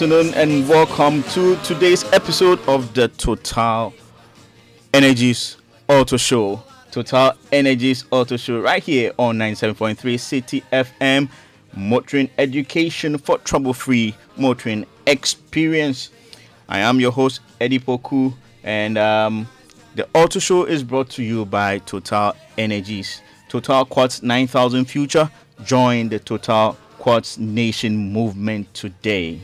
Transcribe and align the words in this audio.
afternoon 0.00 0.32
and 0.34 0.68
welcome 0.68 1.24
to 1.24 1.56
today's 1.64 2.04
episode 2.12 2.60
of 2.68 2.94
the 2.94 3.08
Total 3.08 3.92
Energies 4.94 5.56
Auto 5.88 6.16
Show. 6.16 6.62
Total 6.92 7.32
Energies 7.50 8.04
Auto 8.12 8.36
Show 8.36 8.60
right 8.60 8.80
here 8.80 9.10
on 9.18 9.38
97.3 9.38 9.96
Citi 9.96 10.62
FM. 10.70 11.28
Motoring 11.74 12.30
education 12.38 13.18
for 13.18 13.38
trouble 13.38 13.72
free 13.72 14.14
motoring 14.36 14.86
experience. 15.08 16.10
I 16.68 16.78
am 16.78 17.00
your 17.00 17.10
host, 17.10 17.40
Eddie 17.60 17.80
Poku, 17.80 18.32
and 18.62 18.96
um, 18.98 19.48
the 19.96 20.06
Auto 20.14 20.38
Show 20.38 20.62
is 20.62 20.84
brought 20.84 21.10
to 21.10 21.24
you 21.24 21.44
by 21.44 21.78
Total 21.78 22.36
Energies. 22.56 23.20
Total 23.48 23.84
Quartz 23.84 24.22
9000 24.22 24.84
Future. 24.84 25.28
Join 25.64 26.08
the 26.08 26.20
Total 26.20 26.76
Quartz 26.98 27.36
Nation 27.36 28.12
movement 28.12 28.72
today. 28.74 29.40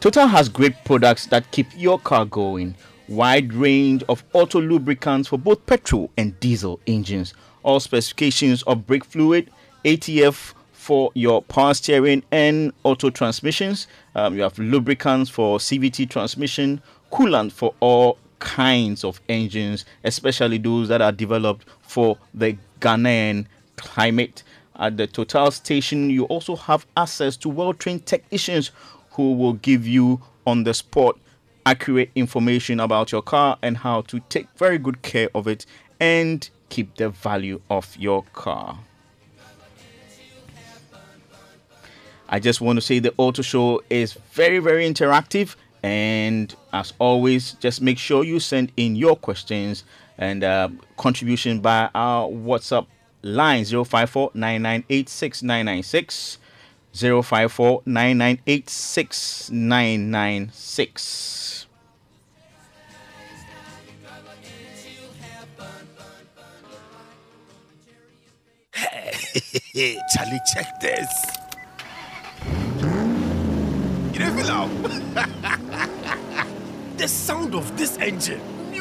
Total 0.00 0.26
has 0.26 0.48
great 0.48 0.82
products 0.86 1.26
that 1.26 1.50
keep 1.50 1.66
your 1.76 1.98
car 1.98 2.24
going. 2.24 2.74
Wide 3.06 3.52
range 3.52 4.02
of 4.08 4.24
auto 4.32 4.58
lubricants 4.58 5.28
for 5.28 5.36
both 5.36 5.66
petrol 5.66 6.10
and 6.16 6.40
diesel 6.40 6.80
engines. 6.86 7.34
All 7.64 7.80
specifications 7.80 8.62
of 8.62 8.86
brake 8.86 9.04
fluid, 9.04 9.50
ATF 9.84 10.54
for 10.72 11.12
your 11.12 11.42
power 11.42 11.74
steering 11.74 12.22
and 12.30 12.72
auto 12.82 13.10
transmissions. 13.10 13.88
Um, 14.14 14.36
you 14.36 14.40
have 14.42 14.58
lubricants 14.58 15.28
for 15.28 15.58
CVT 15.58 16.08
transmission, 16.08 16.80
coolant 17.12 17.52
for 17.52 17.74
all 17.80 18.16
kinds 18.38 19.04
of 19.04 19.20
engines, 19.28 19.84
especially 20.04 20.56
those 20.56 20.88
that 20.88 21.02
are 21.02 21.12
developed 21.12 21.66
for 21.82 22.16
the 22.32 22.56
Ghanaian 22.80 23.44
climate. 23.76 24.44
At 24.76 24.96
the 24.96 25.06
Total 25.06 25.50
station, 25.50 26.08
you 26.08 26.24
also 26.24 26.56
have 26.56 26.86
access 26.96 27.36
to 27.36 27.50
well 27.50 27.74
trained 27.74 28.06
technicians 28.06 28.70
who 29.20 29.34
will 29.34 29.52
give 29.52 29.86
you 29.86 30.18
on 30.46 30.64
the 30.64 30.72
spot 30.72 31.18
accurate 31.66 32.10
information 32.14 32.80
about 32.80 33.12
your 33.12 33.20
car 33.20 33.58
and 33.60 33.76
how 33.76 34.00
to 34.00 34.18
take 34.30 34.48
very 34.56 34.78
good 34.78 35.02
care 35.02 35.28
of 35.34 35.46
it 35.46 35.66
and 36.00 36.48
keep 36.70 36.96
the 36.96 37.10
value 37.10 37.60
of 37.68 37.94
your 37.98 38.22
car. 38.32 38.78
I 42.30 42.38
just 42.38 42.62
want 42.62 42.78
to 42.78 42.80
say 42.80 42.98
the 42.98 43.12
auto 43.18 43.42
show 43.42 43.82
is 43.90 44.14
very, 44.32 44.58
very 44.58 44.88
interactive. 44.88 45.56
And 45.82 46.54
as 46.72 46.94
always, 46.98 47.52
just 47.54 47.82
make 47.82 47.98
sure 47.98 48.24
you 48.24 48.40
send 48.40 48.72
in 48.78 48.96
your 48.96 49.16
questions 49.16 49.84
and 50.16 50.42
uh, 50.44 50.70
contribution 50.96 51.60
by 51.60 51.90
our 51.94 52.26
WhatsApp 52.28 52.86
line 53.22 53.66
054 53.66 54.30
9986 54.32 55.42
996. 55.42 56.38
054 56.92 57.82
Hey, 68.72 69.98
Charlie, 70.14 70.40
check 70.52 70.80
this. 70.80 71.08
You 74.12 74.18
don't 74.18 74.36
feel 74.36 74.50
out? 74.50 74.70
the 76.96 77.06
sound 77.06 77.54
of 77.54 77.76
this 77.78 77.96
engine, 77.98 78.40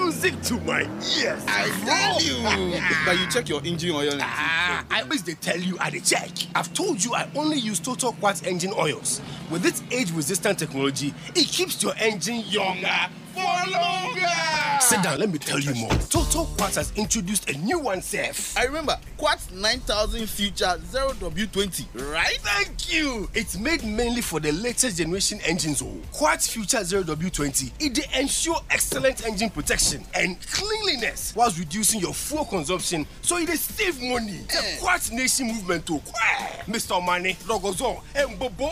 music 0.10 0.42
to 0.42 0.56
my 0.62 0.82
ears. 1.22 1.44
I 1.48 1.70
tell 1.86 2.20
you. 2.22 2.82
but 3.06 3.20
you 3.20 3.30
check 3.30 3.48
your 3.48 3.62
engine 3.64 3.92
oil. 3.92 4.12
and- 4.14 4.22
Ah, 4.24 4.84
I 4.90 5.02
always 5.02 5.22
they 5.24 5.36
tell 5.36 5.58
you 5.60 5.78
I 5.80 5.92
dey 5.92 6.00
check. 6.00 6.30
I've 6.56 6.74
told 6.74 7.04
you 7.04 7.14
I 7.14 7.30
only 7.36 7.58
use 7.58 7.80
Total 7.80 8.12
Quartz 8.14 8.42
engine 8.44 8.74
oils. 8.76 9.22
With 9.52 9.66
its 9.66 9.84
age-resistant 9.92 10.58
technology, 10.58 11.14
it 11.36 11.46
keeps 11.48 11.82
your 11.84 11.94
engine 12.00 12.44
younger 12.48 12.90
for 13.34 13.42
longer. 13.72 14.19
Sit 14.90 15.04
down, 15.04 15.20
let 15.20 15.30
me 15.30 15.38
tell 15.38 15.60
you 15.60 15.76
more. 15.76 15.92
Total 16.10 16.46
Quartz 16.58 16.76
has 16.78 16.92
introduced 16.96 17.48
a 17.48 17.54
new 17.60 17.78
one, 17.78 18.02
Seth. 18.02 18.58
I 18.58 18.64
remember 18.64 18.98
Quartz 19.18 19.52
9000 19.52 20.26
Future 20.28 20.80
0W20, 20.92 22.12
right? 22.12 22.38
Thank 22.42 22.92
you. 22.92 23.30
It's 23.36 23.56
made 23.56 23.84
mainly 23.84 24.22
for 24.22 24.40
the 24.40 24.52
latest 24.52 24.98
generation 24.98 25.40
engines. 25.46 25.84
Oh, 25.84 25.94
Quartz 26.12 26.48
Future 26.48 26.80
0W20. 26.80 27.72
It 27.80 27.94
dey 27.94 28.20
ensure 28.20 28.56
excellent 28.72 29.24
engine 29.28 29.52
protection 29.52 30.04
and 30.16 30.38
cleanliness 30.48 31.36
whilst 31.36 31.60
reducing 31.60 32.00
your 32.02 32.16
fuel 32.16 32.46
consumption, 32.46 33.06
so 33.22 33.38
it 33.38 33.46
dey 33.46 33.56
save 33.58 34.02
money. 34.02 34.40
The 34.48 34.58
Eh. 34.58 34.78
Quartz 34.80 35.12
Nation 35.12 35.48
movement 35.50 35.88
oh. 35.92 36.02
Mr. 36.68 37.00
Mane, 37.06 37.36
Rogozon, 37.46 38.02
and 38.16 38.40
Bobo 38.40 38.66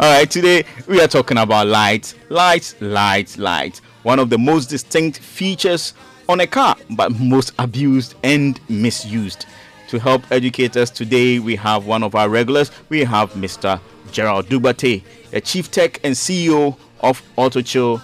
right, 0.00 0.30
today 0.30 0.64
we 0.86 1.00
are 1.00 1.08
talking 1.08 1.38
about 1.38 1.68
lights, 1.68 2.16
lights, 2.28 2.74
lights, 2.82 3.38
lights. 3.38 3.80
One 4.02 4.18
of 4.18 4.28
the 4.28 4.36
most 4.36 4.66
distinct 4.66 5.20
features 5.20 5.94
on 6.28 6.40
a 6.40 6.46
car, 6.46 6.76
but 6.90 7.18
most 7.18 7.54
abused 7.58 8.14
and 8.22 8.60
misused. 8.68 9.46
To 9.88 9.98
help 10.00 10.22
educate 10.32 10.76
us 10.76 10.90
today, 10.90 11.38
we 11.38 11.54
have 11.56 11.86
one 11.86 12.02
of 12.02 12.14
our 12.14 12.28
regulars. 12.28 12.70
We 12.88 13.04
have 13.04 13.32
Mr. 13.34 13.80
Gerald 14.10 14.46
Dubate, 14.46 15.02
the 15.30 15.40
Chief 15.40 15.70
Tech 15.70 16.00
and 16.02 16.14
CEO 16.14 16.76
of 17.00 17.22
AutoChill 17.38 18.02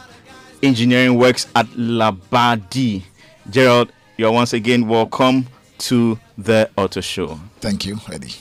Engineering 0.63 1.19
Works 1.19 1.49
at 1.57 1.67
Labadi. 1.69 3.03
Gerald, 3.51 3.93
you're 4.17 4.31
once 4.31 4.53
again 4.53 4.87
welcome 4.87 5.49
to 5.79 6.19
the 6.39 6.71
Auto 6.77 7.01
Show. 7.01 7.41
Thank 7.61 7.85
you, 7.87 7.99
Eddie. 8.13 8.35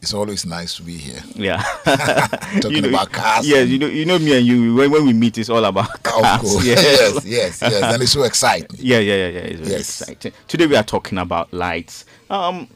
It's 0.00 0.14
always 0.14 0.44
nice 0.44 0.74
to 0.76 0.82
be 0.82 0.96
here. 0.96 1.22
Yeah. 1.36 1.62
Talking 2.60 2.86
about 2.86 3.12
cars. 3.12 3.46
Yeah, 3.48 3.60
you 3.60 3.78
know, 3.78 3.86
you 3.86 4.04
know 4.04 4.18
me 4.18 4.36
and 4.36 4.44
you. 4.44 4.74
When, 4.74 4.90
when 4.90 5.06
we 5.06 5.12
meet, 5.12 5.38
it's 5.38 5.48
all 5.48 5.64
about 5.64 6.02
cars. 6.02 6.42
Yeah. 6.66 6.74
yes, 6.74 7.24
yes, 7.24 7.60
yes. 7.62 7.82
And 7.94 8.02
it's 8.02 8.10
so 8.10 8.24
exciting. 8.24 8.66
yeah, 8.80 8.98
yeah, 8.98 9.14
yeah, 9.14 9.28
yeah. 9.28 9.38
It's 9.42 9.60
very 9.60 9.70
Yes. 9.72 10.00
exciting. 10.00 10.32
Today 10.48 10.66
we 10.66 10.74
are 10.74 10.82
talking 10.82 11.18
about 11.18 11.52
lights. 11.52 12.04
Um, 12.32 12.68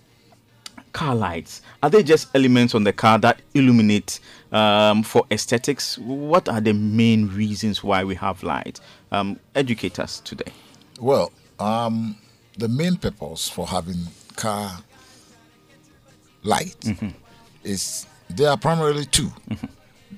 car 0.93 1.15
lights. 1.15 1.63
Are 1.83 1.91
they 1.91 2.03
just 2.03 2.29
elements 2.35 2.75
on 2.75 2.85
the 2.85 2.93
car 2.93 3.19
that 3.19 3.41
illuminate 3.55 4.21
um, 4.53 5.03
for 5.03 5.25
aesthetics? 5.31 5.99
What 5.99 6.49
are 6.49 6.61
the 6.61 6.73
main 6.75 7.29
reasons 7.29 7.83
why 7.83 8.05
we 8.05 8.15
have 8.17 8.43
lights? 8.43 8.81
Um, 9.11 9.39
educate 9.55 9.99
us 9.99 10.21
today. 10.21 10.53
Well, 11.01 11.33
um, 11.59 12.17
the 12.59 12.69
main 12.69 12.97
purpose 12.97 13.49
for 13.49 13.67
having 13.67 13.97
car 14.37 14.79
light 16.43 16.77
Mm-hmm. 16.81 17.09
is 17.65 18.07
there 18.31 18.51
are 18.51 18.57
primarily 18.57 19.05
2 19.07 19.31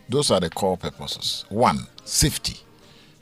Those 0.09 0.31
are 0.31 0.41
the 0.41 0.51
core 0.51 0.77
purposes. 0.77 1.45
One, 1.49 1.87
safety, 2.05 2.57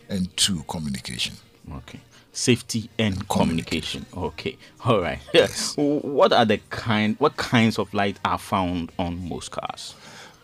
and 0.09 0.35
two, 0.37 0.63
communication. 0.69 1.35
Okay. 1.73 2.01
Safety 2.37 2.91
and 2.99 3.27
communication. 3.29 4.05
Okay. 4.15 4.59
All 4.85 5.01
right. 5.01 5.19
Yes. 5.35 5.75
what 5.79 6.35
are 6.35 6.45
the 6.45 6.59
kind? 6.69 7.17
What 7.19 7.37
kinds 7.39 7.79
of 7.79 7.93
light 7.95 8.19
are 8.27 8.37
found 8.39 8.93
on 8.99 9.27
most 9.27 9.51
cars? 9.53 9.95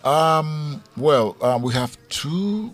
Um, 0.02 0.82
well, 0.96 1.36
um, 1.42 1.60
we 1.60 1.74
have 1.74 1.96
two 2.08 2.72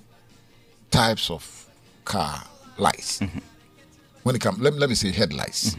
types 0.92 1.30
of 1.30 1.66
car 2.04 2.44
lights. 2.78 3.20
When 4.22 4.36
it 4.36 4.40
comes, 4.40 4.60
let, 4.60 4.74
let 4.74 4.88
me 4.88 4.94
say 4.94 5.10
headlights. 5.10 5.76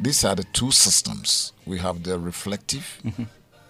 These 0.00 0.24
are 0.24 0.34
the 0.34 0.44
two 0.52 0.72
systems. 0.72 1.52
We 1.66 1.78
have 1.78 2.02
the 2.02 2.18
reflective 2.18 3.00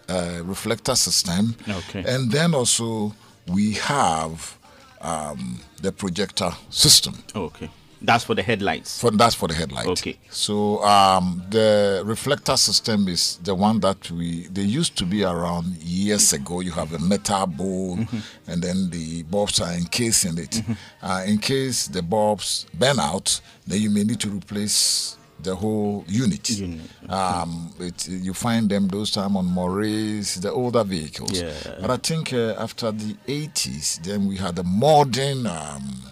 uh, 0.08 0.40
reflector 0.44 0.94
system, 0.96 1.56
Okay. 1.68 2.04
and 2.08 2.32
then 2.32 2.54
also 2.54 3.14
we 3.48 3.72
have 3.74 4.56
um, 5.02 5.60
the 5.82 5.92
projector 5.92 6.52
system. 6.70 7.14
Okay. 7.36 7.68
That's 8.06 8.24
for 8.24 8.34
the 8.34 8.42
headlights. 8.42 9.00
For, 9.00 9.10
that's 9.10 9.34
for 9.34 9.48
the 9.48 9.54
headlight. 9.54 9.86
Okay. 9.86 10.16
So 10.30 10.82
um, 10.84 11.42
the 11.50 12.02
reflector 12.04 12.56
system 12.56 13.08
is 13.08 13.38
the 13.42 13.54
one 13.54 13.80
that 13.80 14.10
we 14.10 14.46
they 14.48 14.62
used 14.62 14.96
to 14.98 15.04
be 15.06 15.24
around 15.24 15.66
years 15.82 16.32
ago. 16.32 16.60
You 16.60 16.72
have 16.72 16.92
a 16.92 16.98
metal 16.98 17.46
bowl, 17.46 17.96
Mm-hmm. 17.96 18.50
and 18.50 18.62
then 18.62 18.90
the 18.90 19.22
bulbs 19.24 19.60
are 19.60 19.72
encased 19.72 20.24
in 20.24 20.38
it. 20.38 20.62
Uh, 21.02 21.22
in 21.26 21.38
case 21.38 21.86
the 21.88 22.02
bulbs 22.02 22.66
burn 22.74 22.98
out, 22.98 23.40
then 23.66 23.80
you 23.80 23.90
may 23.90 24.04
need 24.04 24.20
to 24.20 24.28
replace 24.30 25.16
the 25.42 25.54
whole 25.54 26.04
unit. 26.08 26.48
Unit, 26.50 26.80
Um, 27.08 27.72
it, 27.78 28.08
you 28.08 28.32
find 28.32 28.68
them 28.70 28.88
those 28.88 29.10
time 29.10 29.36
on 29.36 29.44
Maurice, 29.46 30.36
the 30.36 30.50
older 30.50 30.84
vehicles. 30.84 31.40
Yeah. 31.40 31.52
But 31.80 31.90
I 31.90 31.96
think 31.98 32.32
uh, 32.32 32.54
after 32.58 32.90
the 32.92 33.14
80s, 33.26 34.02
then 34.02 34.26
we 34.26 34.36
had 34.36 34.56
the 34.56 34.64
modern 34.64 35.46
um, 35.46 36.02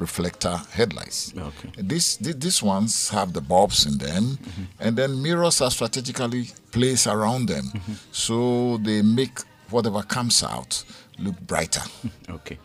reflector 0.00 0.56
headlights. 0.72 1.32
Okay. 1.36 1.70
This, 1.76 2.16
thi- 2.16 2.32
these 2.32 2.62
ones 2.62 3.10
have 3.10 3.32
the 3.32 3.40
bulbs 3.40 3.86
in 3.86 3.98
them, 3.98 4.24
mm-hmm. 4.24 4.62
and 4.80 4.96
then 4.96 5.22
mirrors 5.22 5.60
are 5.60 5.70
strategically 5.70 6.48
placed 6.72 7.06
around 7.06 7.46
them, 7.46 7.64
mm-hmm. 7.64 7.92
so 8.10 8.78
they 8.78 9.02
make 9.02 9.38
whatever 9.70 10.02
comes 10.02 10.42
out 10.42 10.82
look 11.18 11.38
brighter. 11.40 11.82
Okay. 12.30 12.58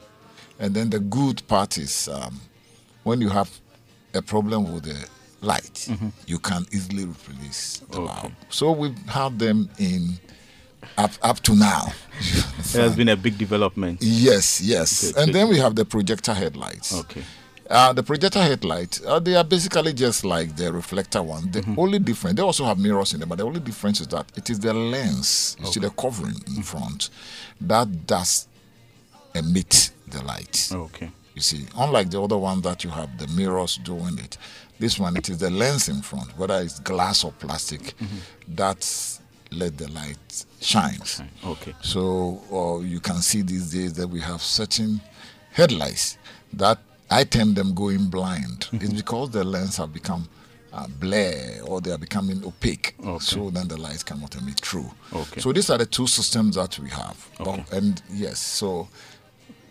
And 0.60 0.74
then 0.74 0.90
the 0.90 1.00
good 1.00 1.46
part 1.48 1.78
is 1.78 2.08
um, 2.08 2.40
when 3.04 3.20
you 3.20 3.28
have 3.30 3.50
a 4.14 4.22
problem 4.22 4.74
with 4.74 4.84
the 4.84 5.10
light, 5.42 5.88
mm-hmm. 5.90 6.10
you 6.28 6.40
can 6.40 6.66
easily 6.72 7.06
replace 7.06 7.80
the 7.90 8.00
bulb. 8.00 8.32
So 8.50 8.72
we've 8.72 8.98
had 9.10 9.38
them 9.38 9.70
in 9.80 10.18
up 10.98 11.12
up 11.22 11.42
to 11.42 11.56
now. 11.56 11.88
There 12.74 12.84
has 12.84 12.96
been 12.96 13.10
a 13.10 13.16
big 13.16 13.38
development. 13.38 14.02
yes, 14.02 14.62
yes. 14.62 15.12
Good, 15.12 15.18
and 15.18 15.26
good. 15.28 15.36
then 15.36 15.50
we 15.50 15.58
have 15.60 15.76
the 15.76 15.86
projector 15.86 16.34
headlights. 16.34 16.94
Okay. 17.02 17.24
Uh, 17.68 17.92
the 17.94 18.04
projector 18.04 18.42
headlight, 18.44 19.02
uh, 19.08 19.20
they 19.20 19.36
are 19.36 19.44
basically 19.44 19.92
just 19.92 20.24
like 20.24 20.56
the 20.56 20.72
reflector 20.72 21.24
one. 21.24 21.50
The 21.50 21.66
only 21.78 21.98
difference, 21.98 22.36
they 22.36 22.44
also 22.44 22.64
have 22.66 22.78
mirrors 22.78 23.14
in 23.14 23.20
them, 23.20 23.30
but 23.30 23.40
the 23.40 23.44
only 23.46 23.60
difference 23.60 24.02
is 24.02 24.08
that 24.10 24.32
it 24.36 24.52
is 24.52 24.60
the 24.60 24.72
lens, 24.72 25.58
you 25.60 25.66
see 25.66 25.80
the 25.80 25.90
covering 25.90 26.36
in 26.56 26.62
front, 26.62 27.10
that 27.62 28.06
does 28.06 28.48
emit 29.34 29.90
the 30.08 30.24
light. 30.24 30.70
Okay. 30.72 31.10
You 31.34 31.42
see, 31.42 31.66
unlike 31.76 32.12
the 32.12 32.22
other 32.22 32.38
one 32.38 32.62
that 32.62 32.84
you 32.84 32.92
have 32.92 33.18
the 33.18 33.28
mirrors 33.30 33.78
doing 33.78 34.20
it, 34.20 34.38
this 34.80 35.00
one 35.00 35.18
it 35.18 35.30
is 35.30 35.40
the 35.40 35.50
lens 35.50 35.90
in 35.90 36.02
front, 36.04 36.38
whether 36.38 36.56
it's 36.62 36.80
glass 36.82 37.24
or 37.24 37.32
plastic, 37.32 37.94
that 38.48 39.20
let 39.52 39.78
the 39.78 39.88
light 39.92 40.46
shine. 40.62 41.00
Okay. 41.46 41.74
So 41.82 42.42
uh, 42.52 42.84
you 42.84 43.00
can 43.00 43.18
see 43.22 43.42
these 43.42 43.72
days 43.72 43.94
that 43.94 44.08
we 44.08 44.20
have 44.22 44.42
certain 44.42 45.02
headlights 45.52 46.18
that 46.54 46.80
I 47.10 47.24
term 47.24 47.54
them 47.54 47.74
going 47.74 48.08
blind. 48.10 48.68
It's 48.74 48.94
because 48.94 49.30
the 49.32 49.44
lens 49.44 49.78
have 49.78 49.94
become 49.94 50.28
uh, 50.74 50.88
blur 51.00 51.62
or 51.66 51.80
they 51.80 51.92
are 51.92 51.98
becoming 51.98 52.44
opaque. 52.44 52.96
Okay. 53.06 53.20
So 53.24 53.50
then 53.50 53.68
the 53.68 53.78
lights 53.78 54.04
cannot 54.04 54.36
emit 54.36 54.60
through. 54.60 54.90
Okay. 55.14 55.40
So 55.40 55.54
these 55.54 55.70
are 55.70 55.78
the 55.78 55.86
two 55.86 56.08
systems 56.08 56.56
that 56.56 56.78
we 56.80 56.90
have. 56.90 57.30
But- 57.38 57.48
Okay. 57.48 57.78
and 57.78 58.02
yes, 58.12 58.40
so 58.40 58.88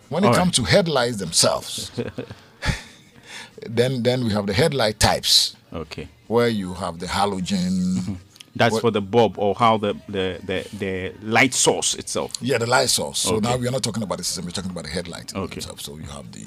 when 0.09 0.23
it 0.23 0.27
All 0.27 0.33
comes 0.33 0.55
to 0.55 0.63
headlights 0.63 1.17
themselves, 1.17 1.91
then 3.67 4.03
then 4.03 4.23
we 4.23 4.31
have 4.31 4.47
the 4.47 4.53
headlight 4.53 4.99
types 4.99 5.55
Okay. 5.73 6.07
where 6.27 6.47
you 6.47 6.73
have 6.73 6.99
the 6.99 7.07
halogen. 7.07 8.17
That's 8.55 8.73
What- 8.73 8.81
for 8.81 8.91
the 8.91 9.01
bulb 9.01 9.37
or 9.37 9.53
how 9.55 9.77
the, 9.77 9.95
the, 10.07 10.39
the, 10.45 10.65
the 10.77 11.13
light 11.21 11.53
source 11.53 11.93
itself. 11.95 12.31
Yeah, 12.41 12.57
the 12.57 12.65
light 12.67 12.89
source. 12.89 13.19
So 13.19 13.35
Okay. 13.35 13.49
now 13.49 13.57
we 13.57 13.67
are 13.67 13.71
not 13.71 13.83
talking 13.83 14.01
about 14.03 14.17
the 14.19 14.23
system; 14.23 14.45
we're 14.45 14.51
talking 14.51 14.71
about 14.71 14.85
the 14.85 14.89
headlight 14.91 15.35
Okay. 15.35 15.57
itself. 15.57 15.81
So 15.81 15.97
you 15.97 16.07
have 16.07 16.31
the 16.31 16.45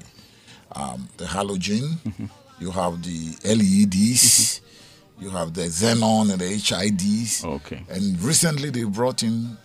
um, 0.72 1.08
the 1.18 1.24
halogen, 1.26 1.98
you 2.60 2.70
have 2.70 3.02
the 3.02 3.36
LEDs, 3.44 4.60
you 5.20 5.30
have 5.30 5.52
the 5.54 5.62
xenon 5.62 6.30
and 6.30 6.40
the 6.40 6.46
HIDs. 6.46 7.44
Okay. 7.44 7.82
And 7.88 8.20
recently 8.22 8.70
they 8.70 8.84
brought 8.84 9.22
in 9.22 9.56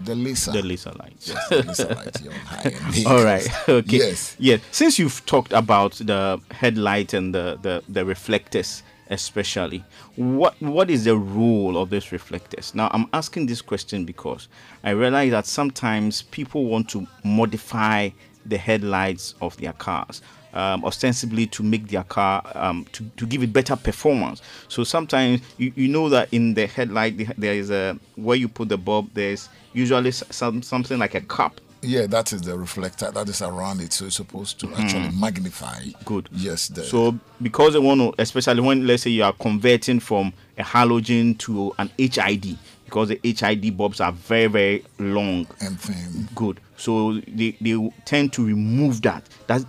the 0.00 0.14
laser. 0.14 0.52
The 0.52 0.62
laser 0.62 0.92
lights. 0.92 1.28
Yes, 1.28 1.48
the 1.48 1.62
laser 1.62 1.94
light 1.94 2.16
here 2.18 2.30
on 2.32 2.38
high 2.38 2.70
end. 2.94 3.06
All 3.06 3.24
right. 3.24 3.48
Okay. 3.68 3.96
Yes. 3.98 4.36
Yeah. 4.38 4.58
Since 4.70 4.98
you've 4.98 5.24
talked 5.26 5.52
about 5.52 5.92
the 5.94 6.40
headlight 6.52 7.12
and 7.14 7.34
the, 7.34 7.58
the, 7.62 7.82
the 7.88 8.04
reflectors, 8.04 8.82
especially, 9.10 9.84
what 10.16 10.60
what 10.60 10.90
is 10.90 11.04
the 11.04 11.16
role 11.16 11.76
of 11.78 11.90
these 11.90 12.12
reflectors? 12.12 12.74
Now, 12.74 12.90
I'm 12.92 13.06
asking 13.12 13.46
this 13.46 13.62
question 13.62 14.04
because 14.04 14.48
I 14.84 14.90
realize 14.90 15.30
that 15.32 15.46
sometimes 15.46 16.22
people 16.22 16.66
want 16.66 16.88
to 16.90 17.06
modify 17.24 18.10
the 18.46 18.58
headlights 18.58 19.34
of 19.40 19.56
their 19.58 19.72
cars. 19.72 20.22
Um, 20.54 20.82
ostensibly 20.82 21.46
to 21.48 21.62
make 21.62 21.88
their 21.88 22.04
car 22.04 22.42
um, 22.54 22.86
to, 22.92 23.04
to 23.18 23.26
give 23.26 23.42
it 23.42 23.52
better 23.52 23.76
performance. 23.76 24.40
So 24.68 24.82
sometimes 24.82 25.42
you, 25.58 25.72
you 25.76 25.88
know 25.88 26.08
that 26.08 26.32
in 26.32 26.54
the 26.54 26.66
headlight 26.66 27.38
there 27.38 27.52
is 27.52 27.70
a 27.70 27.98
where 28.16 28.34
you 28.36 28.48
put 28.48 28.70
the 28.70 28.78
bulb. 28.78 29.10
There's 29.12 29.50
usually 29.74 30.10
some 30.10 30.62
something 30.62 30.98
like 30.98 31.14
a 31.14 31.20
cup 31.20 31.60
Yeah, 31.82 32.06
that 32.08 32.32
is 32.32 32.42
the 32.42 32.58
reflector 32.58 33.10
that 33.10 33.28
is 33.28 33.40
around 33.42 33.80
it. 33.80 33.92
So 33.92 34.06
it's 34.06 34.16
supposed 34.16 34.58
to 34.60 34.74
actually 34.74 35.10
magnify. 35.18 35.80
Hmm. 35.84 35.90
Good. 36.04 36.28
Yes. 36.32 36.68
The, 36.68 36.84
So 36.84 37.16
because 37.40 37.74
they 37.74 37.78
want 37.78 38.00
to, 38.00 38.20
especially 38.20 38.60
when 38.60 38.86
let's 38.86 39.04
say 39.04 39.10
you 39.10 39.22
are 39.24 39.32
converting 39.32 40.00
from 40.00 40.32
a 40.58 40.62
halogen 40.62 41.38
to 41.38 41.72
an 41.78 41.90
HID, 41.98 42.58
because 42.84 43.08
the 43.10 43.20
HID 43.22 43.76
bulbs 43.76 44.00
are 44.00 44.12
very 44.12 44.46
very 44.48 44.84
long. 44.98 45.46
and 45.60 45.78
thin. 45.80 46.28
Good. 46.34 46.60
So 46.76 47.20
they, 47.28 47.56
they 47.60 47.92
tend 48.04 48.32
to 48.34 48.44
remove 48.44 49.02
that. 49.02 49.24
Does 49.46 49.64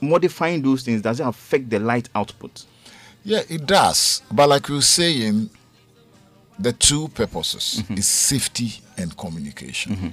modifying 0.00 0.60
those 0.62 0.82
things 0.82 1.00
does 1.00 1.20
it 1.20 1.26
affect 1.26 1.70
the 1.70 1.78
light 1.78 2.08
output? 2.14 2.64
Yeah, 3.24 3.40
it 3.48 3.66
does. 3.66 4.22
But 4.30 4.48
like 4.50 4.68
you 4.68 4.76
were 4.76 4.80
saying, 4.82 5.48
the 6.58 6.72
two 6.72 7.08
purposes 7.08 7.82
is 7.90 8.06
safety 8.06 8.74
and 8.98 9.16
communication. 9.16 10.12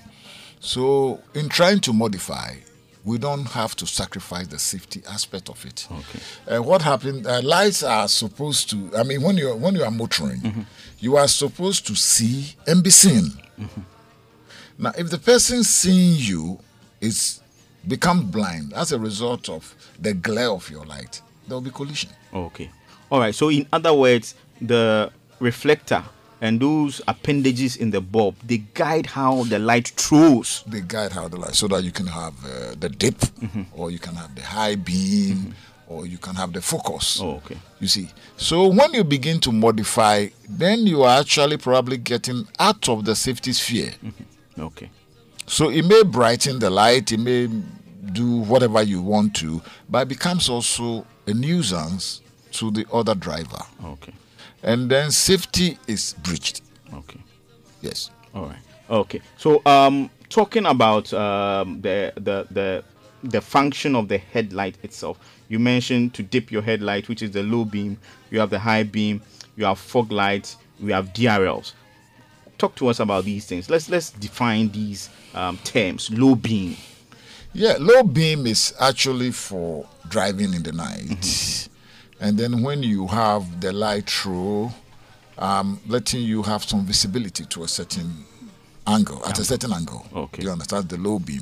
So 0.64 1.20
in 1.34 1.50
trying 1.50 1.82
to 1.82 1.92
modify, 1.94 2.56
we 3.04 3.18
don't 3.18 3.46
have 3.48 3.76
to 3.76 3.86
sacrifice 3.86 4.48
the 4.48 4.58
safety 4.58 5.04
aspect 5.10 5.50
of 5.50 5.64
it. 5.66 5.86
Okay. 5.92 6.56
Uh, 6.56 6.64
what 6.64 6.82
happened? 6.82 7.28
Uh, 7.28 7.42
lights 7.42 7.84
are 7.84 8.08
supposed 8.08 8.70
to. 8.70 8.90
I 8.98 9.04
mean, 9.04 9.22
when 9.22 9.36
you 9.36 9.54
when 9.56 9.76
you 9.76 9.84
are 9.84 9.92
motoring, 9.92 10.66
you 11.00 11.18
are 11.18 11.28
supposed 11.28 11.86
to 11.88 11.96
see 11.96 12.56
and 12.66 12.82
be 12.82 12.92
seen. 12.92 13.26
Now, 14.78 14.94
if 14.98 15.10
the 15.10 15.18
person 15.18 15.64
seeing 15.66 16.16
you 16.16 16.60
is 17.02 17.42
become 17.86 18.32
blind 18.32 18.72
as 18.74 18.94
a 18.94 18.98
result 19.00 19.50
of 19.50 19.76
the 20.00 20.14
glare 20.14 20.50
of 20.50 20.70
your 20.70 20.86
light, 20.86 21.22
there 21.46 21.56
will 21.58 21.62
be 21.62 21.72
collision. 21.72 22.10
Okay. 22.34 22.70
All 23.12 23.20
right. 23.20 23.36
So 23.36 23.50
in 23.50 23.68
other 23.74 23.94
words, 23.94 24.36
the 24.62 25.12
reflector 25.42 26.04
and 26.42 26.60
those 26.60 27.02
appendages 27.08 27.76
in 27.78 27.92
the 27.92 28.02
bulb 28.02 28.36
they 28.44 28.58
guide 28.74 29.06
how 29.06 29.44
the 29.46 29.60
light 29.60 29.88
throws. 29.90 30.64
they 30.68 30.82
guide 30.82 31.12
how 31.12 31.28
the 31.28 31.38
light 31.38 31.56
so 31.56 31.68
that 31.68 31.84
you 31.84 31.92
can 31.92 32.08
have 32.08 32.34
uh, 32.46 32.76
the 32.80 32.90
dip 32.90 33.16
Mm-hmm. 33.44 33.64
or 33.74 33.92
you 33.92 34.00
can 34.00 34.16
have 34.16 34.34
the 34.36 34.42
high 34.42 34.76
beam 34.76 35.54
or 35.88 36.06
you 36.06 36.18
can 36.18 36.36
have 36.36 36.54
the 36.54 36.62
focus 36.62 37.20
Oh, 37.22 37.36
okay. 37.44 37.58
you 37.80 37.88
see 37.88 38.10
so 38.38 38.68
when 38.68 38.94
you 38.94 39.04
begin 39.04 39.40
to 39.42 39.52
modify 39.52 40.28
then 40.50 40.88
you 40.88 41.04
are 41.04 41.20
actually 41.20 41.58
probably 41.58 41.98
getting 41.98 42.48
out 42.60 42.88
of 42.90 43.04
the 43.06 43.16
safety 43.16 43.54
sphere 43.54 43.92
Okay. 44.58 44.90
so 45.46 45.70
it 45.70 45.84
may 45.86 46.04
brighten 46.04 46.60
the 46.60 46.70
light 46.70 47.12
it 47.12 47.20
may 47.20 47.48
do 48.12 48.38
whatever 48.42 48.82
you 48.84 49.02
want 49.02 49.36
to 49.36 49.62
but 49.90 50.04
it 50.04 50.08
becomes 50.10 50.50
also 50.50 51.06
a 51.28 51.34
nuisance 51.34 52.22
to 52.52 52.70
the 52.72 52.86
other 52.92 53.16
driver 53.16 53.60
Okay. 53.86 54.14
And 54.64 54.90
then 54.90 55.12
safety 55.12 55.78
is 55.88 56.14
breached 56.24 56.62
Okay. 56.94 57.20
yes 57.82 58.10
All 58.34 58.46
right. 58.48 58.58
Okay. 58.90 59.22
So, 59.38 59.62
um, 59.66 60.10
talking 60.30 60.66
about 60.66 61.14
um, 61.14 61.82
the 61.82 62.12
the 62.16 62.48
the 62.52 62.84
the 63.24 63.42
function 63.42 63.96
of 63.96 64.08
the 64.08 64.18
headlight 64.18 64.76
itself, 64.84 65.18
you 65.50 65.60
mentioned 65.60 66.14
to 66.16 66.24
dip 66.24 66.52
your 66.52 66.62
headlight, 66.62 67.08
which 67.08 67.22
is 67.22 67.32
the 67.32 67.44
low 67.44 67.64
beam. 67.66 67.98
You 68.32 68.40
have 68.40 68.50
the 68.50 68.60
high 68.60 68.84
beam. 68.84 69.22
You 69.56 69.66
have 69.66 69.80
fog 69.80 70.12
lights. 70.12 70.58
We 70.80 70.92
have 70.92 71.14
DRLs. 71.14 71.74
Talk 72.58 72.76
to 72.76 72.88
us 72.88 73.00
about 73.00 73.24
these 73.26 73.46
things. 73.46 73.70
Let's 73.70 73.90
let's 73.90 74.12
define 74.12 74.70
these 74.70 75.10
um, 75.34 75.58
terms. 75.64 76.10
Low 76.12 76.36
beam. 76.36 76.76
Yeah, 77.54 77.78
low 77.80 78.04
beam 78.04 78.48
is 78.48 78.74
actually 78.80 79.32
for 79.32 79.86
driving 80.10 80.54
in 80.54 80.64
the 80.64 80.72
night. 80.72 81.70
And 82.24 82.38
then 82.38 82.62
when 82.64 82.82
you 82.84 83.06
have 83.08 83.60
the 83.60 83.74
light 83.74 84.10
through, 84.10 84.72
um, 85.38 85.78
letting 85.88 86.22
you 86.22 86.42
have 86.44 86.64
some 86.64 86.86
visibility 86.86 87.44
to 87.46 87.64
a 87.64 87.68
certain 87.68 88.24
angle, 88.88 89.22
at 89.26 89.38
a 89.40 89.44
certain 89.44 89.74
angle. 89.74 90.06
Okay. 90.16 90.40
Do 90.42 90.48
you 90.48 90.52
understand? 90.54 90.88
The 90.88 90.96
low 90.98 91.20
beam. 91.20 91.42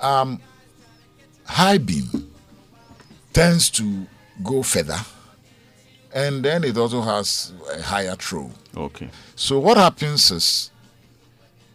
Um, 0.00 0.40
high 1.44 1.76
beam 1.76 2.06
tends 3.34 3.68
to 3.70 4.06
go 4.42 4.62
further. 4.62 4.98
And 6.14 6.42
then 6.42 6.64
it 6.64 6.78
also 6.78 7.02
has 7.02 7.52
a 7.74 7.82
higher 7.82 8.14
throw. 8.16 8.50
Okay. 8.74 9.10
So 9.36 9.58
what 9.58 9.76
happens 9.76 10.30
is 10.30 10.70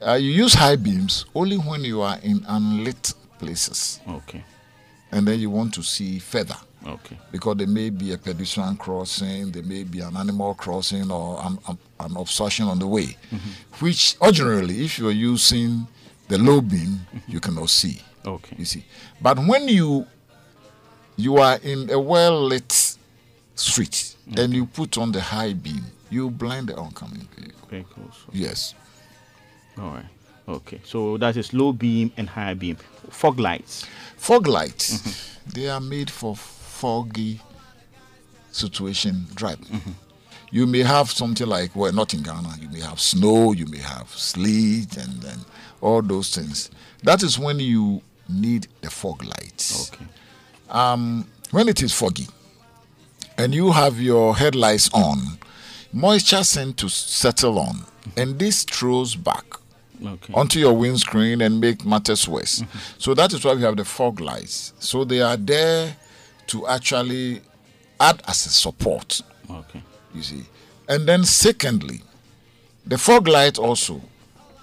uh, 0.02 0.14
you 0.14 0.32
use 0.32 0.56
high 0.56 0.76
beams 0.76 1.26
only 1.36 1.58
when 1.58 1.84
you 1.84 2.02
are 2.02 2.18
in 2.24 2.44
unlit 2.48 3.14
places 3.38 4.00
Okay. 4.10 4.44
and 5.12 5.28
then 5.28 5.40
you 5.40 5.52
want 5.52 5.72
to 5.76 5.84
see 5.84 6.18
further. 6.18 6.58
Okay. 6.88 7.18
because 7.32 7.58
there 7.58 7.68
may 7.68 7.90
be 7.90 8.14
a 8.14 8.18
pedestrian 8.18 8.78
crossing, 8.78 9.52
there 9.52 9.64
may 9.64 9.84
be 9.84 10.00
an 10.00 10.16
animal 10.16 10.54
crossing, 10.54 11.12
or 11.12 11.40
an, 11.44 11.60
an, 11.68 11.78
an 12.00 12.16
obstruction 12.16 12.68
on 12.68 12.80
the 12.80 12.88
way, 12.88 13.18
mm-hmm. 13.30 13.84
which 13.86 14.16
ordinarily, 14.22 14.86
if 14.86 14.98
you 14.98 15.08
are 15.10 15.12
using 15.12 15.86
the 16.30 16.38
low 16.38 16.62
beam, 16.62 17.00
mm-hmm. 17.14 17.32
you 17.32 17.40
cannot 17.40 17.70
see. 17.70 18.02
Okay. 18.26 18.56
You 18.58 18.66
see, 18.66 18.86
but 19.22 19.38
when 19.40 19.68
you 19.68 20.06
you 21.18 21.38
are 21.38 21.60
in 21.64 21.90
a 21.90 22.00
well 22.00 22.42
lit 22.44 22.98
street 23.56 24.16
and 24.38 24.54
you 24.54 24.66
put 24.66 24.98
on 24.98 25.12
the 25.12 25.22
high 25.22 25.54
beam, 25.54 25.84
you 26.10 26.30
blind 26.30 26.68
the 26.68 26.78
oncoming 26.78 27.28
vehicle. 27.36 27.68
Vehicles. 27.70 28.26
Yes. 28.32 28.76
All 29.78 29.90
right. 29.92 30.06
Okay. 30.48 30.80
So 30.86 31.18
that 31.18 31.36
is 31.36 31.54
low 31.54 31.74
beam 31.74 32.12
and 32.18 32.30
high 32.30 32.54
beam. 32.54 32.78
Fog 33.10 33.40
lights. 33.40 33.86
Fog 34.16 34.48
lights, 34.48 34.98
mm-hmm. 34.98 35.50
they 35.52 35.70
are 35.70 35.80
made 35.82 36.10
for 36.10 36.36
foggy 36.82 37.42
situation 38.52 39.26
driving. 39.36 39.82
You 40.52 40.66
may 40.66 40.80
have 40.84 41.12
something 41.12 41.48
like, 41.48 41.76
well, 41.76 41.92
not 41.92 42.14
in 42.14 42.24
Ghana, 42.24 42.56
you 42.62 42.70
may 42.70 42.80
have 42.80 43.00
snow, 43.00 43.52
you 43.52 43.66
may 43.66 43.80
have 43.80 44.10
sleet, 44.10 44.96
and 44.96 45.22
then 45.22 45.40
all 45.82 46.02
those 46.02 46.34
things. 46.34 46.70
That 47.04 47.22
is 47.24 47.38
when 47.38 47.60
you 47.60 48.02
need 48.30 48.68
the 48.82 48.90
fog 48.90 49.24
lights. 49.24 49.92
Okay. 49.92 50.06
Um, 50.70 51.28
When 51.52 51.70
it 51.70 51.82
is 51.82 51.94
foggy 51.94 52.28
and 53.38 53.54
you 53.56 53.72
have 53.72 54.00
your 54.02 54.36
headlights 54.36 54.90
on, 54.94 55.38
moisture 55.94 56.44
tends 56.44 56.76
to 56.76 56.90
settle 56.90 57.58
on, 57.60 57.86
and 58.18 58.38
this 58.40 58.64
throws 58.64 59.16
back 59.16 59.46
Okay. 60.06 60.34
onto 60.34 60.60
your 60.60 60.74
windscreen 60.74 61.42
and 61.42 61.60
make 61.60 61.84
matters 61.86 62.28
worse. 62.28 62.64
So 63.00 63.14
that 63.16 63.34
is 63.34 63.44
why 63.44 63.54
we 63.56 63.64
have 63.64 63.78
the 63.78 63.86
fog 63.86 64.20
lights. 64.20 64.74
So 64.80 65.04
they 65.06 65.22
are 65.22 65.38
there 65.38 65.96
to 66.48 66.68
actually 66.68 67.42
add 68.00 68.22
as 68.28 68.46
a 68.46 68.50
support, 68.50 69.22
Okay. 69.50 69.82
you 70.14 70.22
see. 70.24 70.44
And 70.88 71.08
then 71.08 71.24
secondly, 71.26 72.02
the 72.86 72.98
fog 72.98 73.28
light 73.28 73.58
also, 73.58 74.02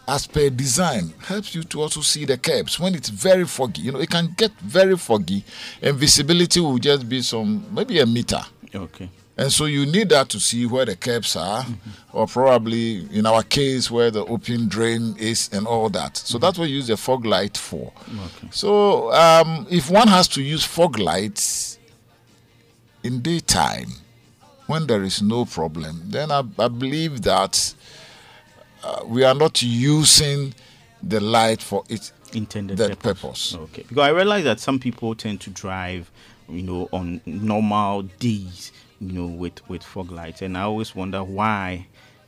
as 0.08 0.26
per 0.26 0.50
design, 0.50 1.12
helps 1.26 1.54
you 1.54 1.62
to 1.64 1.82
also 1.82 2.00
see 2.00 2.24
the 2.24 2.38
curbs 2.38 2.78
when 2.80 2.94
it's 2.94 3.08
very 3.08 3.44
foggy. 3.46 3.82
You 3.82 3.92
know, 3.92 4.00
it 4.00 4.10
can 4.10 4.34
get 4.36 4.52
very 4.60 4.96
foggy 4.96 5.44
and 5.82 5.96
visibility 5.96 6.60
will 6.60 6.78
just 6.78 7.08
be 7.08 7.22
some 7.22 7.66
maybe 7.74 7.98
a 8.00 8.06
meter. 8.06 8.40
Okay. 8.74 9.08
And 9.36 9.50
so 9.52 9.64
you 9.64 9.84
need 9.84 10.10
that 10.10 10.28
to 10.28 10.38
see 10.38 10.64
where 10.64 10.84
the 10.84 10.94
curbs 10.94 11.34
are, 11.34 11.66
or 12.12 12.28
probably 12.28 13.04
in 13.12 13.26
our 13.26 13.42
case 13.42 13.90
where 13.90 14.12
the 14.12 14.24
open 14.26 14.68
drain 14.68 15.16
is 15.18 15.50
and 15.52 15.66
all 15.66 15.88
that. 15.90 16.16
So 16.16 16.38
that's 16.38 16.56
what 16.56 16.68
you 16.68 16.76
use 16.76 16.86
the 16.86 16.96
fog 16.96 17.26
light 17.26 17.56
for. 17.58 17.92
Okay. 18.08 18.48
So 18.52 19.12
um, 19.12 19.66
if 19.70 19.90
one 19.90 20.06
has 20.06 20.28
to 20.28 20.40
use 20.42 20.64
fog 20.64 21.00
lights 21.00 21.42
in 23.04 23.20
daytime 23.20 23.88
when 24.66 24.86
there 24.86 25.02
is 25.02 25.22
no 25.22 25.44
problem, 25.44 26.02
then 26.06 26.30
I, 26.32 26.42
I 26.58 26.68
believe 26.68 27.22
that 27.22 27.74
uh, 28.82 29.02
we 29.06 29.22
are 29.22 29.34
not 29.34 29.62
using 29.62 30.54
the 31.02 31.20
light 31.20 31.62
for 31.62 31.84
its 31.88 32.12
Intended 32.32 32.78
purpose. 32.78 32.96
purpose. 32.96 33.54
Okay. 33.54 33.84
Because 33.88 33.98
I 33.98 34.08
realize 34.08 34.42
that 34.44 34.58
some 34.58 34.80
people 34.80 35.14
tend 35.14 35.40
to 35.42 35.50
drive, 35.50 36.10
you 36.48 36.62
know, 36.62 36.88
on 36.92 37.20
normal 37.26 38.02
days, 38.18 38.72
you 39.00 39.12
know, 39.12 39.26
with 39.26 39.68
with 39.68 39.84
fog 39.84 40.10
lights, 40.10 40.42
and 40.42 40.58
I 40.58 40.62
always 40.62 40.94
wonder 40.96 41.22
why. 41.22 41.86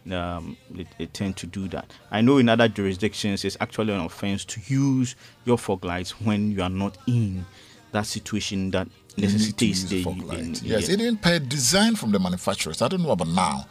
Um, 0.08 0.56
they, 0.70 0.86
they 0.98 1.06
tend 1.06 1.36
to 1.38 1.48
do 1.48 1.66
that. 1.66 1.90
I 2.12 2.20
know 2.20 2.38
in 2.38 2.48
other 2.48 2.68
jurisdictions 2.68 3.44
it's 3.44 3.56
actually 3.58 3.92
an 3.92 3.98
offense 4.02 4.44
to 4.44 4.60
use 4.72 5.16
your 5.44 5.58
fog 5.58 5.84
lights 5.84 6.20
when 6.20 6.52
you 6.52 6.62
are 6.62 6.68
not 6.70 6.96
in 7.08 7.44
that 7.90 8.06
situation 8.06 8.70
that 8.70 8.86
You 9.16 9.22
need 9.22 9.28
to 9.28 9.32
necessitates 9.38 9.80
use 9.82 9.90
the 9.90 10.02
fog 10.04 10.22
light. 10.22 10.54
the- 10.56 10.66
Yes, 10.66 10.88
yeah. 10.88 10.94
it 10.94 11.00
even 11.00 11.16
per 11.16 11.38
design 11.38 11.96
from 11.96 12.12
the 12.12 12.18
manufacturers. 12.18 12.82
I 12.82 12.88
don't 12.88 13.02
know 13.02 13.10
about 13.12 13.28
now, 13.28 13.66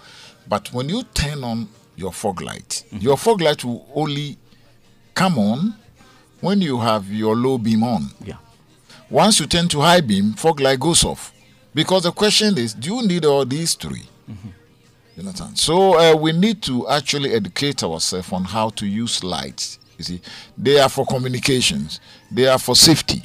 but 0.47 0.71
when 0.73 0.89
you 0.89 1.03
turn 1.13 1.43
on 1.43 1.67
your 1.95 2.11
fog 2.11 2.41
light, 2.41 2.83
Mm-hmm. 2.87 2.97
your 2.99 3.17
fog 3.17 3.41
light 3.41 3.63
will 3.63 3.87
only 3.95 4.37
come 5.13 5.37
on 5.37 5.75
when 6.41 6.61
you 6.61 6.79
have 6.79 7.11
your 7.11 7.35
low 7.35 7.57
beam 7.57 7.83
on. 7.83 8.09
yeah. 8.23 8.37
Once 9.09 9.39
you 9.39 9.45
turn 9.45 9.67
to 9.67 9.79
high 9.81 10.01
beam, 10.01 10.33
fog 10.33 10.59
light 10.59 10.79
goes 10.79 11.03
off. 11.03 11.31
Because 11.75 12.03
the 12.03 12.11
question 12.11 12.57
is, 12.57 12.73
do 12.73 12.95
you 12.95 13.07
need 13.07 13.23
all 13.25 13.45
these 13.45 13.75
3 13.75 14.01
You 14.27 14.33
understand? 15.19 15.57
So 15.59 15.97
uh, 15.99 16.15
we 16.15 16.31
need 16.31 16.61
to 16.63 16.87
actually 16.89 17.31
educate 17.33 17.83
ourselves 17.83 18.31
on 18.33 18.43
how 18.45 18.69
to 18.71 18.85
use 18.87 19.23
lights. 19.23 19.77
You 19.97 20.03
see, 20.03 20.21
they 20.57 20.79
are 20.79 20.89
for 20.89 21.05
communications, 21.05 21.99
they 22.31 22.47
are 22.47 22.59
for 22.59 22.75
safety. 22.75 23.23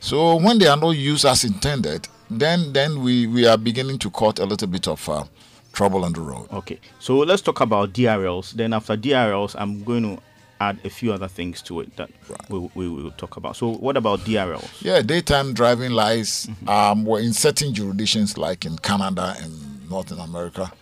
So 0.00 0.36
when 0.36 0.58
they 0.58 0.66
are 0.66 0.76
not 0.76 0.90
used 0.92 1.24
as 1.24 1.44
intended, 1.44 2.08
then 2.30 2.72
then 2.72 3.02
we, 3.02 3.26
we 3.26 3.46
are 3.46 3.56
beginning 3.56 3.98
to 3.98 4.10
cause 4.10 4.38
a 4.38 4.46
little 4.46 4.68
bit 4.68 4.86
of 4.86 5.08
uh, 5.08 5.24
trouble 5.72 6.04
on 6.04 6.12
the 6.12 6.20
road. 6.20 6.48
Okay, 6.52 6.78
so 6.98 7.18
let's 7.18 7.42
talk 7.42 7.60
about 7.60 7.92
DRLs. 7.92 8.52
Then 8.52 8.72
after 8.72 8.96
DRLs, 8.96 9.54
I'm 9.58 9.82
going 9.84 10.16
to 10.16 10.22
add 10.60 10.78
a 10.84 10.90
few 10.90 11.12
other 11.12 11.28
things 11.28 11.62
to 11.62 11.80
it 11.80 11.96
that 11.96 12.10
we, 12.48 12.58
we 12.74 12.88
will 12.88 13.12
talk 13.12 13.36
about. 13.36 13.56
So 13.56 13.74
what 13.74 13.96
about 13.96 14.20
DRLs? 14.20 14.82
Yeah, 14.82 15.02
daytime 15.02 15.54
driving 15.54 15.92
lights 15.92 16.48
um, 16.66 17.04
were 17.04 17.20
in 17.20 17.32
certain 17.32 17.72
jurisdictions 17.74 18.36
like 18.36 18.64
in 18.64 18.76
Canada 18.78 19.36
and 19.40 19.88
Northern 19.88 20.18
America. 20.18 20.72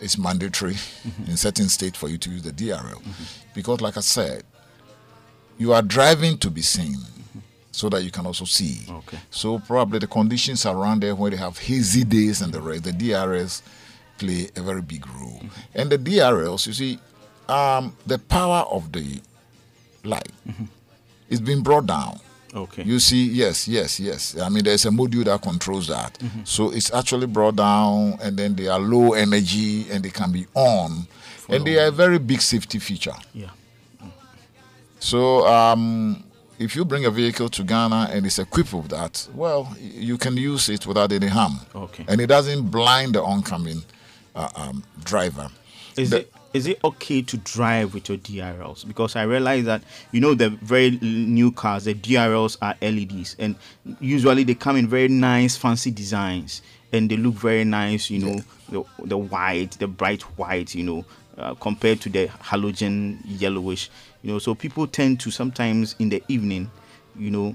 It's 0.00 0.16
mandatory 0.16 0.76
in 1.26 1.36
certain 1.36 1.68
states 1.68 1.98
for 1.98 2.08
you 2.08 2.16
to 2.18 2.30
use 2.30 2.42
the 2.42 2.52
DRL. 2.52 3.02
Because, 3.54 3.80
like 3.82 3.96
I 3.96 4.00
said, 4.00 4.44
you 5.58 5.72
are 5.72 5.82
driving 5.82 6.38
to 6.38 6.50
be 6.50 6.62
seen 6.62 6.96
so 7.74 7.88
that 7.88 8.02
you 8.04 8.10
can 8.10 8.24
also 8.26 8.44
see. 8.44 8.80
Okay. 8.88 9.18
So, 9.30 9.58
probably 9.58 9.98
the 9.98 10.06
conditions 10.06 10.64
around 10.66 11.02
there 11.02 11.14
where 11.14 11.30
they 11.30 11.36
have 11.36 11.58
hazy 11.58 12.04
days 12.04 12.40
and 12.42 12.52
the 12.52 12.60
rest, 12.60 12.84
the 12.84 12.92
DRLs 12.92 13.62
play 14.18 14.48
a 14.56 14.62
very 14.62 14.80
big 14.82 15.04
role. 15.08 15.42
And 15.74 15.90
the 15.90 15.98
DRLs, 15.98 16.66
you 16.68 16.72
see, 16.72 16.98
um, 17.48 17.96
the 18.06 18.18
power 18.18 18.64
of 18.70 18.92
the 18.92 19.20
light 20.04 20.30
is 21.28 21.40
being 21.40 21.62
brought 21.62 21.86
down. 21.86 22.20
Okay. 22.54 22.84
You 22.84 23.00
see, 23.00 23.24
yes, 23.24 23.66
yes, 23.66 23.98
yes. 23.98 24.38
I 24.40 24.48
mean, 24.48 24.62
there's 24.62 24.86
a 24.86 24.90
module 24.90 25.24
that 25.24 25.42
controls 25.42 25.88
that. 25.88 26.16
So 26.44 26.70
it's 26.70 26.94
actually 26.94 27.26
brought 27.26 27.56
down, 27.56 28.18
and 28.22 28.36
then 28.36 28.54
they 28.54 28.68
are 28.68 28.78
low 28.78 29.14
energy 29.14 29.90
and 29.90 30.04
they 30.04 30.10
can 30.10 30.30
be 30.30 30.46
on. 30.54 31.08
and 31.48 31.66
they 31.66 31.78
are 31.78 31.88
a 31.88 31.90
very 31.90 32.18
big 32.20 32.40
safety 32.40 32.78
feature. 32.78 33.16
yeah. 33.32 33.50
So 35.00 35.46
um, 35.46 36.24
if 36.64 36.74
you 36.76 36.84
bring 36.84 37.04
a 37.04 37.10
vehicle 37.10 37.48
to 37.50 37.62
Ghana 37.62 38.08
and 38.12 38.24
it's 38.26 38.38
equipped 38.38 38.72
with 38.72 38.88
that, 38.88 39.28
well, 39.34 39.74
you 39.80 40.16
can 40.18 40.36
use 40.36 40.68
it 40.68 40.86
without 40.86 41.12
any 41.12 41.26
harm. 41.28 41.60
Okay. 41.74 42.04
And 42.08 42.20
it 42.20 42.26
doesn't 42.28 42.70
blind 42.70 43.14
the 43.14 43.22
oncoming 43.22 43.82
uh, 44.34 44.48
um, 44.56 44.82
driver. 45.04 45.48
Is 45.96 46.10
The- 46.10 46.20
it 46.20 46.32
is 46.54 46.68
it 46.68 46.78
okay 46.84 47.20
to 47.20 47.36
drive 47.38 47.94
with 47.94 48.08
your 48.08 48.16
DRLs? 48.18 48.86
Because 48.86 49.16
I 49.16 49.22
realize 49.24 49.64
that 49.64 49.82
you 50.12 50.20
know 50.20 50.34
the 50.34 50.50
very 50.50 50.92
new 51.02 51.50
cars, 51.50 51.84
the 51.84 51.94
DRLs 51.94 52.56
are 52.62 52.76
LEDs, 52.80 53.34
and 53.40 53.56
usually 54.00 54.44
they 54.44 54.54
come 54.54 54.76
in 54.76 54.86
very 54.86 55.08
nice, 55.08 55.56
fancy 55.56 55.90
designs, 55.90 56.62
and 56.92 57.10
they 57.10 57.16
look 57.16 57.34
very 57.34 57.64
nice. 57.64 58.08
You 58.08 58.20
know, 58.20 58.40
the 58.70 58.84
the 59.04 59.18
white, 59.18 59.72
the 59.80 59.88
bright 59.88 60.22
white. 60.38 60.76
You 60.76 60.84
know, 60.84 61.04
uh, 61.36 61.54
compared 61.54 62.00
to 62.02 62.08
the 62.08 62.28
halogen 62.28 63.18
yellowish. 63.24 63.90
You 64.24 64.32
know, 64.32 64.38
so 64.38 64.54
people 64.54 64.86
tend 64.86 65.20
to 65.20 65.30
sometimes 65.30 65.94
in 65.98 66.08
the 66.08 66.22
evening, 66.28 66.70
you 67.14 67.30
know, 67.30 67.54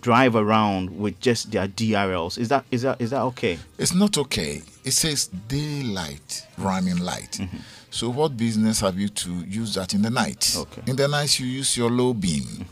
drive 0.00 0.36
around 0.36 0.98
with 0.98 1.20
just 1.20 1.50
their 1.50 1.68
DRLs. 1.68 2.38
Is 2.38 2.48
that 2.48 2.64
is 2.70 2.82
that 2.82 2.98
is 2.98 3.10
that 3.10 3.20
okay? 3.22 3.58
It's 3.76 3.94
not 3.94 4.16
okay. 4.16 4.62
It 4.84 4.92
says 4.92 5.26
daylight, 5.26 6.46
running 6.56 6.98
light. 6.98 7.32
Mm-hmm. 7.32 7.58
So 7.90 8.08
what 8.08 8.38
business 8.38 8.80
have 8.80 8.98
you 8.98 9.10
to 9.10 9.30
use 9.30 9.74
that 9.74 9.92
in 9.92 10.00
the 10.00 10.08
night? 10.08 10.56
Okay. 10.56 10.82
In 10.86 10.96
the 10.96 11.08
night, 11.08 11.38
you 11.38 11.46
use 11.46 11.76
your 11.76 11.90
low 11.90 12.14
beam. 12.14 12.64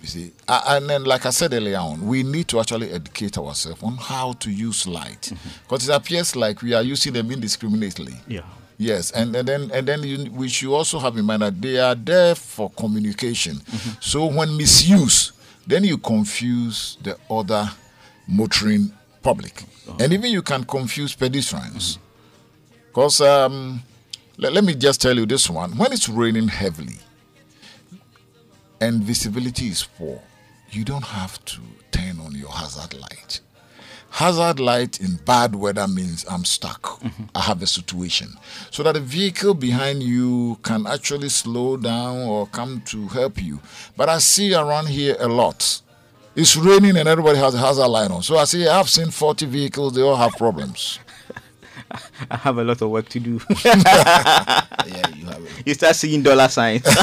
You 0.00 0.08
see, 0.08 0.32
and 0.48 0.90
then 0.90 1.04
like 1.04 1.26
I 1.26 1.30
said 1.30 1.52
earlier 1.54 1.78
on, 1.78 2.06
we 2.06 2.24
need 2.24 2.48
to 2.48 2.58
actually 2.58 2.90
educate 2.90 3.38
ourselves 3.38 3.82
on 3.84 3.96
how 3.96 4.32
to 4.34 4.50
use 4.50 4.86
light, 4.88 5.32
because 5.62 5.88
it 5.88 5.92
appears 5.92 6.34
like 6.34 6.60
we 6.60 6.74
are 6.74 6.82
using 6.82 7.12
them 7.12 7.30
indiscriminately. 7.30 8.14
Yeah. 8.26 8.42
Yes, 8.78 9.10
and, 9.12 9.34
and 9.34 9.48
then 9.48 9.70
and 9.72 9.88
then 9.88 10.02
you, 10.02 10.30
we 10.32 10.48
should 10.48 10.74
also 10.74 10.98
have 10.98 11.16
in 11.16 11.24
mind 11.24 11.40
that 11.42 11.62
they 11.62 11.78
are 11.78 11.94
there 11.94 12.34
for 12.34 12.68
communication. 12.70 13.62
So 14.00 14.26
when 14.26 14.54
misused, 14.56 15.32
then 15.66 15.82
you 15.84 15.96
confuse 15.96 16.98
the 17.02 17.16
other 17.30 17.70
motoring 18.28 18.92
public, 19.22 19.64
and 19.98 20.12
even 20.12 20.30
you 20.30 20.42
can 20.42 20.64
confuse 20.64 21.14
pedestrians. 21.14 21.98
Because 22.88 23.20
um, 23.22 23.82
let, 24.36 24.52
let 24.52 24.62
me 24.64 24.74
just 24.74 25.00
tell 25.00 25.16
you 25.16 25.24
this 25.24 25.48
one: 25.48 25.78
when 25.78 25.92
it's 25.92 26.08
raining 26.08 26.48
heavily 26.48 26.98
and 28.82 29.02
visibility 29.02 29.68
is 29.68 29.84
poor, 29.84 30.20
you 30.70 30.84
don't 30.84 31.04
have 31.04 31.42
to 31.46 31.60
turn 31.92 32.20
on 32.20 32.34
your 32.34 32.50
hazard 32.50 32.92
light. 32.92 33.40
Hazard 34.10 34.60
light 34.60 34.98
in 35.00 35.16
bad 35.26 35.54
weather 35.54 35.86
means 35.86 36.24
I'm 36.30 36.44
stuck. 36.44 37.00
I 37.34 37.40
have 37.40 37.60
a 37.62 37.66
situation. 37.66 38.28
So 38.70 38.82
that 38.82 38.92
the 38.92 39.00
vehicle 39.00 39.52
behind 39.54 40.02
you 40.02 40.58
can 40.62 40.86
actually 40.86 41.28
slow 41.28 41.76
down 41.76 42.18
or 42.26 42.46
come 42.46 42.80
to 42.86 43.08
help 43.08 43.42
you. 43.42 43.60
But 43.96 44.08
I 44.08 44.18
see 44.18 44.54
around 44.54 44.88
here 44.88 45.16
a 45.20 45.28
lot 45.28 45.82
It's 46.34 46.54
raining 46.56 46.96
and 46.98 47.08
everybody 47.08 47.38
has 47.38 47.54
a 47.54 47.58
hazard 47.58 47.88
light 47.88 48.10
on. 48.10 48.22
So 48.22 48.36
I 48.36 48.44
see 48.44 48.66
I've 48.66 48.90
seen 48.90 49.10
40 49.10 49.46
vehicles, 49.46 49.94
they 49.94 50.02
all 50.02 50.16
have 50.16 50.32
problems. 50.36 50.98
I 52.30 52.36
have 52.36 52.58
a 52.58 52.64
lot 52.64 52.82
of 52.82 52.90
work 52.90 53.08
to 53.10 53.20
do. 53.20 53.40
yeah, 53.64 54.62
you 55.14 55.24
have 55.26 55.42
it. 55.44 55.66
you 55.66 55.74
start 55.74 55.96
seeing 55.96 56.22
dollar 56.22 56.48
signs. 56.48 56.82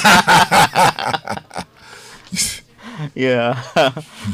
yeah, 3.16 3.62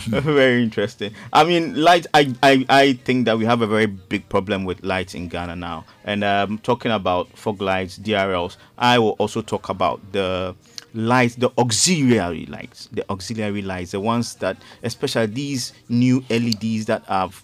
very 0.07 0.63
interesting. 0.63 1.13
I 1.33 1.43
mean, 1.43 1.75
light. 1.81 2.05
I, 2.13 2.33
I 2.43 2.65
I 2.69 2.93
think 2.93 3.25
that 3.25 3.38
we 3.38 3.45
have 3.45 3.61
a 3.61 3.67
very 3.67 3.85
big 3.85 4.27
problem 4.29 4.65
with 4.65 4.83
lights 4.83 5.13
in 5.13 5.27
Ghana 5.27 5.55
now. 5.55 5.85
And 6.03 6.23
um, 6.23 6.57
talking 6.59 6.91
about 6.91 7.29
fog 7.38 7.61
lights, 7.61 7.97
DRLs, 7.97 8.57
I 8.77 8.99
will 8.99 9.15
also 9.19 9.41
talk 9.41 9.69
about 9.69 9.99
the 10.11 10.55
lights, 10.93 11.35
the 11.35 11.51
auxiliary 11.57 12.45
lights, 12.47 12.88
the 12.91 13.05
auxiliary 13.09 13.61
lights, 13.61 13.91
the 13.91 13.99
ones 13.99 14.35
that, 14.35 14.57
especially 14.83 15.27
these 15.27 15.73
new 15.88 16.23
LEDs 16.29 16.85
that 16.85 17.03
have 17.05 17.43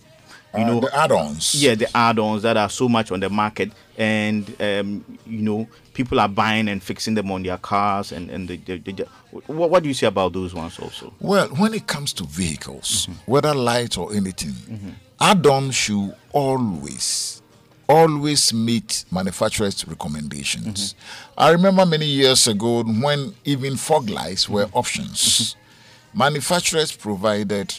you 0.56 0.62
Uh, 0.64 0.68
know 0.68 0.80
the 0.80 0.96
add-ons. 0.96 1.54
yeah 1.62 1.76
the 1.76 1.88
add-ons 1.98 2.42
that 2.44 2.56
are 2.56 2.70
so 2.70 2.88
much 2.88 3.12
on 3.12 3.20
the 3.20 3.30
market 3.30 3.72
and 3.98 4.50
um, 4.62 5.06
you 5.26 5.42
know 5.42 5.68
people 5.94 6.20
are 6.20 6.28
buying 6.28 6.68
and 6.68 6.84
fixing 6.84 7.14
them 7.14 7.32
on 7.32 7.44
their 7.44 7.58
cars 7.58 8.12
and 8.12 8.30
and 8.30 8.48
the, 8.48 8.58
the, 8.58 8.78
the, 8.78 9.08
what, 9.48 9.70
what 9.70 9.84
do 9.84 9.90
you 9.90 9.96
say 9.96 10.08
about 10.08 10.34
those 10.34 10.54
ones 10.54 10.80
also? 10.80 11.14
Well, 11.20 11.48
when 11.50 11.74
it 11.74 11.88
comes 11.88 12.14
to 12.14 12.24
vehicles, 12.26 13.08
mm-hmm. 13.08 13.32
whether 13.32 13.54
light 13.54 13.98
or 13.98 14.14
anything, 14.14 14.52
mm-hmm. 14.52 14.90
add-on 15.20 15.72
should 15.72 16.16
always, 16.32 17.42
always 17.88 18.54
meet 18.54 19.06
manufacturer's 19.12 19.88
recommendations. 19.88 20.94
Mm-hmm. 20.94 21.40
I 21.40 21.50
remember 21.52 21.86
many 21.86 22.06
years 22.06 22.48
ago 22.48 22.84
when 22.84 23.36
even 23.46 23.78
fog 23.78 24.10
lights 24.10 24.50
were 24.50 24.70
options. 24.74 25.56
Manufacturers 26.14 26.96
provided 26.96 27.78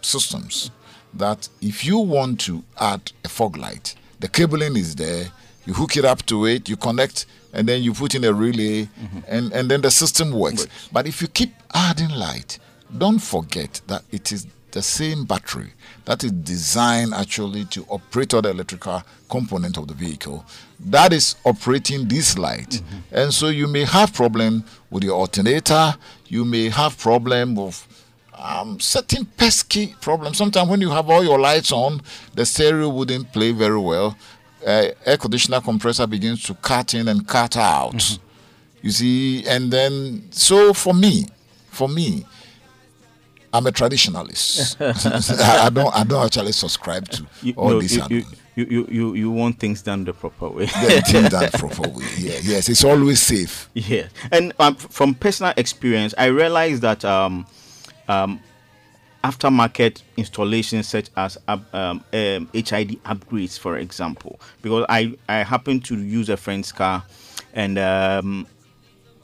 systems 0.00 0.70
that 1.14 1.48
if 1.60 1.84
you 1.84 1.98
want 1.98 2.40
to 2.40 2.64
add 2.80 3.12
a 3.24 3.28
fog 3.28 3.56
light, 3.56 3.94
the 4.20 4.28
cabling 4.28 4.76
is 4.76 4.94
there, 4.94 5.26
you 5.66 5.74
hook 5.74 5.96
it 5.96 6.04
up 6.04 6.24
to 6.26 6.46
it, 6.46 6.68
you 6.68 6.76
connect, 6.76 7.26
and 7.52 7.68
then 7.68 7.82
you 7.82 7.92
put 7.92 8.14
in 8.14 8.24
a 8.24 8.32
relay, 8.32 8.84
mm-hmm. 8.84 9.18
and, 9.28 9.52
and 9.52 9.70
then 9.70 9.80
the 9.80 9.90
system 9.90 10.32
works. 10.32 10.66
But 10.92 11.06
if 11.06 11.20
you 11.20 11.28
keep 11.28 11.52
adding 11.74 12.10
light, 12.10 12.58
don't 12.96 13.18
forget 13.18 13.80
that 13.86 14.02
it 14.10 14.32
is 14.32 14.46
the 14.70 14.82
same 14.82 15.24
battery 15.24 15.72
that 16.04 16.24
is 16.24 16.32
designed 16.32 17.14
actually 17.14 17.64
to 17.66 17.84
operate 17.88 18.34
all 18.34 18.42
the 18.42 18.50
electrical 18.50 19.02
component 19.28 19.76
of 19.78 19.88
the 19.88 19.94
vehicle 19.94 20.44
that 20.80 21.12
is 21.12 21.36
operating 21.44 22.06
this 22.06 22.38
light. 22.38 22.68
Mm-hmm. 22.70 22.96
And 23.12 23.34
so 23.34 23.48
you 23.48 23.66
may 23.66 23.84
have 23.84 24.12
problem 24.12 24.64
with 24.90 25.04
your 25.04 25.16
alternator. 25.16 25.94
You 26.26 26.44
may 26.44 26.68
have 26.68 26.98
problem 26.98 27.56
with 27.56 27.86
um, 28.38 28.80
certain 28.80 29.24
pesky 29.24 29.94
problems. 30.00 30.38
Sometimes 30.38 30.68
when 30.68 30.80
you 30.80 30.90
have 30.90 31.10
all 31.10 31.24
your 31.24 31.38
lights 31.38 31.72
on, 31.72 32.00
the 32.34 32.46
stereo 32.46 32.88
wouldn't 32.88 33.32
play 33.32 33.52
very 33.52 33.78
well. 33.78 34.16
Uh, 34.66 34.88
air 35.04 35.16
conditioner 35.16 35.60
compressor 35.60 36.06
begins 36.06 36.42
to 36.44 36.54
cut 36.54 36.94
in 36.94 37.08
and 37.08 37.26
cut 37.26 37.56
out. 37.56 38.18
You 38.82 38.90
see, 38.90 39.46
and 39.46 39.72
then 39.72 40.28
so 40.30 40.72
for 40.72 40.94
me, 40.94 41.26
for 41.70 41.88
me, 41.88 42.24
I'm 43.52 43.66
a 43.66 43.70
traditionalist. 43.70 44.76
I, 45.64 45.70
don't, 45.70 45.94
I 45.94 46.04
don't 46.04 46.24
actually 46.24 46.52
subscribe 46.52 47.08
to 47.08 47.26
you, 47.42 47.54
all 47.56 47.70
no, 47.70 47.80
this. 47.80 47.96
you, 47.96 48.24
you, 48.56 48.66
you, 48.66 48.86
you, 48.90 49.14
you, 49.14 49.30
want 49.30 49.58
things 49.58 49.82
done 49.82 50.04
the 50.04 50.12
proper 50.12 50.48
way 50.48 50.66
the 50.66 51.02
thing 51.06 51.24
that 51.24 51.52
proper 51.58 51.88
way. 51.88 52.04
Yeah, 52.18 52.38
yes, 52.42 52.68
it's 52.68 52.84
always 52.84 53.20
safe. 53.20 53.68
Yeah, 53.74 54.08
and 54.32 54.52
um, 54.58 54.74
from 54.74 55.14
personal 55.14 55.52
experience, 55.56 56.14
I 56.18 56.26
realized 56.26 56.82
that 56.82 57.04
um, 57.04 57.46
um, 58.08 58.40
aftermarket 59.24 60.02
installations 60.16 60.88
such 60.88 61.10
as 61.16 61.38
um, 61.48 61.64
um, 61.74 62.04
HID 62.52 63.02
upgrades, 63.04 63.58
for 63.58 63.78
example, 63.78 64.40
because 64.62 64.86
I 64.88 65.16
I 65.28 65.36
happen 65.38 65.80
to 65.80 65.96
use 65.96 66.28
a 66.28 66.36
friend's 66.36 66.72
car, 66.72 67.04
and 67.54 67.78
um, 67.78 68.46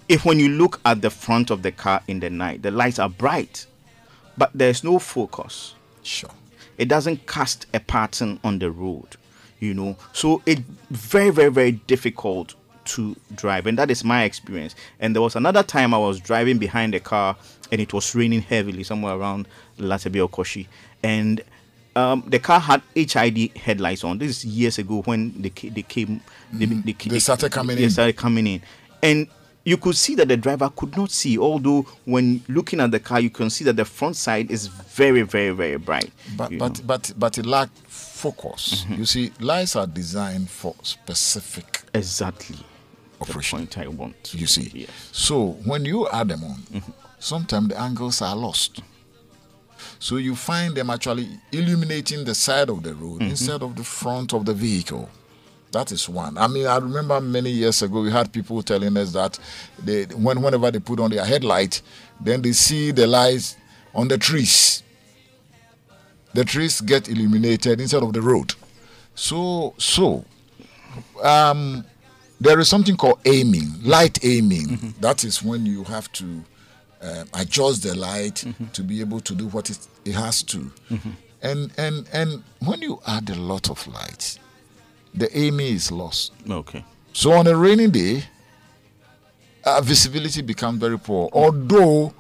if 0.09 0.25
when 0.25 0.39
you 0.39 0.49
look 0.51 0.81
at 0.85 1.03
the 1.03 1.11
front 1.11 1.51
of 1.51 1.63
the 1.63 1.73
car 1.73 2.03
in 2.09 2.21
the 2.21 2.31
night, 2.31 2.63
the 2.63 2.71
lights 2.71 2.99
are 2.99 3.09
bright, 3.09 3.67
but 4.37 4.51
there's 4.55 4.85
no 4.85 4.99
focus. 4.99 5.75
Sure. 6.03 6.31
it 6.77 6.87
doesn't 6.89 7.27
cast 7.27 7.67
a 7.73 7.81
pattern 7.81 8.39
on 8.45 8.59
the 8.59 8.71
road 8.71 9.17
you 9.61 9.75
know. 9.75 9.97
So 10.13 10.43
it 10.47 10.61
very 10.91 11.31
very 11.31 11.51
very 11.51 11.73
difficult 11.73 12.55
to 12.85 13.17
drive 13.35 13.67
and 13.67 13.79
that 13.79 13.91
is 13.91 14.05
my 14.05 14.25
experience 14.25 14.75
and 15.01 15.15
there 15.15 15.23
was 15.23 15.37
another 15.37 15.63
time 15.63 15.93
i 15.95 15.99
was 15.99 16.21
driving 16.21 16.59
behind 16.59 16.95
a 16.95 17.01
car 17.01 17.37
and 17.73 17.81
it 17.81 17.93
was 17.93 18.15
raining 18.15 18.41
heavily 18.43 18.83
somewhere 18.83 19.15
around 19.15 19.49
Latebiokorshie 19.79 20.67
and 21.03 21.43
um, 21.97 22.25
the 22.27 22.39
car 22.39 22.59
had 22.61 22.83
HID 22.95 23.57
headlights 23.57 24.03
on. 24.05 24.19
This 24.19 24.39
is 24.39 24.45
years 24.45 24.79
ago 24.79 25.03
when 25.03 25.41
they, 25.41 25.51
they 25.51 25.83
came. 25.83 26.21
They, 26.53 26.67
they, 26.67 26.93
ca- 26.93 27.11
They 27.11 27.19
started 27.21 27.53
coming 27.53 27.77
they 27.77 27.85
in. 27.85 27.91
started 27.91 28.17
coming 28.17 28.47
in, 28.47 28.63
and 29.03 29.29
you 29.65 29.77
could 29.77 29.97
see 29.97 30.15
that 30.17 30.29
the 30.29 30.37
driver 30.37 30.71
could 30.75 30.97
not 30.97 31.11
see. 31.11 31.39
Although 31.39 31.83
when 32.05 32.43
looking 32.49 32.81
at 32.81 32.91
the 32.91 33.01
car, 33.01 33.21
you 33.21 33.31
can 33.31 33.49
see 33.49 33.65
that 33.65 33.77
the 33.77 33.85
front 33.85 34.17
side 34.17 34.51
is 34.51 34.67
very, 34.67 35.23
very, 35.23 35.51
very 35.51 35.77
bright. 35.77 36.11
But 36.37 36.59
but 36.59 36.79
know. 36.79 36.85
but 36.85 37.13
but 37.17 37.39
it 37.39 37.47
lacked 37.47 37.79
focus. 37.87 38.87
You 38.89 39.05
see, 39.05 39.31
lights 39.41 39.77
are 39.77 39.87
designed 39.87 40.51
for 40.51 40.75
specific 40.83 41.83
exactly 41.95 42.57
operation. 43.21 43.61
the 43.61 43.67
point 43.67 43.79
I 43.79 43.89
want. 43.89 44.35
You 44.35 44.47
see. 44.47 44.71
Yes. 44.75 44.91
So 45.13 45.53
when 45.65 45.85
you 45.85 46.09
add 46.09 46.29
them 46.29 46.45
on, 46.45 46.63
sometimes 47.19 47.69
the 47.69 47.81
angles 47.81 48.21
are 48.23 48.37
lost. 48.37 48.83
So 49.99 50.17
you 50.17 50.35
find 50.35 50.75
them 50.75 50.91
actually 50.91 51.29
illuminating 51.53 52.25
the 52.25 52.35
side 52.35 52.69
of 52.71 52.83
the 52.83 52.95
road 52.95 53.23
instead 53.23 53.63
of 53.63 53.77
the 53.77 53.85
front 53.85 54.33
of 54.33 54.45
the 54.45 54.55
vehicle. 54.55 55.09
That 55.73 55.91
is 55.91 56.09
one. 56.09 56.39
I 56.39 56.47
mean, 56.47 56.67
I 56.67 56.77
remember 56.77 57.21
many 57.21 57.51
years 57.51 57.83
ago 57.83 58.01
we 58.03 58.11
had 58.11 58.33
people 58.33 58.63
telling 58.63 58.97
us 58.97 59.13
that 59.13 59.39
they, 59.83 60.05
when 60.05 60.41
whenever 60.41 60.71
they 60.71 60.79
put 60.79 61.01
on 61.01 61.11
their 61.11 61.25
headlight, 61.25 61.83
then 62.21 62.43
they 62.43 62.53
see 62.53 62.93
the 62.93 63.07
lights 63.07 63.57
on 63.95 64.07
the 64.09 64.17
trees. 64.17 64.83
The 66.33 66.45
trees 66.45 66.81
get 66.81 67.09
illuminated 67.09 67.81
instead 67.81 68.03
of 68.03 68.13
the 68.13 68.21
road. 68.23 68.55
So 69.15 69.75
so 69.79 70.25
um, 71.23 71.85
there 72.45 72.61
is 72.61 72.69
something 72.69 72.97
called 72.97 73.19
aiming, 73.25 73.69
light 73.83 74.25
aiming. 74.25 74.95
That 75.01 75.25
is 75.25 75.43
when 75.43 75.67
you 75.67 75.83
have 75.85 76.11
to 76.13 76.45
uh, 77.03 77.25
adjust 77.35 77.83
the 77.83 77.95
light 77.95 78.45
to 78.73 78.83
be 78.83 79.01
able 79.01 79.21
to 79.21 79.35
do 79.35 79.47
what 79.49 79.71
it, 79.71 79.79
it 80.05 80.13
has 80.15 80.43
to. 80.45 80.71
And 81.43 81.71
and 81.77 82.09
and 82.13 82.43
when 82.61 82.81
you 82.83 83.01
add 83.07 83.29
a 83.31 83.35
lot 83.35 83.69
of 83.71 83.87
light, 83.89 84.39
the 85.15 85.29
aiming 85.37 85.75
is 85.75 85.91
lost. 85.93 86.33
Okay. 86.49 86.85
So 87.13 87.33
on 87.33 87.47
a 87.47 87.57
rainy 87.57 87.89
day, 87.89 88.25
uh, 89.65 89.81
visibility 89.83 90.43
becomes 90.43 90.79
very 90.81 90.99
poor. 90.99 91.29
Although 91.33 92.13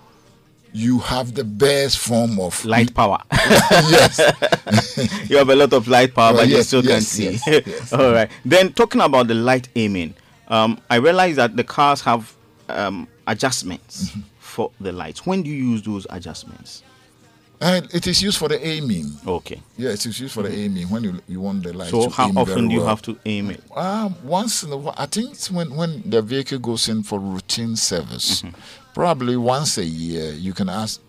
you 0.77 0.99
have 0.99 1.35
the 1.35 1.45
best 1.45 1.99
form 1.99 2.41
of 2.41 2.63
Light 2.65 2.93
power. 2.95 3.19
yes, 3.33 4.19
you 5.31 5.37
have 5.37 5.49
a 5.49 5.55
lot 5.55 5.73
of 5.73 5.87
light 5.89 6.13
power, 6.15 6.33
Well, 6.33 6.43
but 6.43 6.49
you 6.49 6.57
yes, 6.57 6.67
still 6.67 6.83
can't 6.83 6.95
yes, 6.95 7.07
see. 7.09 7.31
yes, 7.31 7.47
yes. 7.67 7.93
All 7.93 8.11
right. 8.13 8.29
Then 8.45 8.73
talking 8.73 9.01
about 9.01 9.29
the 9.29 9.35
light 9.35 9.69
aiming, 9.77 10.15
um, 10.49 10.81
I 10.91 10.97
realize 10.97 11.37
that 11.37 11.57
the 11.57 11.63
cars 11.65 12.01
have 12.03 12.35
um, 12.69 13.07
adjustments 13.27 14.11
Mm-hmm. 14.11 14.21
for 14.41 14.71
the 14.81 14.91
lights. 14.93 15.25
When 15.25 15.43
do 15.45 15.51
you 15.51 15.65
use 15.71 15.83
those 15.83 16.07
adjustments? 16.11 16.83
and 17.61 17.89
it 17.95 18.07
is 18.09 18.21
used 18.21 18.37
for 18.37 18.49
the 18.49 18.67
aiming. 18.67 19.07
Okay. 19.27 19.63
Yes, 19.79 20.05
it's 20.07 20.19
used 20.19 20.35
for 20.35 20.43
the 20.43 20.53
aiming 20.53 20.91
when 20.91 21.05
you 21.05 21.21
you 21.29 21.41
want 21.41 21.63
the 21.63 21.73
light. 21.73 21.89
So 21.89 22.09
to 22.09 22.11
how 22.11 22.31
often 22.37 22.67
do 22.69 22.75
you 22.75 22.81
well. 22.81 22.89
have 22.89 23.01
to 23.03 23.17
aim 23.25 23.51
it? 23.51 23.63
Um, 23.77 24.17
once 24.25 24.65
in 24.65 24.73
a 24.73 24.77
while, 24.77 24.95
I 24.99 25.07
think 25.07 25.31
it's 25.31 25.51
when 25.53 25.75
when 25.77 26.03
the 26.05 26.21
vehicle 26.21 26.59
goes 26.59 26.89
in 26.89 27.05
for 27.05 27.19
routine 27.21 27.77
service, 27.77 28.43
Mm-hmm. 28.43 28.61
Probably 28.95 29.37
once 29.37 29.77
a 29.79 29.85
year, 29.85 30.33
you 30.33 30.53
can 30.53 30.69
ask 30.69 31.01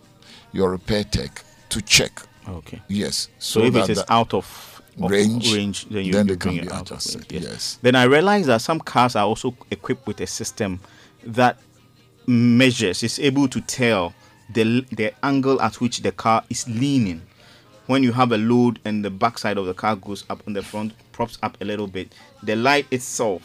your 0.52 0.70
repair 0.70 1.04
tech 1.04 1.42
to 1.70 1.80
check. 1.80 2.20
Okay. 2.48 2.82
Yes. 2.88 3.28
So, 3.38 3.62
if 3.62 3.74
it 3.74 3.88
is 3.88 4.04
out 4.08 4.34
of, 4.34 4.82
of 5.00 5.10
range, 5.10 5.52
range, 5.54 5.86
then 5.88 6.04
you, 6.04 6.12
then 6.12 6.28
you 6.28 6.34
they 6.34 6.38
can 6.38 6.50
bring 6.52 6.60
be 6.60 6.66
it 6.66 6.72
out 6.72 6.90
adjusted, 6.90 7.22
of 7.22 7.32
range. 7.32 7.44
yes. 7.44 7.78
Then 7.82 7.94
I 7.94 8.04
realize 8.04 8.46
that 8.46 8.60
some 8.60 8.80
cars 8.80 9.16
are 9.16 9.24
also 9.24 9.56
equipped 9.70 10.06
with 10.06 10.20
a 10.20 10.26
system 10.26 10.80
that 11.24 11.58
measures, 12.26 13.02
is 13.02 13.18
able 13.18 13.48
to 13.48 13.60
tell 13.60 14.14
the 14.52 14.84
the 14.92 15.12
angle 15.24 15.60
at 15.60 15.80
which 15.80 16.02
the 16.02 16.12
car 16.12 16.44
is 16.50 16.68
leaning. 16.68 17.22
When 17.86 18.02
you 18.02 18.12
have 18.12 18.32
a 18.32 18.36
load 18.38 18.80
and 18.84 19.04
the 19.04 19.10
backside 19.10 19.58
of 19.58 19.66
the 19.66 19.74
car 19.74 19.94
goes 19.94 20.24
up 20.28 20.44
and 20.46 20.56
the 20.56 20.62
front 20.62 20.92
props 21.12 21.38
up 21.42 21.56
a 21.60 21.64
little 21.64 21.86
bit, 21.86 22.12
the 22.42 22.56
light 22.56 22.86
itself 22.90 23.42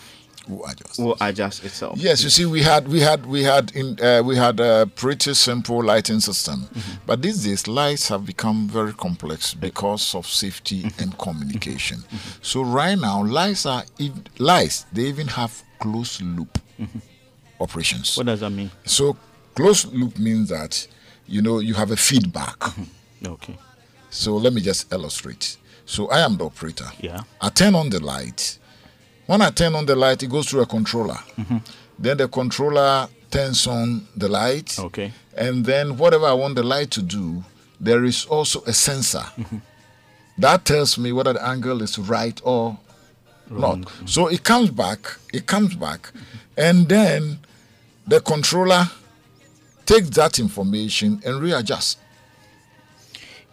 Who 0.47 0.63
adjust. 0.65 0.99
will 0.99 1.17
adjust 1.21 1.63
itself. 1.63 1.97
Yes, 1.99 2.23
you 2.23 2.29
see, 2.29 2.45
we 2.45 2.61
had 2.63 2.87
we 2.87 2.99
had 2.99 3.25
we 3.25 3.43
had 3.43 3.71
in 3.75 3.97
uh, 4.03 4.21
we 4.23 4.35
had 4.35 4.59
a 4.59 4.85
pretty 4.95 5.33
simple 5.33 5.83
lighting 5.83 6.19
system, 6.19 6.61
Mm-hmm. 6.73 6.91
but 7.05 7.21
these 7.21 7.43
days 7.43 7.67
lights 7.67 8.07
have 8.09 8.25
become 8.25 8.67
very 8.67 8.93
complex 8.93 9.53
because 9.53 10.15
of 10.15 10.25
safety 10.25 10.83
Mm-hmm. 10.83 11.01
and 11.03 11.17
communication. 11.17 12.03
So 12.41 12.63
right 12.63 12.97
now, 12.97 13.23
lights 13.23 13.65
are 13.65 13.83
ev- 13.99 14.23
lights. 14.39 14.85
They 14.91 15.03
even 15.03 15.27
have 15.27 15.61
closed 15.79 16.21
loop 16.21 16.57
operations. 17.59 18.11
Mm-hmm. 18.11 18.19
What 18.19 18.25
does 18.27 18.39
that 18.39 18.49
mean? 18.49 18.71
So 18.85 19.15
closed 19.55 19.93
loop 19.93 20.17
means 20.17 20.49
that 20.49 20.87
you 21.27 21.41
know 21.41 21.59
you 21.59 21.73
have 21.75 21.91
a 21.91 21.97
feedback. 21.97 22.57
Okay. 23.25 23.57
So 24.09 24.35
let 24.37 24.53
me 24.53 24.61
just 24.61 24.91
illustrate. 24.91 25.57
So 25.85 26.09
I 26.09 26.19
am 26.21 26.37
the 26.37 26.45
operator. 26.45 26.87
Yeah. 26.99 27.21
I 27.39 27.49
turn 27.49 27.75
on 27.75 27.89
the 27.89 27.99
light. 28.03 28.57
When 29.31 29.41
I 29.41 29.49
turn 29.49 29.75
on 29.75 29.85
the 29.85 29.95
light, 29.95 30.21
it 30.23 30.29
goes 30.29 30.49
through 30.49 30.63
a 30.63 30.65
controller. 30.65 31.17
Mm-hmm. 31.39 31.59
Then 31.97 32.17
the 32.17 32.27
controller 32.27 33.07
turns 33.29 33.65
on 33.65 34.05
the 34.13 34.27
light. 34.27 34.77
Okay. 34.77 35.13
And 35.37 35.63
then 35.63 35.95
whatever 35.95 36.25
I 36.25 36.33
want 36.33 36.55
the 36.55 36.63
light 36.63 36.91
to 36.91 37.01
do, 37.01 37.41
there 37.79 38.03
is 38.03 38.25
also 38.25 38.61
a 38.63 38.73
sensor. 38.73 39.19
Mm-hmm. 39.19 39.59
That 40.37 40.65
tells 40.65 40.97
me 40.97 41.13
whether 41.13 41.31
the 41.31 41.47
angle 41.47 41.81
is 41.81 41.97
right 41.97 42.41
or 42.43 42.77
not. 43.49 43.89
So 44.05 44.27
it 44.27 44.43
comes 44.43 44.69
back, 44.69 44.99
it 45.31 45.47
comes 45.47 45.75
back, 45.75 46.11
and 46.57 46.89
then 46.89 47.39
the 48.05 48.19
controller 48.19 48.83
takes 49.85 50.09
that 50.09 50.39
information 50.39 51.21
and 51.23 51.41
readjusts. 51.41 51.95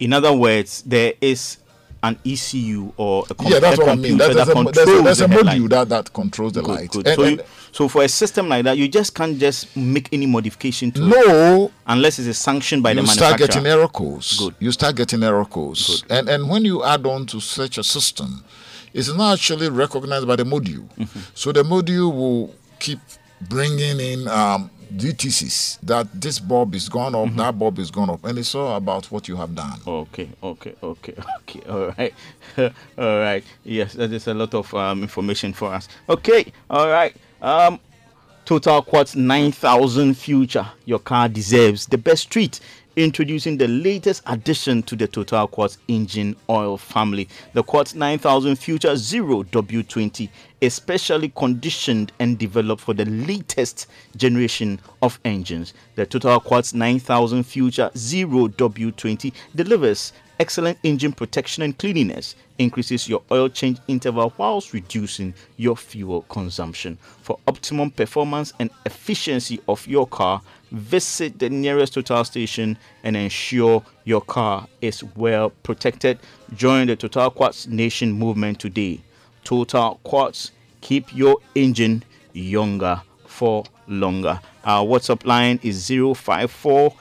In 0.00 0.12
other 0.12 0.32
words, 0.32 0.82
there 0.82 1.12
is 1.20 1.58
an 2.02 2.16
ECU 2.24 2.92
or 2.96 3.24
a, 3.28 3.34
com- 3.34 3.46
yeah, 3.52 3.58
that's 3.58 3.78
a 3.78 3.80
what 3.80 3.90
I 3.90 3.94
mean. 3.96 4.18
computer 4.18 4.34
That, 4.34 4.48
a, 4.48 4.50
a, 4.52 4.54
controls 4.54 5.04
there's 5.04 5.20
a 5.20 5.26
the 5.26 5.34
headlight. 5.34 5.60
module 5.60 5.68
that, 5.70 5.88
that 5.88 6.12
controls 6.12 6.52
the 6.52 6.62
Good, 6.62 6.70
light. 6.74 6.90
good. 6.90 7.06
And- 7.08 7.16
so, 7.16 7.22
and- 7.24 7.36
you, 7.38 7.44
so 7.72 7.88
for 7.88 8.02
a 8.02 8.08
system 8.08 8.48
like 8.48 8.64
that, 8.64 8.78
you 8.78 8.88
just 8.88 9.14
can't 9.14 9.38
just 9.38 9.76
make 9.76 10.08
any 10.12 10.26
modification 10.26 10.90
to 10.92 11.02
it 11.02 11.06
no, 11.08 11.70
unless 11.86 12.18
it's 12.18 12.38
sanctioned 12.38 12.82
by 12.82 12.94
the 12.94 13.02
manufacturer. 13.02 13.28
you 13.30 13.36
start 13.36 13.50
getting 13.50 13.66
error 13.66 13.88
codes. 13.88 14.38
Good. 14.38 14.54
You 14.60 14.72
start 14.72 14.96
getting 14.96 15.22
error 15.22 15.44
codes. 15.44 16.04
And 16.08 16.28
and 16.28 16.48
when 16.48 16.64
you 16.64 16.82
add 16.84 17.04
on 17.06 17.26
to 17.26 17.40
such 17.40 17.76
a 17.78 17.84
system, 17.84 18.42
it's 18.94 19.12
not 19.14 19.34
actually 19.34 19.68
recognized 19.68 20.26
by 20.26 20.36
the 20.36 20.44
module. 20.44 20.88
Mm-hmm. 20.96 21.20
So 21.34 21.52
the 21.52 21.62
module 21.62 22.10
will 22.14 22.54
keep 22.78 23.00
bringing 23.48 24.00
in 24.00 24.26
um, 24.28 24.70
DTCs 24.90 25.80
that 25.82 26.08
this 26.20 26.38
bulb 26.38 26.74
is 26.74 26.88
gone 26.88 27.12
Mm-hmm. 27.12 27.38
up, 27.40 27.46
that 27.46 27.58
bulb 27.58 27.78
is 27.78 27.90
gone 27.90 28.10
up, 28.10 28.24
and 28.24 28.38
it's 28.38 28.54
all 28.54 28.76
about 28.76 29.06
what 29.06 29.28
you 29.28 29.36
have 29.36 29.54
done. 29.54 29.80
Okay, 29.86 30.28
okay, 30.42 30.74
okay, 30.82 31.14
okay. 31.40 31.60
All 31.68 31.88
right, 31.96 32.14
all 32.98 33.18
right. 33.18 33.44
Yes, 33.64 33.94
that 33.94 34.12
is 34.12 34.26
a 34.26 34.34
lot 34.34 34.54
of 34.54 34.72
um, 34.74 35.02
information 35.02 35.52
for 35.52 35.72
us. 35.72 35.88
Okay, 36.08 36.52
all 36.70 36.88
right. 36.88 37.14
Um, 37.40 37.78
Total 38.44 38.80
Quartz 38.80 39.14
9000 39.14 40.14
Future. 40.14 40.66
Your 40.86 40.98
car 41.00 41.28
deserves 41.28 41.86
the 41.86 41.98
best 41.98 42.30
treat. 42.30 42.60
Introducing 42.98 43.56
the 43.56 43.68
latest 43.68 44.24
addition 44.26 44.82
to 44.82 44.96
the 44.96 45.06
Total 45.06 45.46
Quartz 45.46 45.78
engine 45.86 46.34
oil 46.50 46.76
family. 46.76 47.28
The 47.52 47.62
Quartz 47.62 47.94
9000 47.94 48.56
Future 48.56 48.96
Zero 48.96 49.44
W20 49.44 50.28
is 50.60 50.74
specially 50.74 51.28
conditioned 51.28 52.10
and 52.18 52.36
developed 52.36 52.82
for 52.82 52.94
the 52.94 53.04
latest 53.04 53.86
generation 54.16 54.80
of 55.00 55.20
engines. 55.24 55.74
The 55.94 56.06
Total 56.06 56.40
Quartz 56.40 56.74
9000 56.74 57.44
Future 57.44 57.88
Zero 57.96 58.48
W20 58.48 59.32
delivers 59.54 60.12
excellent 60.40 60.78
engine 60.84 61.12
protection 61.12 61.62
and 61.62 61.76
cleanliness, 61.78 62.36
increases 62.58 63.08
your 63.08 63.22
oil 63.30 63.48
change 63.48 63.78
interval 63.88 64.32
whilst 64.36 64.72
reducing 64.72 65.34
your 65.56 65.76
fuel 65.76 66.22
consumption. 66.22 66.96
For 67.22 67.38
optimum 67.46 67.90
performance 67.90 68.52
and 68.58 68.70
efficiency 68.86 69.60
of 69.68 69.86
your 69.86 70.06
car, 70.06 70.40
visit 70.70 71.38
the 71.38 71.50
nearest 71.50 71.94
Total 71.94 72.24
station 72.24 72.78
and 73.02 73.16
ensure 73.16 73.82
your 74.04 74.20
car 74.20 74.68
is 74.80 75.02
well 75.16 75.50
protected. 75.62 76.18
Join 76.54 76.86
the 76.86 76.96
Total 76.96 77.30
Quartz 77.30 77.66
Nation 77.66 78.12
movement 78.12 78.60
today. 78.60 79.00
Total 79.44 79.98
Quartz, 80.04 80.52
keep 80.80 81.14
your 81.14 81.38
engine 81.54 82.02
younger 82.32 83.02
for 83.26 83.64
longer. 83.86 84.40
Our 84.64 84.84
WhatsApp 84.84 85.24
line 85.24 85.60
is 85.62 85.88
054 85.88 86.92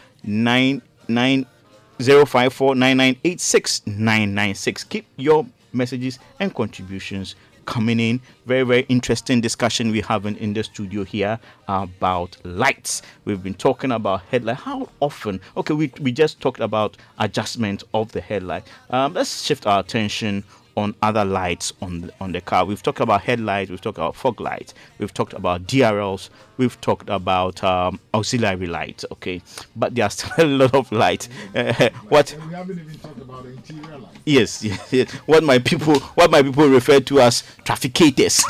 0549986 1.99 4.89
Keep 4.89 5.06
your 5.17 5.45
messages 5.73 6.19
and 6.39 6.53
contributions 6.53 7.36
coming 7.67 7.99
in. 7.99 8.19
Very, 8.47 8.63
very 8.63 8.86
interesting 8.89 9.41
discussion 9.41 9.91
we're 9.91 10.01
having 10.01 10.36
in 10.38 10.53
the 10.53 10.63
studio 10.63 11.03
here 11.03 11.39
about 11.67 12.36
lights. 12.43 13.03
We've 13.25 13.43
been 13.43 13.53
talking 13.53 13.91
about 13.91 14.23
headlight. 14.32 14.58
How 14.58 14.89
often? 14.99 15.39
Okay, 15.56 15.75
we, 15.75 15.93
we 16.01 16.12
just 16.12 16.39
talked 16.39 16.62
about 16.62 16.97
adjustment 17.19 17.84
of 17.93 18.12
the 18.13 18.21
headlight. 18.21 18.67
Um, 18.89 19.13
let's 19.13 19.43
shift 19.43 19.67
our 19.67 19.82
attention 19.82 20.43
on 20.77 20.93
other 21.01 21.25
lights 21.25 21.73
on 21.81 22.01
the, 22.01 22.13
on 22.21 22.31
the 22.31 22.39
car. 22.39 22.63
We've 22.63 22.81
talked 22.81 22.99
about 22.99 23.21
headlights, 23.21 23.69
we've 23.71 23.81
talked 23.81 23.97
about 23.97 24.15
fog 24.15 24.39
lights, 24.39 24.73
we've 24.99 25.13
talked 25.13 25.33
about 25.33 25.65
DRLs, 25.65 26.29
we've 26.57 26.79
talked 26.79 27.09
about 27.09 27.61
um, 27.63 27.99
auxiliary 28.13 28.67
lights. 28.67 29.03
Okay, 29.11 29.41
but 29.75 29.95
there's 29.95 30.13
still 30.13 30.31
a 30.37 30.45
lot 30.45 30.75
of 30.75 30.91
light. 30.91 31.27
Uh, 31.55 31.89
what? 32.09 32.37
we 32.47 32.53
haven't 32.53 32.79
even 32.79 32.97
talked 32.99 33.19
about 33.19 33.43
the 33.43 33.49
interior 33.49 33.97
light. 33.97 34.11
Yes, 34.25 34.63
yes, 34.63 34.93
yes. 34.93 35.11
What 35.25 35.43
my 35.43 35.57
people, 35.59 35.99
what 35.99 36.29
my 36.29 36.43
people 36.43 36.67
refer 36.69 36.99
to 36.99 37.21
as 37.21 37.43
trafficators. 37.63 38.43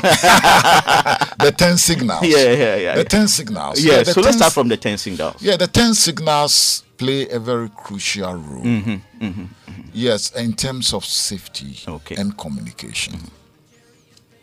The 1.38 1.50
10 1.52 1.78
signals. 1.78 2.22
Yeah, 2.22 2.36
yeah, 2.36 2.76
yeah, 2.76 2.94
The 2.94 3.00
yeah. 3.00 3.04
10 3.04 3.28
signals. 3.28 3.82
yeah. 3.82 4.02
the 4.02 4.12
So 4.12 4.20
let's 4.20 4.36
start 4.36 4.52
from 4.52 4.68
the 4.68 4.76
ten 4.76 4.98
signals. 4.98 5.40
Yeah, 5.40 5.56
the 5.56 5.66
10 5.66 5.94
signals 5.94 6.84
play 6.98 7.28
a 7.28 7.38
very 7.38 7.68
crucial 7.70 8.34
role. 8.34 8.62
Mm-hmm, 8.62 8.90
mm-hmm, 9.24 9.42
mm-hmm. 9.42 9.82
Yes, 9.92 10.32
in 10.34 10.52
terms 10.52 10.92
of 10.92 11.04
safety 11.04 11.78
Okay. 11.86 12.16
and 12.16 12.36
communication. 12.36 13.14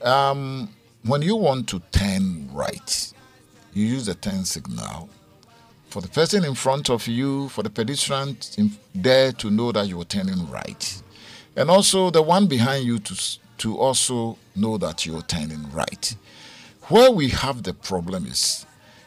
Um, 0.01 0.69
when 1.03 1.21
you 1.21 1.35
want 1.35 1.67
to 1.69 1.79
turn 1.91 2.49
right, 2.53 3.13
you 3.73 3.85
use 3.85 4.05
the 4.07 4.15
10 4.15 4.45
signal 4.45 5.09
for 5.89 6.01
the 6.01 6.07
person 6.07 6.43
in 6.43 6.55
front 6.55 6.89
of 6.89 7.07
you, 7.07 7.47
for 7.49 7.63
the 7.63 7.69
pedestrian 7.69 8.37
in, 8.57 8.71
there 8.93 9.31
to 9.33 9.49
know 9.49 9.71
that 9.71 9.87
you're 9.87 10.03
turning 10.03 10.49
right, 10.49 11.01
and 11.55 11.69
also 11.69 12.09
the 12.09 12.21
one 12.21 12.47
behind 12.47 12.85
you 12.85 12.99
to 12.99 13.39
to 13.57 13.77
also 13.77 14.37
know 14.57 14.77
that 14.77 15.05
you're 15.05 15.21
turning 15.21 15.71
right. 15.71 16.15
Where 16.89 17.09
we 17.11 17.29
have 17.29 17.63
the 17.63 17.73
problem 17.73 18.25
is 18.25 18.65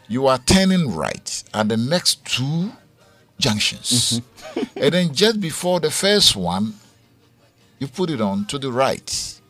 you 0.08 0.26
are 0.26 0.38
turning 0.38 0.94
right 0.94 1.44
at 1.52 1.68
the 1.68 1.76
next 1.76 2.24
two 2.24 2.72
junctions, 3.38 4.20
mm-hmm. 4.20 4.78
and 4.78 4.94
then 4.94 5.14
just 5.14 5.40
before 5.40 5.80
the 5.80 5.90
first 5.90 6.36
one, 6.36 6.74
you 7.78 7.86
put 7.86 8.10
it 8.10 8.20
on 8.20 8.44
to 8.46 8.58
the 8.58 8.70
right. 8.70 9.40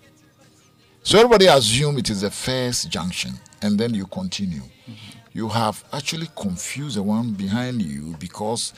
So 1.03 1.19
everybody 1.19 1.47
assume 1.47 1.99
it 1.99 2.11
is 2.11 2.21
the 2.21 2.31
first 2.31 2.91
junction, 2.91 3.33
and 3.63 3.79
then 3.79 3.95
you 3.95 4.07
continue. 4.07 4.61
Mm-hmm. 4.61 4.93
You 5.33 5.49
have 5.49 5.85
actually 5.93 6.29
confused 6.37 6.97
the 6.97 7.03
one 7.03 7.33
behind 7.33 7.81
you 7.81 8.17
because 8.19 8.75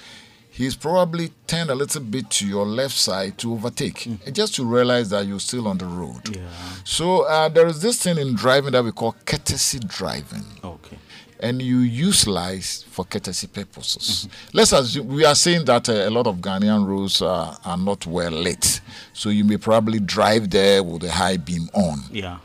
he's 0.51 0.77
probably 0.77 1.33
turned 1.47 1.71
a 1.71 1.75
little 1.75 2.03
bit 2.03 2.29
to 2.31 2.47
your 2.47 2.67
left 2.67 2.95
side 2.97 3.39
to 3.39 3.53
overtake, 3.53 4.01
mm-hmm. 4.01 4.27
and 4.27 4.35
just 4.35 4.55
to 4.57 4.65
realize 4.65 5.11
that 5.11 5.27
you're 5.27 5.41
still 5.41 5.67
on 5.67 5.79
the 5.79 5.87
road. 5.87 6.39
So 6.85 7.23
uh, 7.23 7.49
there 7.49 7.67
is 7.67 7.81
this 7.83 8.03
thing 8.03 8.19
in 8.19 8.35
driving 8.35 8.73
that 8.73 8.85
we 8.85 8.93
call 8.93 9.17
courtesy 9.25 9.79
driving 9.81 10.45
Okay. 10.63 10.99
And 11.43 11.61
you 11.63 11.79
use 11.79 12.27
lies 12.27 12.85
for 12.91 13.05
courtesy 13.05 13.47
purposes. 13.47 14.29
Let's 14.53 14.73
assume 14.73 15.09
we 15.09 15.25
are 15.25 15.35
saying 15.35 15.65
that 15.67 15.89
uh, 15.89 15.93
a 15.93 16.11
lot 16.11 16.27
of 16.27 16.37
Ghanaian 16.37 16.87
roads 16.87 17.23
are, 17.23 17.57
are 17.65 17.77
not 17.77 18.07
well 18.07 18.31
lit, 18.33 18.81
so 19.13 19.31
you 19.31 19.45
may 19.45 19.57
probably 19.57 20.01
drive 20.01 20.51
there 20.51 20.83
with 20.83 21.05
a 21.05 21.11
high 21.11 21.37
beam 21.39 21.69
on. 21.75 22.01
Yeah. 22.11 22.39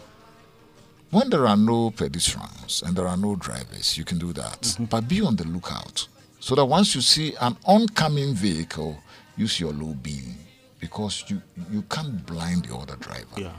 When 1.12 1.30
there 1.30 1.48
are 1.48 1.58
no 1.58 1.92
pedestrians 1.92 2.84
and 2.86 2.96
there 2.96 3.08
are 3.08 3.18
no 3.18 3.36
drivers, 3.36 3.98
you 3.98 4.04
can 4.04 4.18
do 4.18 4.34
that. 4.34 4.76
But 4.90 5.08
be 5.08 5.22
on 5.22 5.36
the 5.36 5.46
lookout 5.48 6.08
so 6.40 6.56
that 6.56 6.66
once 6.66 6.94
you 6.96 7.02
see 7.02 7.34
an 7.42 7.56
oncoming 7.66 8.34
vehicle, 8.34 8.98
use 9.38 9.60
your 9.60 9.74
low 9.74 9.94
beam 9.94 10.36
because 10.80 11.24
you 11.28 11.42
you 11.72 11.82
can't 11.84 12.26
blind 12.26 12.66
the 12.66 12.76
other 12.76 12.96
driver. 12.98 13.38
Yeah. 13.38 13.52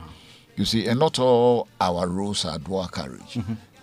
You 0.57 0.65
see, 0.65 0.87
and 0.87 0.99
not 0.99 1.19
all 1.19 1.69
our 1.81 2.09
roads 2.09 2.45
are 2.47 2.59
dual 2.59 2.89
carriage. 2.89 3.39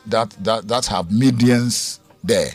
That 0.06 0.32
that 0.44 0.68
that 0.68 0.86
have 0.88 1.08
medians 1.08 2.00
there. 2.24 2.52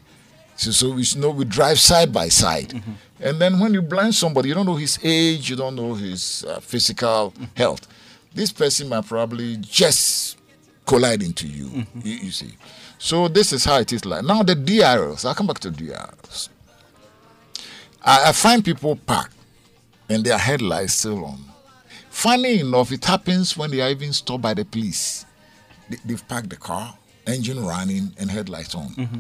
So, 0.57 0.71
so 0.71 0.91
we 0.91 1.05
know 1.17 1.31
we 1.31 1.45
drive 1.45 1.79
side 1.79 2.13
by 2.13 2.29
side, 2.29 2.71
mm-hmm. 2.71 2.93
and 3.21 3.41
then 3.41 3.61
when 3.61 3.73
you 3.73 3.81
blind 3.81 4.15
somebody, 4.15 4.49
you 4.49 4.55
don't 4.55 4.67
know 4.67 4.75
his 4.75 4.99
age, 5.05 5.49
you 5.49 5.57
don't 5.57 5.77
know 5.77 5.95
his 5.95 6.45
uh, 6.45 6.59
physical 6.61 7.31
mm-hmm. 7.31 7.45
health. 7.55 7.87
This 8.35 8.51
person 8.53 8.89
might 8.89 9.07
probably 9.07 9.57
just 9.59 10.37
collide 10.85 11.23
into 11.23 11.47
you, 11.47 11.67
mm-hmm. 11.67 12.01
you. 12.03 12.15
You 12.17 12.31
see. 12.33 12.55
So 12.99 13.29
this 13.29 13.53
is 13.53 13.65
how 13.65 13.79
it 13.79 13.93
is 13.93 14.05
like 14.05 14.25
now. 14.25 14.43
The 14.43 14.55
DRLs. 14.57 15.25
I'll 15.25 15.35
come 15.35 15.47
back 15.47 15.61
to 15.61 15.71
DRLs. 15.71 16.49
I, 18.03 18.31
I 18.31 18.33
find 18.33 18.65
people 18.65 18.97
park 18.97 19.31
and 20.09 20.25
their 20.25 20.39
headlights 20.39 20.95
still 20.95 21.25
on. 21.25 21.39
Funny 22.11 22.61
enough, 22.61 22.91
it 22.91 23.05
happens 23.05 23.57
when 23.57 23.71
they 23.71 23.81
are 23.81 23.91
even 23.91 24.13
stopped 24.13 24.43
by 24.43 24.55
the 24.55 24.65
police. 24.65 25.25
They, 25.89 25.99
they've 26.05 26.29
parked 26.29 26.51
the 26.51 26.57
car, 26.57 26.98
engine 27.29 27.65
running, 27.65 28.13
and 28.19 28.31
headlights 28.31 28.75
on. 28.75 28.89
Mm-hmm. 28.89 29.19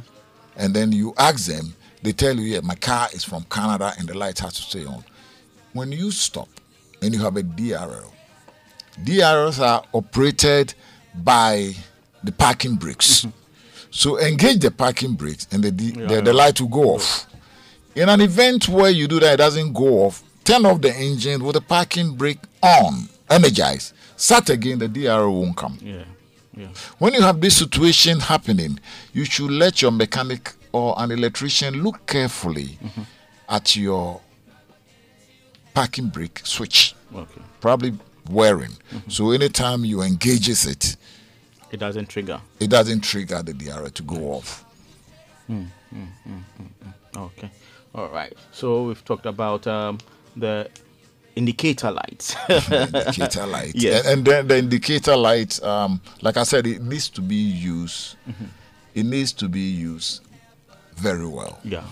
And 0.56 0.74
then 0.74 0.92
you 0.92 1.14
ask 1.18 1.46
them, 1.46 1.74
they 2.02 2.12
tell 2.12 2.34
you, 2.36 2.42
yeah, 2.54 2.60
my 2.60 2.74
car 2.74 3.08
is 3.12 3.24
from 3.24 3.44
Canada 3.44 3.92
and 3.98 4.08
the 4.08 4.16
lights 4.16 4.40
have 4.40 4.52
to 4.52 4.62
stay 4.62 4.84
on. 4.84 5.04
When 5.72 5.92
you 5.92 6.10
stop 6.10 6.48
and 7.02 7.14
you 7.14 7.20
have 7.20 7.36
a 7.36 7.42
DRL, 7.42 8.10
DRLs 9.04 9.60
are 9.60 9.84
operated 9.94 10.74
by 11.14 11.72
the 12.24 12.32
parking 12.32 12.74
brakes. 12.74 13.20
Mm-hmm. 13.20 13.30
So 13.90 14.20
engage 14.20 14.60
the 14.60 14.70
parking 14.70 15.14
brakes 15.14 15.46
and 15.50 15.62
the, 15.62 15.70
D, 15.70 15.92
the, 15.92 16.20
the 16.20 16.32
light 16.32 16.60
will 16.60 16.68
go 16.68 16.94
off. 16.94 17.26
In 17.94 18.08
an 18.08 18.20
event 18.20 18.68
where 18.68 18.90
you 18.90 19.08
do 19.08 19.18
that, 19.20 19.34
it 19.34 19.36
doesn't 19.38 19.72
go 19.72 20.04
off, 20.04 20.22
turn 20.44 20.66
off 20.66 20.80
the 20.80 20.94
engine 20.94 21.42
with 21.42 21.54
the 21.54 21.60
parking 21.60 22.14
brake 22.14 22.38
on, 22.62 23.08
energize. 23.30 23.92
start 24.16 24.50
again, 24.50 24.78
the 24.78 24.88
DRL 24.88 25.32
won't 25.32 25.56
come. 25.56 25.78
Yeah. 25.80 26.04
Yeah. 26.58 26.68
When 26.98 27.14
you 27.14 27.22
have 27.22 27.40
this 27.40 27.56
situation 27.56 28.18
happening, 28.18 28.80
you 29.12 29.24
should 29.24 29.50
let 29.50 29.80
your 29.80 29.92
mechanic 29.92 30.52
or 30.72 30.94
an 30.98 31.12
electrician 31.12 31.82
look 31.84 32.04
carefully 32.06 32.78
mm-hmm. 32.82 33.02
at 33.48 33.76
your 33.76 34.20
parking 35.72 36.08
brake 36.08 36.40
switch, 36.44 36.94
Okay. 37.14 37.40
probably 37.60 37.92
wearing. 38.28 38.72
Mm-hmm. 38.92 39.08
So 39.10 39.30
anytime 39.30 39.84
you 39.84 40.02
engages 40.02 40.66
it, 40.66 40.96
It 41.70 41.78
doesn't 41.78 42.08
trigger. 42.08 42.40
it 42.58 42.70
doesn't 42.70 43.02
trigger 43.02 43.40
the 43.42 43.52
DRL 43.52 43.92
to 43.94 44.02
go 44.02 44.16
mm. 44.16 44.30
off. 44.36 44.64
Mm, 45.48 45.66
mm, 45.94 46.42
okay. 47.16 47.50
All 47.94 48.08
right. 48.08 48.32
So 48.52 48.84
we've 48.84 49.04
talked 49.04 49.26
about 49.26 49.66
um, 49.66 49.98
the 50.36 50.68
indicator 51.38 51.90
lights. 51.90 52.36
indicator 52.48 53.46
light. 53.46 53.72
Yes. 53.74 54.06
And, 54.06 54.18
and 54.18 54.26
then 54.26 54.48
the 54.48 54.58
indicator 54.58 55.16
light, 55.16 55.62
um, 55.62 56.00
like 56.20 56.36
I 56.36 56.42
said, 56.42 56.66
it 56.66 56.82
needs 56.82 57.08
to 57.10 57.20
be 57.20 57.36
used. 57.36 58.16
It 58.94 59.06
needs 59.06 59.32
to 59.34 59.48
be 59.48 59.60
used 59.60 60.22
very 60.96 61.26
well 61.26 61.60
yeah. 61.62 61.84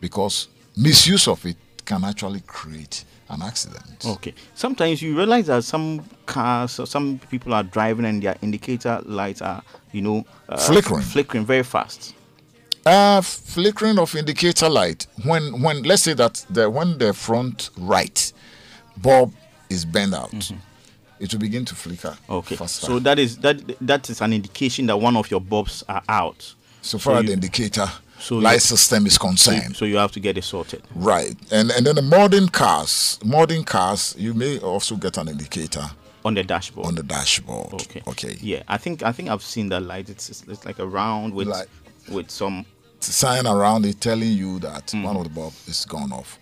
because 0.00 0.46
misuse 0.76 1.26
of 1.26 1.44
it 1.44 1.56
can 1.84 2.04
actually 2.04 2.40
create 2.46 3.04
an 3.28 3.42
accident. 3.42 4.04
Okay. 4.06 4.32
Sometimes 4.54 5.02
you 5.02 5.16
realize 5.16 5.48
that 5.48 5.64
some 5.64 6.04
cars, 6.26 6.78
or 6.78 6.86
some 6.86 7.18
people 7.30 7.52
are 7.52 7.64
driving 7.64 8.04
and 8.04 8.22
their 8.22 8.36
indicator 8.42 9.00
lights 9.04 9.42
are, 9.42 9.62
you 9.90 10.02
know, 10.02 10.24
uh, 10.48 10.56
Flickering. 10.56 11.02
flickering 11.02 11.44
very 11.44 11.64
fast. 11.64 12.14
Uh, 12.84 13.20
flickering 13.20 13.98
of 13.98 14.14
indicator 14.16 14.68
light 14.68 15.06
when 15.24 15.62
when 15.62 15.84
let's 15.84 16.02
say 16.02 16.14
that 16.14 16.44
the 16.50 16.68
when 16.68 16.98
the 16.98 17.12
front 17.12 17.70
right 17.78 18.32
bulb 18.96 19.32
is 19.70 19.84
bent 19.84 20.14
out, 20.14 20.32
it 21.20 21.32
will 21.32 21.40
begin 21.40 21.64
to 21.64 21.74
flicker. 21.74 22.08
Mm-hmm. 22.10 22.32
Okay. 22.32 22.56
faster. 22.56 22.86
So 22.86 22.98
that 23.00 23.18
is 23.18 23.38
that 23.38 23.60
that 23.86 24.10
is 24.10 24.20
an 24.20 24.32
indication 24.32 24.86
that 24.86 24.96
one 24.98 25.16
of 25.16 25.30
your 25.30 25.40
bulbs 25.40 25.82
are 25.88 26.02
out. 26.08 26.54
so 26.82 26.98
far 26.98 27.14
so 27.16 27.20
you- 27.20 27.26
the 27.28 27.32
indicator 27.34 27.86
so 28.18 28.36
light 28.38 28.54
you- 28.54 28.60
system 28.60 29.06
is 29.06 29.18
concerned. 29.18 29.76
so 29.76 29.84
you 29.84 29.96
have 29.96 30.12
to 30.12 30.20
get 30.20 30.36
it 30.36 30.44
sorted. 30.44 30.82
Right, 30.94 31.36
and 31.50 31.70
and 31.70 31.86
then 31.86 31.94
the 31.96 32.02
modern 32.02 32.48
cars, 32.48 33.18
modern 33.24 33.64
cars, 33.64 34.14
you 34.18 34.34
may 34.34 34.58
also 34.58 34.96
get 34.96 35.16
an 35.16 35.28
indicator 35.28 35.84
On 36.24 36.34
the 36.34 36.42
dashboard. 36.44 36.86
on 36.88 36.94
the 36.96 37.02
dashboard. 37.02 37.74
Okay. 37.74 38.02
okay. 38.06 38.36
Yeah, 38.40 38.62
I 38.68 38.78
think 38.78 39.02
I 39.02 39.12
think 39.12 39.28
I've 39.28 39.42
seen 39.42 39.68
that 39.70 39.82
light. 39.82 40.08
It's 40.10 40.28
it's, 40.30 40.42
it's 40.48 40.64
like 40.64 40.78
a 40.80 40.86
round 40.86 41.34
with 41.34 41.48
Like- 41.48 41.68
with 42.08 42.30
some. 42.30 42.64
Sign 43.00 43.46
around 43.48 43.84
it 43.84 44.00
telling 44.00 44.32
you 44.32 44.60
that 44.60 44.86
Mm. 44.88 45.02
one 45.02 45.16
of 45.16 45.24
the 45.24 45.30
bulb 45.30 45.52
is 45.66 45.84
gone 45.84 46.12
off, 46.12 46.38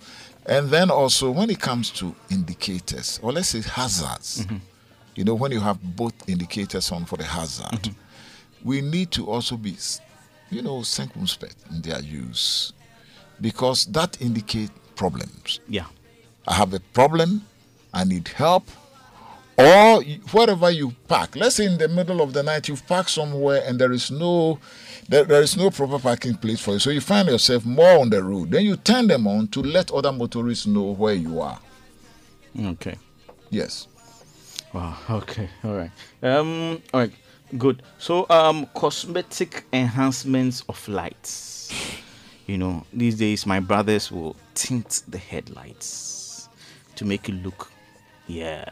and 0.50 0.68
then 0.68 0.90
also 0.90 1.30
when 1.30 1.48
it 1.50 1.60
comes 1.60 1.90
to 1.92 2.14
indicators, 2.30 3.18
or 3.22 3.32
let's 3.32 3.48
say 3.48 3.62
hazards, 3.62 4.44
Mm-hmm. 4.44 4.56
you 5.14 5.24
know, 5.24 5.34
when 5.34 5.52
you 5.52 5.60
have 5.60 5.78
both 5.96 6.12
indicators 6.28 6.90
on 6.92 7.04
for 7.06 7.16
the 7.16 7.24
hazard, 7.24 7.66
Mm-hmm. 7.82 8.68
we 8.68 8.80
need 8.82 9.10
to 9.12 9.26
also 9.30 9.56
be, 9.56 9.76
you 10.50 10.60
know, 10.62 10.82
circumspect 10.82 11.56
in 11.70 11.80
their 11.82 12.00
use, 12.00 12.72
because 13.40 13.86
that 13.86 14.20
indicate 14.20 14.70
problems. 14.96 15.60
Yeah. 15.68 15.86
I 16.46 16.54
have 16.54 16.74
a 16.74 16.80
problem, 16.92 17.42
I 17.94 18.04
need 18.04 18.28
help, 18.28 18.68
or 19.58 20.02
wherever 20.32 20.70
you 20.70 20.94
park. 21.06 21.36
Let's 21.36 21.56
say 21.56 21.66
in 21.66 21.78
the 21.78 21.88
middle 21.88 22.20
of 22.22 22.32
the 22.32 22.42
night 22.42 22.68
you've 22.68 22.86
parked 22.86 23.10
somewhere 23.10 23.62
and 23.66 23.78
there 23.78 23.92
is 23.92 24.10
no 24.10 24.58
there, 25.10 25.24
there 25.24 25.42
is 25.42 25.56
no 25.56 25.70
proper 25.70 25.98
parking 25.98 26.36
place 26.36 26.60
for 26.60 26.72
you. 26.72 26.78
So 26.78 26.90
you 26.90 27.00
find 27.00 27.28
yourself 27.28 27.66
more 27.66 27.98
on 27.98 28.10
the 28.10 28.22
road. 28.22 28.50
Then 28.52 28.64
you 28.64 28.76
turn 28.76 29.08
them 29.08 29.26
on 29.26 29.48
to 29.48 29.60
let 29.60 29.90
other 29.90 30.12
motorists 30.12 30.66
know 30.66 30.92
where 30.92 31.14
you 31.14 31.40
are. 31.40 31.58
Okay. 32.58 32.96
Yes. 33.50 33.88
Wow. 34.72 34.96
Okay. 35.10 35.48
All 35.64 35.74
right. 35.74 35.90
Um. 36.22 36.80
All 36.94 37.00
right. 37.00 37.12
Good. 37.58 37.82
So, 37.98 38.26
um, 38.30 38.66
cosmetic 38.74 39.64
enhancements 39.72 40.62
of 40.68 40.88
lights. 40.88 41.72
You 42.46 42.58
know, 42.58 42.86
these 42.92 43.16
days 43.16 43.44
my 43.44 43.58
brothers 43.58 44.12
will 44.12 44.36
tint 44.54 45.02
the 45.08 45.18
headlights 45.18 46.48
to 46.94 47.04
make 47.04 47.28
it 47.28 47.34
look, 47.42 47.72
yeah. 48.28 48.64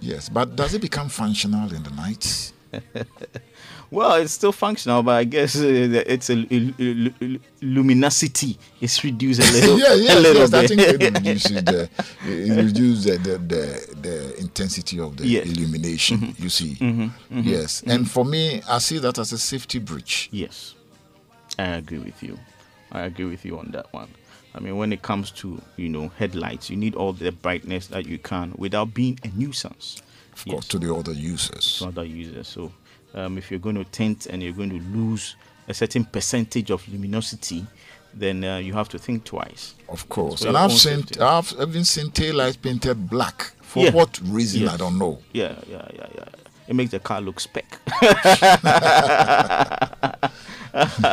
Yes. 0.00 0.28
But 0.30 0.56
does 0.56 0.72
it 0.72 0.80
become 0.80 1.08
functional 1.10 1.72
in 1.74 1.82
the 1.82 1.90
night? 1.90 2.52
Well, 3.90 4.14
it's 4.14 4.32
still 4.32 4.50
functional, 4.50 5.04
but 5.04 5.12
I 5.12 5.24
guess 5.24 5.54
uh, 5.54 6.02
it's 6.06 6.28
a 6.28 6.34
luminosity 7.62 8.58
is 8.80 9.02
reduced 9.04 9.40
a 9.48 9.52
little. 9.52 9.78
yeah, 9.78 10.14
a 10.14 10.18
little 10.20 10.42
yes. 10.42 10.52
I 10.52 10.60
bit. 10.62 10.68
think 10.68 10.80
it 10.80 11.14
reduces 11.14 11.64
the 11.64 11.88
it 12.26 12.64
reduces 12.64 13.04
the, 13.04 13.18
the, 13.18 13.38
the, 13.38 13.94
the 14.02 14.40
intensity 14.40 14.98
of 14.98 15.16
the 15.16 15.26
Yes. 15.26 15.46
illumination. 15.46 16.18
Mm-hmm. 16.18 16.42
You 16.42 16.48
see, 16.48 16.74
mm-hmm. 16.74 17.02
Mm-hmm. 17.02 17.40
yes. 17.48 17.82
And 17.86 18.10
for 18.10 18.24
me, 18.24 18.62
I 18.68 18.78
see 18.78 18.98
that 18.98 19.18
as 19.18 19.32
a 19.32 19.38
safety 19.38 19.78
breach. 19.78 20.28
Yes, 20.32 20.74
I 21.58 21.64
agree 21.76 21.98
with 21.98 22.22
you. 22.22 22.38
I 22.90 23.02
agree 23.02 23.26
with 23.26 23.44
you 23.44 23.58
on 23.58 23.70
that 23.72 23.92
one. 23.92 24.08
I 24.56 24.60
mean, 24.60 24.76
when 24.76 24.92
it 24.92 25.02
comes 25.02 25.30
to 25.32 25.60
you 25.76 25.88
know 25.88 26.10
headlights, 26.18 26.68
you 26.70 26.76
need 26.76 26.94
all 26.94 27.12
the 27.12 27.30
brightness 27.30 27.88
that 27.88 28.06
you 28.06 28.18
can 28.18 28.54
without 28.56 28.92
being 28.94 29.18
a 29.24 29.28
nuisance. 29.28 30.00
Of 30.34 30.44
course, 30.44 30.68
to 30.68 30.78
the 30.78 30.94
other 30.94 31.12
users. 31.12 31.78
to 31.78 31.86
other 31.86 32.04
users. 32.04 32.48
So, 32.48 32.72
um, 33.14 33.38
if 33.38 33.50
you're 33.50 33.60
going 33.60 33.76
to 33.76 33.84
tint 33.84 34.26
and 34.26 34.42
you're 34.42 34.52
going 34.52 34.70
to 34.70 34.80
lose 34.98 35.36
a 35.68 35.74
certain 35.74 36.04
percentage 36.04 36.70
of 36.70 36.86
luminosity, 36.88 37.64
then 38.12 38.44
uh, 38.44 38.58
you 38.58 38.72
have 38.74 38.88
to 38.90 38.98
think 38.98 39.24
twice. 39.24 39.74
Of 39.88 40.08
course, 40.08 40.42
and 40.42 40.56
I've 40.56 40.72
seen 40.72 40.98
safety. 40.98 41.20
I've 41.20 41.52
even 41.60 41.84
seen 41.84 42.10
taillights 42.10 42.60
painted 42.60 43.08
black. 43.08 43.52
For 43.62 43.84
Yeah. 43.84 43.90
what 43.92 44.20
reason 44.24 44.62
Yes. 44.62 44.74
I 44.74 44.76
don't 44.76 44.98
know. 44.98 45.18
Yeah, 45.32 45.54
yeah, 45.68 45.88
yeah, 45.94 46.06
yeah. 46.14 46.24
It 46.68 46.76
makes 46.76 46.92
the 46.92 47.00
car 47.00 47.20
look 47.20 47.40
spec. 47.40 47.78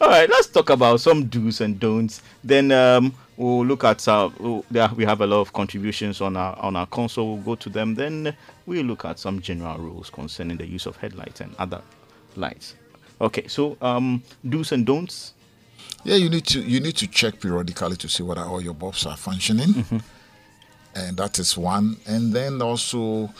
All 0.00 0.08
right, 0.08 0.28
let's 0.28 0.48
talk 0.48 0.70
about 0.70 1.00
some 1.00 1.26
do's 1.26 1.60
and 1.60 1.78
don'ts. 1.78 2.20
Then 2.42 2.72
um, 2.72 3.14
we'll 3.36 3.64
look 3.64 3.84
at 3.84 4.06
uh, 4.08 4.28
there 4.70 4.88
we 4.96 5.04
have 5.04 5.20
a 5.20 5.26
lot 5.26 5.40
of 5.40 5.52
contributions 5.52 6.20
on 6.20 6.36
our 6.36 6.56
on 6.58 6.74
our 6.76 6.86
console. 6.86 7.34
We'll 7.36 7.44
go 7.44 7.54
to 7.56 7.68
them. 7.70 7.94
Then 7.94 8.34
we'll 8.66 8.84
look 8.84 9.04
at 9.04 9.18
some 9.18 9.40
general 9.40 9.78
rules 9.78 10.10
concerning 10.10 10.56
the 10.56 10.66
use 10.66 10.86
of 10.86 10.96
headlights 10.96 11.40
and 11.40 11.54
other 11.58 11.80
lights. 12.36 12.74
Okay, 13.20 13.46
so 13.48 13.76
um, 13.80 14.22
do's 14.48 14.72
and 14.72 14.84
don'ts. 14.84 15.34
Yeah, 16.04 16.16
you 16.16 16.28
need 16.28 16.46
to 16.46 16.60
you 16.60 16.80
need 16.80 16.96
to 16.96 17.06
check 17.06 17.40
periodically 17.40 17.96
to 17.96 18.08
see 18.08 18.22
whether 18.24 18.42
all 18.42 18.60
your 18.60 18.74
bulbs 18.74 19.06
are 19.06 19.16
functioning, 19.16 19.68
Mm-hmm. 19.74 19.98
and 20.96 21.16
that 21.16 21.38
is 21.38 21.56
one. 21.56 21.96
And 22.06 22.32
then 22.32 22.60
also, 22.62 23.30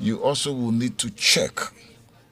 you 0.00 0.22
also 0.22 0.52
will 0.52 0.72
need 0.72 0.96
to 0.98 1.10
check 1.10 1.60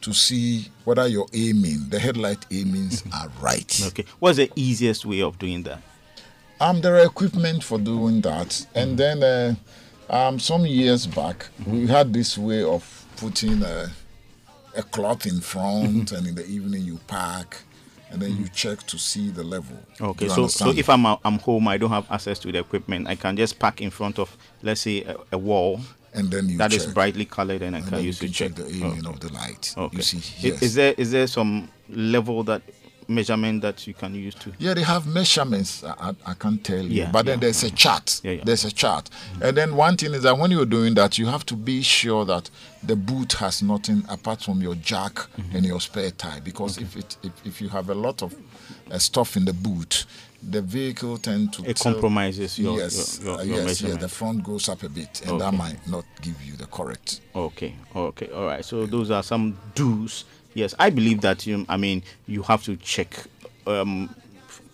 to 0.00 0.12
see 0.12 0.68
whether 0.84 1.06
your 1.06 1.26
aiming, 1.32 1.88
the 1.88 1.98
headlight 1.98 2.46
aimings, 2.50 3.04
are 3.12 3.28
right. 3.40 3.66
Mm-hmm. 3.66 3.88
Okay, 3.88 4.04
what's 4.18 4.38
the 4.38 4.50
easiest 4.56 5.04
way 5.04 5.22
of 5.22 5.38
doing 5.38 5.62
that? 5.64 5.82
Um, 6.60 6.80
there 6.80 6.96
are 6.96 7.06
equipment 7.06 7.64
for 7.64 7.78
doing 7.78 8.20
that, 8.22 8.66
and 8.74 8.98
then 8.98 9.22
uh, 9.22 9.54
um, 10.10 10.38
some 10.38 10.66
years 10.66 11.06
back 11.06 11.48
we 11.66 11.86
had 11.86 12.12
this 12.12 12.36
way 12.36 12.62
of 12.62 13.06
putting 13.16 13.62
a, 13.62 13.90
a 14.76 14.82
cloth 14.82 15.26
in 15.26 15.40
front, 15.40 16.12
and 16.12 16.26
in 16.26 16.34
the 16.34 16.46
evening 16.46 16.82
you 16.82 16.98
park, 17.06 17.58
and 18.10 18.20
then 18.20 18.36
you 18.36 18.46
check 18.48 18.82
to 18.88 18.98
see 18.98 19.30
the 19.30 19.44
level. 19.44 19.78
Okay, 20.00 20.28
so 20.28 20.48
so 20.48 20.70
if 20.70 20.88
I'm 20.90 21.06
I'm 21.06 21.38
home, 21.38 21.68
I 21.68 21.78
don't 21.78 21.90
have 21.90 22.10
access 22.10 22.38
to 22.40 22.52
the 22.52 22.58
equipment. 22.58 23.08
I 23.08 23.16
can 23.16 23.36
just 23.36 23.58
park 23.58 23.80
in 23.80 23.90
front 23.90 24.18
of, 24.18 24.36
let's 24.62 24.82
say, 24.82 25.02
a, 25.04 25.16
a 25.32 25.38
wall 25.38 25.80
and 26.12 26.30
then 26.30 26.48
you 26.48 26.58
that 26.58 26.72
is 26.72 26.86
check, 26.86 26.94
brightly 26.94 27.24
colored, 27.24 27.62
and 27.62 27.76
I 27.76 27.80
and 27.80 27.88
can 27.88 28.04
use 28.04 28.18
to 28.18 28.28
check 28.28 28.54
check. 28.54 28.56
the 28.56 28.66
aiming 28.68 29.06
okay. 29.06 29.08
of 29.08 29.20
the 29.20 29.32
light. 29.32 29.74
Okay. 29.76 29.96
You 29.96 30.02
see, 30.02 30.48
yes. 30.48 30.62
Is 30.62 30.74
there 30.74 30.94
is 30.96 31.10
there 31.12 31.26
some 31.26 31.68
level 31.88 32.42
that 32.44 32.62
measurement 33.10 33.60
that 33.62 33.86
you 33.86 33.92
can 33.94 34.14
use 34.14 34.34
to? 34.36 34.52
Yeah, 34.58 34.74
they 34.74 34.82
have 34.82 35.06
measurements. 35.06 35.84
I, 35.84 36.14
I, 36.24 36.34
can't 36.34 36.62
tell 36.64 36.82
you, 36.82 37.02
Yeah, 37.02 37.10
but 37.10 37.26
then 37.26 37.38
yeah. 37.38 37.40
there's 37.42 37.62
a 37.64 37.70
chart. 37.70 38.20
Yeah, 38.24 38.32
yeah. 38.32 38.42
There's 38.44 38.64
a 38.64 38.70
chart, 38.72 39.10
and 39.42 39.56
then 39.56 39.74
one 39.76 39.96
thing 39.96 40.14
is 40.14 40.22
that 40.22 40.38
when 40.38 40.50
you're 40.50 40.64
doing 40.66 40.94
that, 40.94 41.18
you 41.18 41.26
have 41.26 41.44
to 41.46 41.54
be 41.56 41.82
sure 41.82 42.24
that 42.24 42.48
the 42.82 42.96
boot 42.96 43.34
has 43.34 43.62
nothing 43.62 44.04
apart 44.08 44.42
from 44.42 44.62
your 44.62 44.74
jack 44.76 45.10
Mm-hmm. 45.10 45.56
and 45.56 45.66
your 45.66 45.80
spare 45.80 46.10
tire. 46.10 46.40
Because 46.40 46.78
if 46.78 46.96
it 46.96 47.16
if, 47.22 47.32
if 47.46 47.60
you 47.60 47.68
have 47.68 47.90
a 47.90 47.94
lot 47.94 48.22
of 48.22 48.34
uh, 48.90 48.98
stuff 48.98 49.36
in 49.36 49.44
the 49.44 49.52
boot, 49.52 50.06
the 50.42 50.62
vehicle 50.62 51.18
tend 51.18 51.52
to 51.52 51.64
It 51.68 51.78
compromises 51.78 52.58
your- 52.58 52.78
yes, 52.78 53.20
your- 53.22 53.32
your- 53.32 53.40
uh, 53.40 53.42
your 53.44 53.66
yes, 53.66 53.82
yeah. 53.82 53.96
The 53.96 54.08
front 54.08 54.42
goes 54.44 54.68
up 54.68 54.82
a 54.82 54.88
bit, 54.88 55.22
and 55.26 55.40
that 55.40 55.52
might 55.52 55.86
not 55.88 56.04
give 56.22 56.40
you 56.42 56.56
the 56.56 56.66
correct. 56.66 57.20
Okay, 57.34 57.74
okay, 57.94 58.28
all 58.30 58.46
right. 58.46 58.64
So 58.64 58.86
those 58.86 59.10
are 59.10 59.22
some 59.22 59.58
do's. 59.74 60.24
Yes, 60.54 60.74
I 60.78 60.90
believe 60.90 61.20
that 61.20 61.46
you. 61.46 61.64
I 61.68 61.76
mean, 61.76 62.02
you 62.26 62.42
have 62.42 62.64
to 62.64 62.76
check 62.76 63.24
um, 63.66 64.14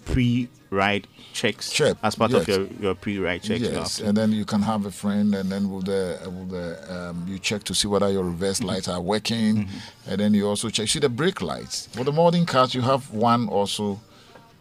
pre-ride 0.06 1.06
checks 1.32 1.70
Check, 1.70 1.96
as 2.02 2.14
part 2.14 2.32
of 2.32 2.48
your 2.48 2.66
your 2.80 2.94
pre-ride 2.94 3.42
have 3.44 3.60
Yes, 3.60 4.00
and 4.00 4.16
then 4.16 4.32
you 4.32 4.44
can 4.46 4.62
have 4.62 4.86
a 4.86 4.90
friend, 4.90 5.34
and 5.34 5.50
then 5.52 5.70
with 5.70 5.84
the 5.86 6.18
with 6.24 6.50
the 6.50 6.94
um, 7.10 7.26
you 7.28 7.38
check 7.38 7.62
to 7.64 7.74
see 7.74 7.88
whether 7.88 8.10
your 8.10 8.24
reverse 8.24 8.60
Mm-hmm. 8.60 8.68
lights 8.68 8.88
are 8.88 9.00
working, 9.00 9.68
and 10.06 10.20
then 10.20 10.32
you 10.34 10.46
also 10.48 10.70
check 10.70 10.88
see 10.88 10.98
the 10.98 11.08
brake 11.10 11.42
lights. 11.42 11.86
For 11.88 12.04
the 12.04 12.12
modern 12.12 12.46
cars, 12.46 12.74
you 12.74 12.80
have 12.82 13.10
one 13.12 13.48
also 13.48 14.00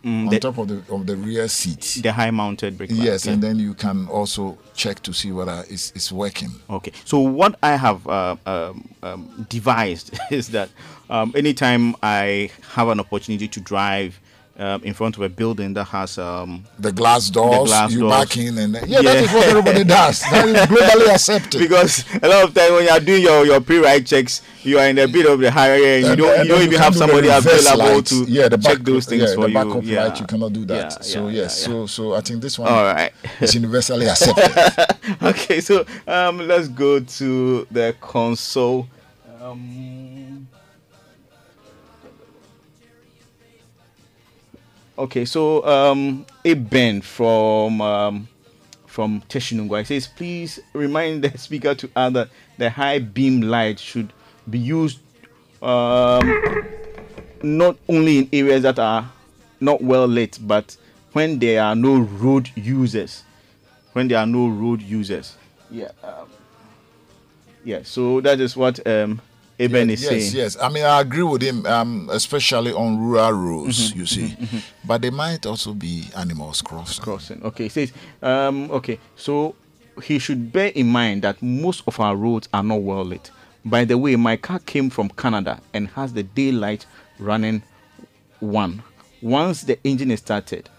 Mm, 0.06 0.26
on 0.26 0.30
the- 0.30 0.40
top 0.40 0.58
of 0.60 0.68
the 0.68 0.84
of 0.94 1.08
the 1.08 1.18
rear 1.18 1.48
seat. 1.48 2.00
The 2.04 2.12
high 2.14 2.30
mounted 2.30 2.78
brake. 2.78 2.92
Yes, 2.94 3.26
yeah. 3.26 3.34
and 3.34 3.42
then 3.42 3.58
you 3.58 3.74
can 3.74 4.08
also 4.08 4.56
check 4.76 5.02
to 5.02 5.14
see 5.14 5.32
whether 5.32 5.66
it's, 5.68 5.92
it's 5.96 6.12
working. 6.12 6.52
Okay. 6.70 6.92
So 7.06 7.20
what 7.20 7.58
I 7.64 7.76
have 7.76 8.08
uh, 8.08 8.36
um, 8.46 8.88
um, 9.02 9.48
devised 9.50 10.16
is 10.32 10.50
that 10.50 10.70
um, 11.10 11.34
anytime 11.36 11.96
I 12.04 12.52
have 12.74 12.88
an 12.90 13.00
opportunity 13.00 13.48
to 13.48 13.60
drive 13.60 14.20
um, 14.58 14.82
in 14.84 14.94
front 14.94 15.18
of 15.18 15.22
a 15.22 15.28
building 15.30 15.74
that 15.74 15.84
has 15.86 16.18
um, 16.18 16.64
The 16.80 16.92
glass 16.92 17.30
doors, 17.30 17.60
The 17.70 17.76
glass 17.76 17.92
you 17.92 18.00
doors. 18.02 18.12
back 18.14 18.38
in, 18.38 18.58
and 18.58 18.74
yeah, 18.88 19.02
that 19.02 19.04
Yeah. 19.04 19.22
is 19.22 19.34
what 19.34 19.48
everybody 19.48 19.84
does. 19.84 20.22
That 20.32 20.48
is 20.48 20.56
globally 20.68 21.14
accepted. 21.14 21.60
because 21.62 22.06
a 22.24 22.28
lot 22.28 22.44
of 22.46 22.54
times 22.54 22.72
when 22.72 22.84
you 22.86 22.90
are 22.90 23.00
doing 23.02 23.22
your, 23.24 23.46
your 23.46 23.60
pre-ride 23.62 24.06
checks, 24.08 24.42
you 24.64 24.80
are 24.80 24.88
in 24.88 24.98
a 24.98 25.08
bit 25.08 25.26
of 25.26 25.40
the 25.40 25.52
higher 25.52 25.74
end. 25.74 26.06
You 26.06 26.10
And- 26.12 26.18
don't 26.18 26.44
you 26.44 26.48
don't 26.52 26.62
even 26.62 26.72
can't 26.72 26.84
have 26.86 26.96
somebody 26.96 27.28
available 27.28 27.96
light. 27.96 28.06
to 28.08 28.26
yeah, 28.30 28.48
the 28.48 28.58
check 28.58 28.78
back, 28.78 28.86
those 28.86 29.06
things 29.06 29.24
yeah, 29.24 29.36
for 29.36 29.42
the 29.42 29.48
you. 29.50 29.54
back 29.54 29.68
of 29.76 29.84
yeah. 29.86 30.04
light, 30.06 30.20
you 30.22 30.26
cannot 30.26 30.54
do 30.54 30.64
that. 30.66 30.76
Yeah, 30.94 30.98
so 31.02 31.28
yes, 31.28 31.62
so 31.64 31.86
so 31.86 32.14
I 32.16 32.22
think 32.22 32.42
this 32.42 32.58
one 32.58 32.72
All 32.72 32.84
right. 32.84 33.12
is 33.42 33.54
universally 33.62 34.08
accepted. 34.08 34.96
okay, 35.22 35.60
so 35.62 35.86
um, 36.08 36.38
let's 36.48 36.68
go 36.70 37.00
to 37.02 37.68
the 37.72 37.94
console. 38.00 38.88
Um, 39.42 39.95
okay, 44.98 45.26
so 45.26 45.66
um, 45.66 46.26
Eben 46.44 47.02
from 47.02 47.82
um, 47.82 48.28
from 48.86 49.22
Teshie 49.30 49.58
Nungua 49.58 49.86
says, 49.86 50.08
please 50.08 50.60
remind 50.74 51.24
the 51.24 51.38
speaker 51.38 51.76
to 51.76 51.90
add 51.96 52.14
that 52.14 52.30
the 52.58 52.70
high 52.70 53.00
beam 53.00 53.42
light 53.42 53.80
should 53.80 54.14
be 54.50 54.60
used 54.60 55.00
um, 55.62 56.66
not 57.44 57.78
only 57.90 58.20
in 58.20 58.30
areas 58.32 58.64
that 58.64 58.80
are 58.80 59.10
not 59.60 59.82
well 59.82 60.08
lit, 60.08 60.38
but 60.42 60.78
when 61.14 61.40
there 61.40 61.64
are 61.64 61.76
no 61.76 61.98
road 61.98 62.50
users 62.56 63.24
when 63.96 64.10
there 64.10 64.20
are 64.20 64.28
no 64.28 64.50
road 64.50 64.82
users. 64.82 65.38
Yeah. 65.72 65.92
Um, 66.04 66.28
yeah. 67.64 67.80
So 67.84 68.20
that 68.20 68.42
is 68.42 68.58
what 68.58 68.86
um, 68.86 69.22
Eben 69.58 69.90
is 69.90 70.02
yes, 70.04 70.10
saying. 70.12 70.36
yes. 70.36 70.58
I 70.62 70.68
mean, 70.70 70.84
I 70.84 71.00
agree 71.02 71.24
with 71.24 71.42
him, 71.42 71.66
um, 71.66 72.10
especially 72.12 72.74
on 72.74 73.00
rural 73.00 73.32
roads. 73.32 73.90
Mm-hmm, 73.92 74.00
You 74.00 74.06
see, 74.06 74.36
but 74.84 75.02
there 75.02 75.12
might 75.12 75.46
also 75.46 75.74
be 75.74 76.06
animals 76.16 76.62
crossing. 76.62 77.04
Crossing. 77.04 77.44
Okay. 77.44 77.68
It 77.68 77.72
says. 77.72 77.94
Um, 78.22 78.70
okay. 78.72 79.00
So 79.16 79.56
he 80.04 80.20
should 80.20 80.52
bear 80.52 80.68
in 80.76 80.88
mind 80.88 81.22
that 81.22 81.42
most 81.42 81.84
of 81.88 82.00
our 82.02 82.16
roads 82.18 82.50
are 82.54 82.64
not 82.64 82.82
well 82.82 83.06
lit. 83.06 83.32
By 83.64 83.86
the 83.86 83.98
way, 83.98 84.16
my 84.18 84.36
car 84.36 84.60
came 84.60 84.90
from 84.90 85.10
Canada 85.10 85.60
and 85.74 85.88
has 85.90 86.12
the 86.14 86.24
daylight 86.24 86.86
running 87.18 87.64
one. 88.42 88.84
Once 89.22 89.62
the 89.62 89.80
engine 89.86 90.12
is 90.12 90.20
started. 90.20 90.70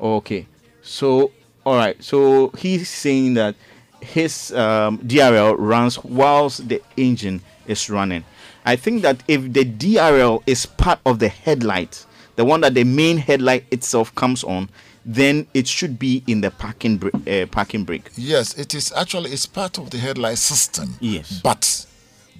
Okay. 0.00 0.46
So 0.82 1.32
all 1.64 1.76
right. 1.76 2.02
So 2.04 2.50
he's 2.58 2.88
saying 2.90 3.34
that 3.34 3.54
his 4.02 4.52
um, 4.52 4.98
DRL 4.98 5.56
runs 5.58 6.02
whilst 6.04 6.68
the 6.68 6.82
engine 6.98 7.40
is 7.66 7.88
running. 7.90 8.24
I 8.64 8.76
think 8.76 9.02
that 9.02 9.22
if 9.28 9.52
the 9.52 9.64
DRL 9.64 10.42
is 10.46 10.66
part 10.66 10.98
of 11.04 11.18
the 11.18 11.28
headlight, 11.28 12.04
the 12.36 12.44
one 12.44 12.60
that 12.62 12.74
the 12.74 12.84
main 12.84 13.18
headlight 13.18 13.64
itself 13.70 14.14
comes 14.14 14.42
on, 14.44 14.68
then 15.04 15.46
it 15.52 15.66
should 15.68 15.98
be 15.98 16.22
in 16.26 16.40
the 16.40 16.50
parking 16.50 16.96
br- 16.96 17.10
uh, 17.28 17.46
parking 17.50 17.84
brake. 17.84 18.10
Yes, 18.16 18.56
it 18.58 18.74
is 18.74 18.92
actually 18.96 19.30
it's 19.32 19.44
part 19.46 19.76
of 19.78 19.90
the 19.90 19.98
headlight 19.98 20.38
system. 20.38 20.94
Yes. 21.00 21.40
but 21.42 21.86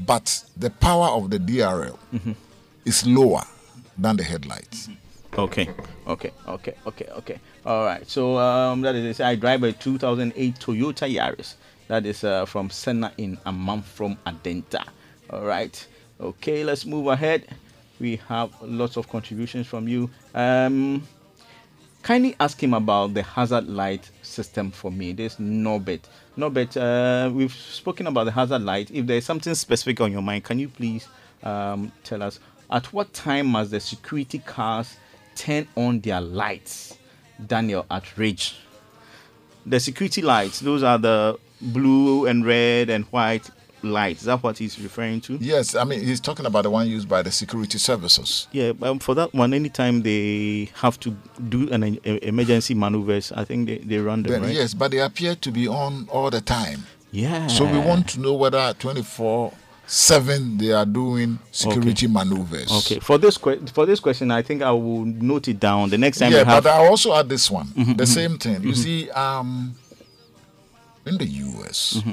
but 0.00 0.44
the 0.56 0.70
power 0.70 1.08
of 1.08 1.30
the 1.30 1.38
DRL 1.38 1.98
Mm-hmm. 2.12 2.32
is 2.84 3.06
lower 3.06 3.42
than 3.98 4.16
the 4.16 4.24
headlights. 4.24 4.88
Okay, 5.36 5.68
okay, 6.06 6.30
okay, 6.48 6.74
okay, 6.86 7.06
okay. 7.18 7.38
All 7.66 7.84
right. 7.84 8.08
So 8.08 8.38
um, 8.38 8.80
that 8.82 8.94
is 8.94 9.18
it. 9.20 9.22
I 9.24 9.34
drive 9.34 9.62
a 9.64 9.72
2008 9.72 10.54
Toyota 10.60 11.12
Yaris. 11.12 11.54
That 11.88 12.06
is 12.06 12.24
uh, 12.24 12.44
from 12.46 12.70
Senna 12.70 13.12
in 13.18 13.36
Amman 13.44 13.82
from 13.82 14.16
Adenta. 14.26 14.84
All 15.34 15.44
right. 15.44 15.86
Okay, 16.20 16.62
let's 16.62 16.86
move 16.86 17.08
ahead. 17.08 17.48
We 17.98 18.20
have 18.28 18.52
lots 18.62 18.96
of 18.96 19.08
contributions 19.08 19.66
from 19.66 19.88
you. 19.88 20.08
Um, 20.32 21.02
kindly 22.02 22.36
ask 22.38 22.62
him 22.62 22.72
about 22.72 23.14
the 23.14 23.24
hazard 23.24 23.66
light 23.68 24.08
system 24.22 24.70
for 24.70 24.92
me. 24.92 25.10
This 25.10 25.40
Norbert. 25.40 26.08
Norbert, 26.36 26.76
uh, 26.76 27.32
we've 27.34 27.52
spoken 27.52 28.06
about 28.06 28.24
the 28.24 28.30
hazard 28.30 28.62
light. 28.62 28.92
If 28.92 29.08
there's 29.08 29.24
something 29.24 29.56
specific 29.56 30.00
on 30.00 30.12
your 30.12 30.22
mind, 30.22 30.44
can 30.44 30.60
you 30.60 30.68
please 30.68 31.08
um, 31.42 31.90
tell 32.04 32.22
us 32.22 32.38
at 32.70 32.92
what 32.92 33.12
time 33.12 33.46
must 33.48 33.72
the 33.72 33.80
security 33.80 34.38
cars 34.38 34.96
turn 35.34 35.66
on 35.74 35.98
their 35.98 36.20
lights? 36.20 36.96
Daniel 37.44 37.86
at 37.90 38.16
Ridge. 38.16 38.54
The 39.66 39.80
security 39.80 40.22
lights, 40.22 40.60
those 40.60 40.84
are 40.84 40.98
the 40.98 41.40
blue 41.60 42.26
and 42.26 42.46
red 42.46 42.88
and 42.88 43.04
white 43.06 43.50
lights. 43.84 44.20
Is 44.22 44.26
that 44.26 44.42
what 44.42 44.58
he's 44.58 44.78
referring 44.80 45.20
to? 45.22 45.36
Yes, 45.40 45.74
I 45.74 45.84
mean 45.84 46.00
he's 46.04 46.20
talking 46.20 46.46
about 46.46 46.62
the 46.62 46.70
one 46.70 46.88
used 46.88 47.08
by 47.08 47.22
the 47.22 47.30
security 47.30 47.78
services. 47.78 48.48
Yeah, 48.52 48.72
um, 48.82 48.98
for 48.98 49.14
that 49.14 49.32
one, 49.34 49.54
anytime 49.54 50.02
they 50.02 50.70
have 50.76 50.98
to 51.00 51.10
do 51.48 51.70
an 51.70 51.84
e- 51.84 52.00
emergency 52.22 52.74
maneuvers, 52.74 53.32
I 53.32 53.44
think 53.44 53.66
they, 53.68 53.78
they 53.78 53.98
run 53.98 54.22
them, 54.22 54.32
Then, 54.32 54.42
right? 54.42 54.54
Yes, 54.54 54.74
but 54.74 54.90
they 54.90 54.98
appear 55.00 55.34
to 55.36 55.50
be 55.52 55.68
on 55.68 56.08
all 56.10 56.30
the 56.30 56.40
time. 56.40 56.84
Yeah. 57.12 57.46
So 57.46 57.64
we 57.64 57.78
want 57.78 58.08
to 58.10 58.20
know 58.20 58.34
whether 58.34 58.74
24 58.78 59.52
7 59.86 60.56
they 60.58 60.72
are 60.72 60.86
doing 60.86 61.38
security 61.52 62.06
maneuvers. 62.06 62.72
Okay, 62.72 62.98
for 63.00 63.18
this 63.18 63.36
que- 63.36 63.60
for 63.72 63.84
this 63.86 64.00
question, 64.00 64.30
I 64.30 64.40
think 64.42 64.62
I 64.62 64.70
will 64.70 65.04
note 65.04 65.46
it 65.48 65.60
down. 65.60 65.90
The 65.90 65.98
next 65.98 66.18
time 66.18 66.32
yeah, 66.32 66.42
have, 66.44 66.64
but 66.64 66.72
I 66.72 66.86
also 66.86 67.14
add 67.14 67.28
this 67.28 67.50
one. 67.50 67.66
Mhm, 67.66 67.96
the 67.98 68.04
mhm, 68.04 68.08
same 68.08 68.38
thing. 68.38 68.62
You 68.62 68.70
mhm. 68.72 68.76
see, 68.76 69.10
um, 69.10 69.74
in 71.06 71.18
the 71.18 71.26
US, 71.26 71.94
Mm-hmm. 71.98 72.12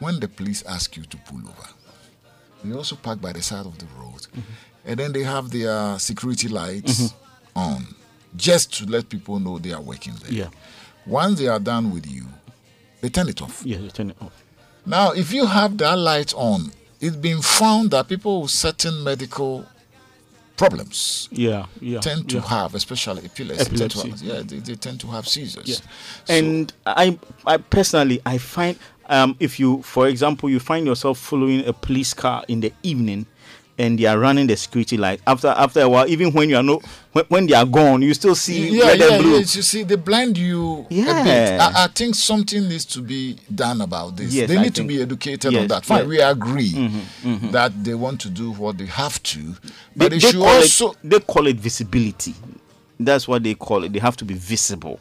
When 0.00 0.18
the 0.20 0.28
police 0.28 0.62
ask 0.64 0.96
you 0.96 1.04
to 1.04 1.16
pull 1.18 1.38
over, 1.40 1.68
you 2.64 2.76
also 2.76 2.96
park 2.96 3.20
by 3.20 3.32
the 3.32 3.42
side 3.42 3.64
of 3.66 3.78
the 3.78 3.86
road, 3.98 4.20
Mm-hmm. 4.20 4.40
and 4.86 4.98
then 5.00 5.12
they 5.12 5.22
have 5.22 5.50
their 5.50 5.98
security 5.98 6.48
lights 6.48 7.00
Mhm. 7.00 7.12
on, 7.56 7.86
just 8.36 8.72
to 8.78 8.86
let 8.86 9.08
people 9.08 9.38
know 9.38 9.58
they 9.58 9.72
are 9.72 9.80
working 9.82 10.14
there. 10.22 10.32
yeah, 10.32 10.48
Once 11.06 11.38
they 11.38 11.48
are 11.48 11.58
done 11.60 11.90
with 11.90 12.06
you, 12.06 12.26
they 13.00 13.08
turn 13.08 13.28
it 13.28 13.40
off. 13.42 13.62
yeah, 13.64 13.78
you 13.78 13.90
turn 13.90 14.10
it 14.10 14.16
off. 14.20 14.32
Now, 14.86 15.12
if 15.12 15.32
you 15.32 15.46
have 15.46 15.76
that 15.78 15.96
light 15.98 16.32
on, 16.34 16.72
it's 17.00 17.16
been 17.16 17.40
found 17.42 17.90
that 17.92 18.08
people 18.08 18.42
with 18.42 18.50
certain 18.50 19.02
medical 19.04 19.64
problems 20.56 21.28
Yeah, 21.32 21.66
yeah, 21.80 22.00
tend 22.00 22.28
to 22.30 22.36
yeah. 22.36 22.42
have, 22.48 22.74
especially 22.74 23.24
epilepsy. 23.24 23.62
Epilepsy. 23.66 24.10
have- 24.10 24.22
yeah, 24.22 24.42
they, 24.44 24.58
they 24.58 24.74
tend 24.74 25.00
to 25.00 25.06
have 25.08 25.26
seizures. 25.26 25.66
Yeah. 25.66 26.34
and 26.36 26.72
I, 26.84 27.18
I 27.46 27.56
personally, 27.56 28.20
I 28.26 28.36
find 28.38 28.78
um, 29.10 29.36
if 29.40 29.60
you, 29.60 29.82
for 29.82 30.08
example, 30.08 30.48
you 30.48 30.60
find 30.60 30.86
yourself 30.86 31.18
following 31.18 31.66
a 31.66 31.72
police 31.72 32.14
car 32.14 32.44
in 32.48 32.60
the 32.60 32.72
evening, 32.82 33.26
and 33.78 33.98
they 33.98 34.04
are 34.04 34.18
running 34.18 34.46
the 34.46 34.56
security 34.56 34.96
light. 34.98 35.20
After 35.26 35.48
after 35.48 35.80
a 35.80 35.88
while, 35.88 36.06
even 36.06 36.32
when 36.32 36.50
you 36.50 36.56
are 36.56 36.62
no, 36.62 36.80
when, 37.12 37.24
when 37.28 37.46
they 37.46 37.54
are 37.54 37.64
gone, 37.64 38.02
you 38.02 38.12
still 38.14 38.34
see 38.34 38.68
yeah, 38.78 38.88
red 38.88 38.98
yeah, 38.98 39.12
and 39.14 39.22
blue. 39.22 39.38
yes, 39.38 39.56
you 39.56 39.62
see, 39.62 39.82
they 39.84 39.96
blind 39.96 40.36
you 40.36 40.86
a 40.90 40.94
Yeah. 40.94 41.24
bit. 41.24 41.60
I, 41.60 41.84
I 41.84 41.88
think 41.88 42.14
something 42.14 42.68
needs 42.68 42.84
to 42.86 43.00
be 43.00 43.38
done 43.54 43.80
about 43.80 44.16
this. 44.16 44.32
Yes, 44.34 44.48
they 44.48 44.60
need 44.60 44.74
to 44.74 44.84
be 44.84 45.00
educated 45.00 45.52
yes, 45.52 45.62
on 45.62 45.68
that. 45.68 45.84
Fine, 45.86 45.98
yes. 46.00 46.08
we 46.08 46.20
agree 46.20 46.72
Mhm, 46.72 47.00
mhm. 47.24 47.52
that 47.52 47.72
they 47.82 47.94
want 47.94 48.20
to 48.20 48.28
do 48.28 48.52
what 48.52 48.76
they 48.78 48.86
have 48.86 49.22
to, 49.24 49.54
but 49.96 50.10
they, 50.10 50.18
they 50.18 50.18
should 50.20 50.36
also. 50.36 50.90
it, 50.92 50.96
they 51.04 51.20
call 51.20 51.46
it 51.46 51.56
visibility. 51.56 52.34
That's 52.98 53.26
what 53.26 53.42
they 53.42 53.54
call 53.54 53.84
it. 53.84 53.92
They 53.94 53.98
have 53.98 54.16
to 54.18 54.26
be 54.26 54.34
visible. 54.34 55.00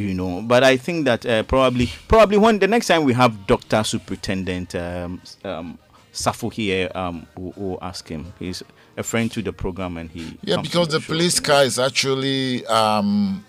You 0.00 0.14
know, 0.14 0.40
but 0.40 0.64
I 0.64 0.78
think 0.78 1.04
that 1.04 1.26
uh, 1.26 1.42
probably, 1.42 1.90
probably 2.08 2.38
when 2.38 2.58
the 2.58 2.66
next 2.66 2.86
time 2.86 3.04
we 3.04 3.12
have 3.12 3.46
Doctor 3.46 3.84
Superintendent 3.84 4.74
um, 4.74 5.20
um, 5.44 5.78
Safo 6.10 6.50
here, 6.50 6.90
um, 6.94 7.26
we'll, 7.36 7.52
we'll 7.56 7.78
ask 7.82 8.08
him. 8.08 8.32
He's 8.38 8.62
a 8.96 9.02
friend 9.02 9.30
to 9.32 9.42
the 9.42 9.52
program, 9.52 9.98
and 9.98 10.10
he 10.10 10.38
Yeah, 10.42 10.62
because 10.62 10.88
the 10.88 11.00
police 11.00 11.38
car 11.38 11.64
is 11.64 11.78
actually 11.78 12.64
um, 12.66 13.44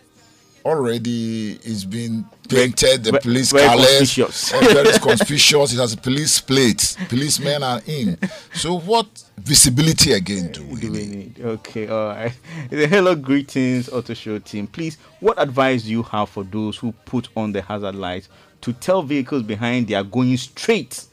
already 0.66 1.60
is 1.64 1.86
being 1.86 2.26
painted. 2.50 3.04
The 3.04 3.14
Ve- 3.14 3.20
police 3.20 3.52
very 3.52 3.68
colors 3.68 3.98
conspicuous. 3.98 4.52
very 4.74 5.00
conspicuous. 5.00 5.74
It 5.74 5.78
has 5.78 5.94
a 5.94 5.98
police 5.98 6.40
plate. 6.42 6.96
Policemen 7.10 7.64
are 7.64 7.82
in. 7.86 8.18
So 8.54 8.80
what 8.80 9.08
visibility 9.38 10.14
again 10.14 10.52
do 10.52 10.64
we 10.66 10.80
do 10.80 10.92
we 10.92 11.06
need? 11.06 11.40
Okay, 11.42 11.88
all 11.88 12.10
right. 12.10 12.34
The 12.70 12.88
hello, 12.90 13.16
greetings, 13.16 13.90
Auto 13.90 14.14
Show 14.14 14.40
team. 14.40 14.68
Please, 14.68 14.98
what 15.20 15.42
advice 15.42 15.84
do 15.84 15.92
you 15.92 16.04
have 16.04 16.30
for 16.30 16.44
those 16.44 16.78
who 16.78 16.92
put 17.06 17.30
on 17.36 17.52
the 17.52 17.62
hazard 17.62 17.96
lights 17.96 18.30
to 18.62 18.74
tell 18.74 19.02
vehicles 19.02 19.44
behind 19.44 19.88
they 19.88 19.96
are 19.96 20.04
going 20.04 20.38
straight 20.38 21.06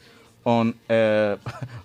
on 0.45 0.73
uh, 0.89 1.37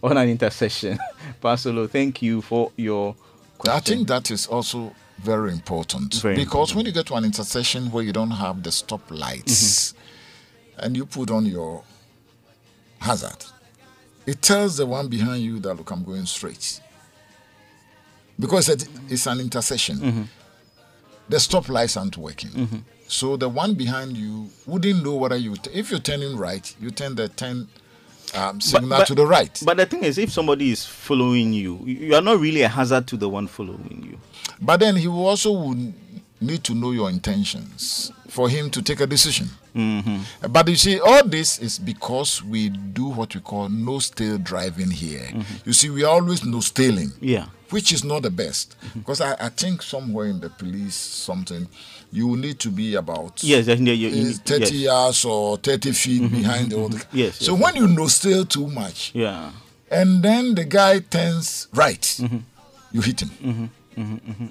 on 0.03 0.17
an 0.17 0.29
intersection? 0.29 0.99
Pasolo, 1.43 1.89
thank 1.89 2.23
you 2.23 2.43
for 2.43 2.71
your. 2.77 3.15
question. 3.59 3.77
I 3.77 3.81
think 3.97 4.09
that 4.09 4.31
is 4.31 4.47
also 4.47 4.95
very 5.25 5.51
important 5.53 6.15
Very 6.15 6.37
because 6.37 6.75
when 6.75 6.87
you 6.87 6.93
get 6.93 7.07
to 7.07 7.15
an 7.15 7.25
intersection 7.25 7.91
where 7.91 8.05
you 8.05 8.13
don't 8.13 8.31
have 8.45 8.63
the 8.63 8.71
stop 8.73 9.01
lights 9.11 9.93
Mm-hmm. 9.93 10.81
and 10.85 10.97
you 10.97 11.07
put 11.07 11.31
on 11.31 11.47
your 11.47 11.83
hazard, 13.01 13.45
it 14.27 14.43
tells 14.43 14.77
the 14.77 14.87
one 14.87 15.09
behind 15.09 15.43
you 15.43 15.59
that 15.61 15.75
look, 15.75 15.91
I'm 15.91 16.05
going 16.05 16.27
straight. 16.27 16.81
Because 18.39 18.69
it- 18.69 18.89
it's 19.09 19.27
an 19.27 19.41
intersection. 19.41 19.97
Mm-hmm. 19.99 20.23
the 21.29 21.41
stop 21.41 21.69
lights 21.69 21.97
aren't 21.97 22.17
working. 22.19 22.51
Mm-hmm. 22.51 22.79
So 23.09 23.37
the 23.37 23.49
one 23.49 23.75
behind 23.75 24.17
you 24.17 24.51
wouldn't 24.67 25.03
know 25.05 25.15
whether 25.15 25.37
you, 25.37 25.57
t- 25.57 25.71
if 25.73 25.91
you're 25.91 26.01
turning 26.01 26.37
right, 26.37 26.75
you 26.81 26.91
turn 26.91 27.15
the 27.15 27.29
turn 27.29 27.69
um, 28.35 28.61
signal 28.61 29.05
to 29.05 29.15
the 29.15 29.27
right. 29.27 29.61
But 29.65 29.77
the 29.77 29.87
thing 29.87 30.05
is, 30.05 30.19
if 30.19 30.31
somebody 30.33 30.71
is 30.71 30.85
following 30.85 31.53
you, 31.53 31.79
you 31.85 32.15
are 32.15 32.23
not 32.23 32.39
really 32.39 32.63
a 32.63 32.69
hazard 32.69 33.07
to 33.09 33.17
the 33.17 33.29
one 33.29 33.47
following 33.47 34.09
you. 34.11 34.19
But 34.61 34.81
then 34.81 34.97
he 34.97 35.09
will 35.09 35.27
also 35.27 35.53
would 35.53 35.95
need 36.41 36.65
to 36.65 36.75
know 36.75 36.91
your 36.91 37.09
intentions 37.11 38.13
for 38.29 38.49
him 38.49 38.71
to 38.71 38.83
take 38.83 39.01
a 39.01 39.07
decision. 39.07 39.49
Mm-hmm. 39.75 40.53
But 40.53 40.69
you 40.69 40.77
see, 40.77 41.01
all 41.01 41.25
this 41.25 41.59
is 41.59 41.79
because 41.79 42.43
we 42.43 42.69
do 42.69 43.07
what 43.07 43.35
we 43.35 43.41
call 43.41 43.69
no 43.69 43.99
stale 43.99 44.39
driving 44.39 44.91
here. 44.91 45.29
You 45.65 45.73
see, 45.73 45.91
we 45.91 46.05
are 46.05 46.13
always 46.13 46.45
no 46.45 46.61
staling. 46.61 47.09
Mm-hmm. 47.09 47.25
Yeah. 47.25 47.47
Which 47.71 47.93
is 47.93 48.05
not 48.05 48.23
the 48.23 48.31
best. 48.31 48.77
Because 48.95 49.21
I, 49.21 49.35
I 49.41 49.49
think 49.49 49.83
somewhere 49.83 50.27
in 50.27 50.39
the 50.39 50.51
police, 50.51 50.95
something, 50.95 51.67
you 52.15 52.37
need 52.37 52.59
to 52.61 52.71
be 52.71 52.95
about 52.95 53.43
Yes, 53.43 53.67
yes, 53.67 53.79
you- 53.81 53.87
you- 53.93 54.09
you- 54.09 54.29
is 54.31 54.39
30 54.39 54.61
yes. 54.61 54.71
Mm-hmm. 54.71 54.83
yards 54.85 55.25
or 55.25 55.57
30 55.59 55.93
feet 55.93 56.31
behind 56.31 56.73
all 56.73 56.89
the. 56.89 57.05
Yes, 57.13 57.37
So 57.45 57.53
yes, 57.55 57.63
when 57.63 57.77
you 57.77 57.89
know 57.89 58.07
still 58.09 58.45
too 58.47 58.69
much, 58.69 59.11
Yeah. 59.15 59.51
and 59.91 60.23
then 60.23 60.55
the 60.55 60.65
guy 60.65 61.01
turns 61.01 61.67
right, 61.75 62.01
Mm-hmm. 62.01 62.39
you 62.93 63.01
hit 63.01 63.21
him. 63.23 63.71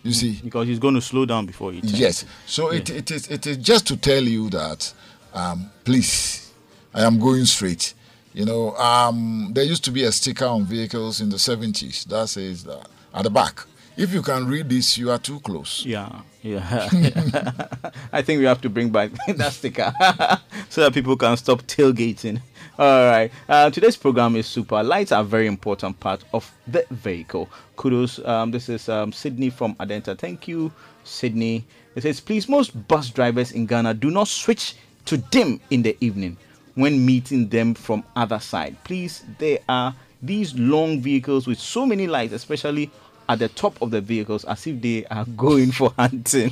You 0.03 0.13
see? 0.13 0.39
Because 0.43 0.67
he's 0.67 0.79
going 0.79 0.95
to 0.95 1.01
slow 1.01 1.25
down 1.25 1.45
before 1.45 1.71
he 1.73 1.81
turns. 1.81 1.99
Yes. 1.99 2.25
So 2.45 2.69
it, 2.71 2.89
it 2.89 3.11
is 3.11 3.27
it 3.27 3.45
is 3.45 3.57
just 3.57 3.85
to 3.87 3.97
tell 3.97 4.23
you 4.23 4.49
that 4.51 4.93
um, 5.33 5.69
please, 5.83 6.51
I 6.93 7.03
am 7.03 7.19
going 7.19 7.45
straight. 7.45 7.93
You 8.33 8.45
know, 8.45 8.75
um, 8.77 9.51
there 9.53 9.63
used 9.65 9.83
to 9.85 9.91
be 9.91 10.03
a 10.03 10.11
sticker 10.11 10.45
on 10.45 10.65
vehicles 10.65 11.19
in 11.21 11.29
the 11.29 11.37
seventies 11.39 12.05
that 12.05 12.29
says 12.29 12.63
that 12.63 12.87
at 13.13 13.23
the 13.23 13.29
back. 13.29 13.65
If 13.97 14.13
you 14.13 14.21
can 14.21 14.47
read 14.47 14.69
this, 14.69 14.97
you 14.97 15.11
are 15.11 15.19
too 15.19 15.39
close. 15.41 15.83
Yeah, 15.85 16.09
yeah. 16.43 17.67
I 18.11 18.21
think 18.21 18.39
we 18.39 18.45
have 18.45 18.61
to 18.61 18.69
bring 18.69 18.89
back 18.89 19.11
that 19.27 19.53
sticker 19.53 19.93
so 20.69 20.81
that 20.81 20.93
people 20.93 21.15
can 21.15 21.37
stop 21.37 21.61
tailgating. 21.63 22.41
All 22.77 23.09
right. 23.09 23.31
Uh, 23.47 23.69
today's 23.69 23.95
program 23.95 24.35
is 24.35 24.45
super. 24.45 24.83
Lights 24.83 25.11
are 25.11 25.21
a 25.21 25.25
very 25.25 25.47
important 25.47 25.99
part 25.99 26.23
of 26.33 26.51
the 26.67 26.85
vehicle. 26.91 27.49
Kudos. 27.77 28.23
Um, 28.25 28.51
this 28.51 28.67
is 28.67 28.89
um, 28.89 29.11
Sydney 29.11 29.49
from 29.49 29.75
Adenta. 29.75 30.17
Thank 30.17 30.47
you, 30.47 30.71
Sydney. 31.03 31.65
It 31.95 32.01
says, 32.03 32.19
please, 32.19 32.49
most 32.49 32.87
bus 32.87 33.09
drivers 33.09 33.51
in 33.51 33.65
Ghana 33.65 33.93
do 33.95 34.11
not 34.11 34.27
switch 34.27 34.75
to 35.05 35.17
dim 35.17 35.59
in 35.69 35.81
the 35.81 35.95
evening 36.01 36.37
when 36.75 37.05
meeting 37.05 37.47
them 37.49 37.73
from 37.73 38.03
other 38.15 38.39
side. 38.39 38.75
Please, 38.83 39.23
there 39.37 39.59
are 39.69 39.95
these 40.21 40.57
long 40.57 41.01
vehicles 41.01 41.45
with 41.47 41.59
so 41.59 41.85
many 41.85 42.07
lights, 42.07 42.33
especially 42.33 42.89
at 43.29 43.39
the 43.39 43.47
top 43.49 43.81
of 43.81 43.91
the 43.91 44.01
vehicles, 44.01 44.43
as 44.45 44.65
if 44.67 44.81
they 44.81 45.05
are 45.05 45.25
going 45.37 45.71
for 45.71 45.91
hunting. 45.97 46.51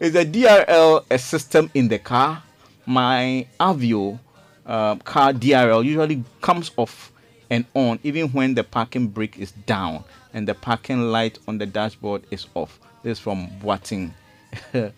Is 0.00 0.12
the 0.12 0.24
DRL 0.24 1.04
a 1.10 1.18
system 1.18 1.70
in 1.74 1.88
the 1.88 1.98
car? 1.98 2.42
My 2.86 3.46
Aveo 3.60 4.18
uh, 4.66 4.96
car 4.96 5.32
DRL 5.32 5.84
usually 5.84 6.22
comes 6.40 6.70
off 6.76 7.12
and 7.50 7.64
on 7.74 7.98
even 8.02 8.28
when 8.30 8.54
the 8.54 8.64
parking 8.64 9.08
brake 9.08 9.38
is 9.38 9.52
down 9.52 10.04
and 10.32 10.48
the 10.48 10.54
parking 10.54 11.02
light 11.10 11.38
on 11.46 11.58
the 11.58 11.66
dashboard 11.66 12.22
is 12.30 12.46
off. 12.54 12.78
This 13.02 13.18
is 13.18 13.22
from 13.22 13.48
Boating. 13.62 14.14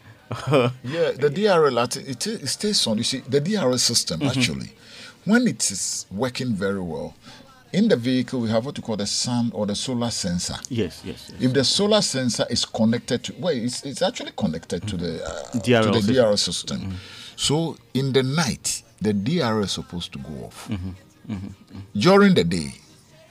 Yeah, 0.83 1.13
the 1.13 1.31
DRL 1.33 1.97
it, 2.09 2.27
it 2.27 2.47
stays 2.49 2.85
on. 2.89 2.99
You 2.99 3.05
see, 3.05 3.21
the 3.21 3.41
DRL 3.41 3.79
system 3.79 4.19
Mm-hmm. 4.21 4.39
actually, 4.39 4.73
when 5.25 5.47
it 5.47 5.71
is 5.71 6.07
working 6.11 6.53
very 6.53 6.81
well, 6.81 7.15
in 7.77 7.89
the 7.89 7.97
vehicle 7.97 8.41
we 8.41 8.49
have 8.49 8.65
what 8.65 8.77
we 8.79 8.83
call 8.83 8.97
the 8.97 9.07
sun 9.07 9.51
or 9.55 9.67
the 9.67 9.75
solar 9.75 10.11
sensor. 10.11 10.57
yes, 10.71 11.03
yes, 11.05 11.31
yes. 11.31 11.41
If 11.41 11.53
the 11.53 11.63
solar 11.63 12.01
sensor 12.01 12.47
is 12.49 12.65
connected 12.65 13.23
to, 13.25 13.35
well, 13.39 13.53
it's, 13.55 13.85
it's 13.85 14.01
actually 14.03 14.33
connected 14.37 14.89
to 14.89 14.97
the 14.97 15.23
uh, 15.23 15.43
DRL 15.61 15.83
to 15.83 15.91
the 15.91 16.01
system. 16.01 16.15
DRL 16.15 16.39
system. 16.39 16.81
Mm-hmm. 16.81 16.95
So 17.37 17.77
in 17.93 18.13
the 18.15 18.23
night, 18.23 18.83
the 19.03 19.13
DRL 19.13 19.65
is 19.65 19.73
supposed 19.73 20.13
to 20.15 20.19
go 20.19 20.47
off. 20.47 20.69
Mm-hmm, 20.71 21.33
mm-hmm, 21.35 21.79
During 21.99 22.33
the 22.35 22.45
day, 22.45 22.73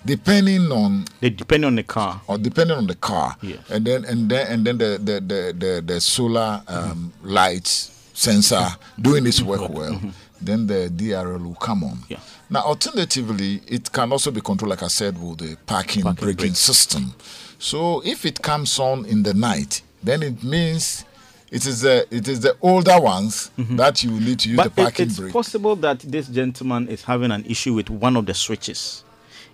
depending 0.05 0.71
on 0.71 1.05
They 1.21 1.31
depend 1.31 1.65
on 1.65 1.75
the 1.75 1.83
car. 1.83 2.21
or 2.27 2.37
depending 2.37 2.77
on 2.77 2.85
the 2.85 2.95
car, 2.95 3.35
Yes. 3.41 3.59
and 3.71 3.83
then 3.83 4.05
and 4.05 4.29
then 4.29 4.45
and 4.51 4.65
then 4.67 4.77
the 4.77 4.99
the 5.03 5.13
the 5.21 5.53
the, 5.57 5.81
the 5.83 5.99
solar 5.99 6.61
um, 6.67 7.11
lights 7.23 7.91
sensor 8.13 8.67
doing 9.01 9.25
its 9.25 9.41
work 9.41 9.67
well, 9.69 9.99
then 10.45 10.67
the 10.67 10.89
DRL 10.89 11.43
will 11.43 11.55
come 11.55 11.83
on. 11.83 11.99
Yeah. 12.09 12.19
Now, 12.49 12.61
alternatively, 12.61 13.61
it 13.67 13.91
can 13.91 14.11
also 14.11 14.31
be 14.31 14.41
controlled, 14.41 14.69
like 14.71 14.83
I 14.83 14.87
said, 14.87 15.17
with 15.21 15.39
the 15.39 15.57
parking, 15.65 16.03
Parking 16.03 16.23
braking 16.25 16.37
brake. 16.49 16.55
system. 16.55 17.13
So 17.59 18.01
if 18.05 18.25
it 18.25 18.41
comes 18.41 18.77
on 18.79 19.05
in 19.05 19.23
the 19.23 19.33
night, 19.33 19.81
then 20.03 20.21
it 20.21 20.43
means 20.43 21.05
it 21.51 21.65
is 21.65 21.81
the 21.81 22.05
it 22.11 22.27
is 22.27 22.41
the 22.41 22.55
older 22.61 22.99
ones 22.99 23.49
that 23.57 24.03
you 24.03 24.11
will 24.11 24.19
need 24.19 24.39
to 24.39 24.49
use 24.49 24.57
the 24.57 24.63
Mm-hmm. 24.63 24.75
But 24.75 24.81
it, 24.81 24.83
parking 24.83 25.05
it's 25.07 25.19
brake. 25.19 25.33
possible 25.33 25.75
that 25.77 25.99
this 26.01 26.27
gentleman 26.27 26.87
is 26.89 27.03
having 27.03 27.31
an 27.31 27.45
issue 27.45 27.73
with 27.73 27.89
one 27.89 28.17
of 28.17 28.25
the 28.25 28.33
switches. 28.33 29.03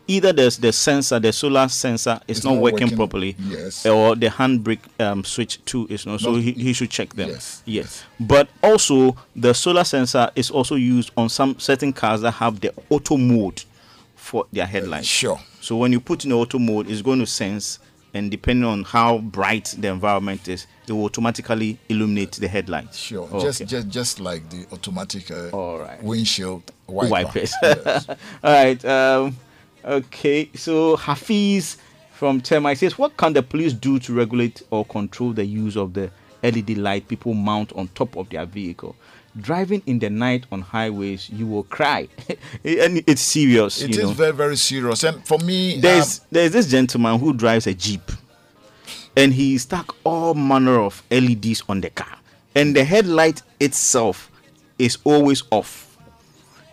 Either 0.07 0.33
there's 0.33 0.57
the 0.57 0.73
sensor, 0.73 1.19
the 1.19 1.31
solar 1.31 1.67
sensor 1.69 2.19
is 2.27 2.37
It's 2.37 2.45
not, 2.45 2.55
not 2.55 2.61
working, 2.63 2.81
working, 2.87 2.97
properly, 2.97 3.35
yes. 3.39 3.85
or 3.85 4.15
the 4.15 4.27
handbrake 4.27 4.79
um, 4.99 5.23
switch 5.23 5.63
too 5.65 5.87
is 5.89 6.05
not. 6.05 6.19
So 6.19 6.31
No, 6.31 6.37
he, 6.39 6.51
he 6.51 6.73
should 6.73 6.89
check 6.89 7.13
them. 7.13 7.29
yes, 7.29 7.61
yes. 7.65 8.03
But 8.19 8.49
also 8.61 9.15
the 9.35 9.53
solar 9.53 9.83
sensor 9.85 10.29
is 10.35 10.49
also 10.51 10.75
used 10.75 11.11
on 11.15 11.29
some 11.29 11.57
certain 11.59 11.93
cars 11.93 12.21
that 12.21 12.31
have 12.31 12.59
the 12.59 12.73
auto 12.89 13.15
mode 13.17 13.63
for 14.15 14.45
their 14.51 14.65
headlights. 14.65 15.07
sure. 15.07 15.39
So 15.61 15.77
when 15.77 15.91
you 15.91 15.99
put 15.99 16.23
in 16.25 16.31
the 16.31 16.37
auto 16.37 16.59
mode, 16.59 16.89
it's 16.89 17.01
going 17.01 17.19
to 17.19 17.25
sense, 17.27 17.79
and 18.13 18.29
depending 18.29 18.65
on 18.65 18.83
how 18.83 19.19
bright 19.19 19.73
the 19.77 19.87
environment 19.89 20.47
is, 20.47 20.67
it 20.87 20.91
will 20.91 21.05
automatically 21.05 21.77
illuminate 21.87 22.33
the 22.33 22.47
headlights. 22.47 22.97
Sure, 22.97 23.27
Okay. 23.31 23.39
just 23.45 23.65
just 23.67 23.87
just 23.87 24.19
like 24.19 24.49
the 24.49 24.65
automatic 24.73 25.31
uh, 25.31 25.49
All 25.51 25.79
right. 25.79 26.01
windshield 26.03 26.63
wiper. 26.87 27.09
wipers. 27.11 27.53
Yes. 27.63 28.07
All 28.09 28.17
right. 28.43 28.83
Um, 28.83 29.37
okay. 29.86 30.49
So 30.55 30.95
Hafiz 30.95 31.77
from 32.11 32.41
Tema 32.41 32.75
says, 32.75 32.97
"What 32.97 33.17
can 33.17 33.34
the 33.34 33.43
police 33.43 33.73
do 33.73 33.99
to 33.99 34.13
regulate 34.13 34.61
or 34.69 34.86
control 34.86 35.34
the 35.34 35.45
use 35.45 35.75
of 35.75 35.93
the 35.93 36.11
LED 36.43 36.77
light 36.77 37.07
people 37.07 37.34
mount 37.34 37.71
on 37.73 37.88
top 37.89 38.15
of 38.17 38.29
their 38.29 38.45
vehicle? 38.45 38.95
Driving 39.39 39.82
in 39.86 39.99
the 39.99 40.09
night 40.09 40.45
on 40.51 40.61
highways, 40.61 41.29
you 41.29 41.47
will 41.47 41.63
cry, 41.63 42.07
and 42.65 43.01
it's 43.07 43.21
serious. 43.21 43.82
It 43.82 43.91
is 43.91 44.03
know. 44.03 44.09
very 44.09 44.34
very 44.34 44.57
serious, 44.57 45.03
and 45.03 45.25
for 45.25 45.39
me, 45.39 45.79
There's 45.79 46.19
um, 46.19 46.25
there's 46.32 46.51
this 46.51 46.67
gentleman 46.67 47.17
who 47.17 47.34
drives 47.34 47.65
a 47.65 47.73
jeep, 47.73 48.11
and 49.15 49.34
he 49.34 49.57
stuck 49.57 49.95
all 50.03 50.34
manner 50.34 50.79
of 50.82 51.01
LEDs 51.09 51.63
on 51.69 51.79
the 51.79 51.89
car, 51.89 52.17
and 52.55 52.75
the 52.75 52.84
headlight 52.84 53.41
itself 53.61 54.29
is 54.77 54.97
always 55.03 55.43
off, 55.51 55.90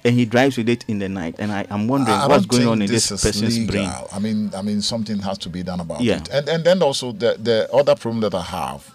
and 0.09 0.17
he 0.19 0.25
drives 0.25 0.57
with 0.57 0.71
it 0.71 0.87
in 0.89 0.99
the 0.99 1.09
night. 1.09 1.37
And 1.39 1.53
I 1.53 1.67
am 1.69 1.87
wondering 1.87 2.17
I 2.17 2.27
what's 2.27 2.47
going 2.47 2.67
on 2.67 2.81
in 2.81 2.89
this, 2.89 3.11
is 3.11 3.23
person's 3.23 3.59
legal. 3.59 3.73
brain. 3.73 3.93
I 4.11 4.19
mean, 4.19 4.51
I 4.57 4.63
mean, 4.63 4.81
something 4.81 5.19
has 5.19 5.37
to 5.39 5.51
be 5.51 5.63
done 5.63 5.81
about 5.81 6.01
Yeah. 6.01 6.17
it. 6.17 6.29
And 6.31 6.49
and 6.49 6.65
then 6.65 6.83
also 6.83 7.13
the 7.13 7.37
the 7.39 7.71
other 7.73 7.95
problem 7.95 8.21
that 8.23 8.35
I 8.35 8.43
have 8.43 8.91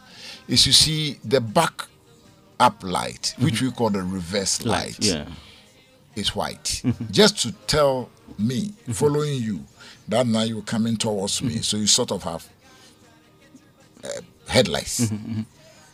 is 0.47 0.66
you 0.66 0.74
see 0.74 1.20
the 1.24 1.39
back 1.39 1.86
up 2.59 2.84
light, 2.84 3.36
which 3.38 3.55
mm-hmm. 3.55 3.66
we 3.68 3.72
call 3.72 3.91
the 3.91 4.01
reverse 4.01 4.66
light, 4.66 4.97
Mm-hmm. 4.99 5.30
Yeah, 5.30 6.22
is 6.22 6.36
white, 6.36 6.82
mm-hmm. 6.84 7.05
just 7.11 7.38
to 7.43 7.51
tell 7.68 8.09
me 8.39 8.59
mm-hmm. 8.70 8.91
following 8.93 9.36
you 9.41 9.59
that 10.07 10.26
now 10.26 10.41
you're 10.43 10.61
coming 10.64 10.97
towards 10.97 11.41
me, 11.43 11.57
so 11.61 11.78
you 11.78 11.88
sort 11.88 12.11
of 12.11 12.24
have 12.24 12.47
uh, 14.03 14.07
headlights. 14.47 15.11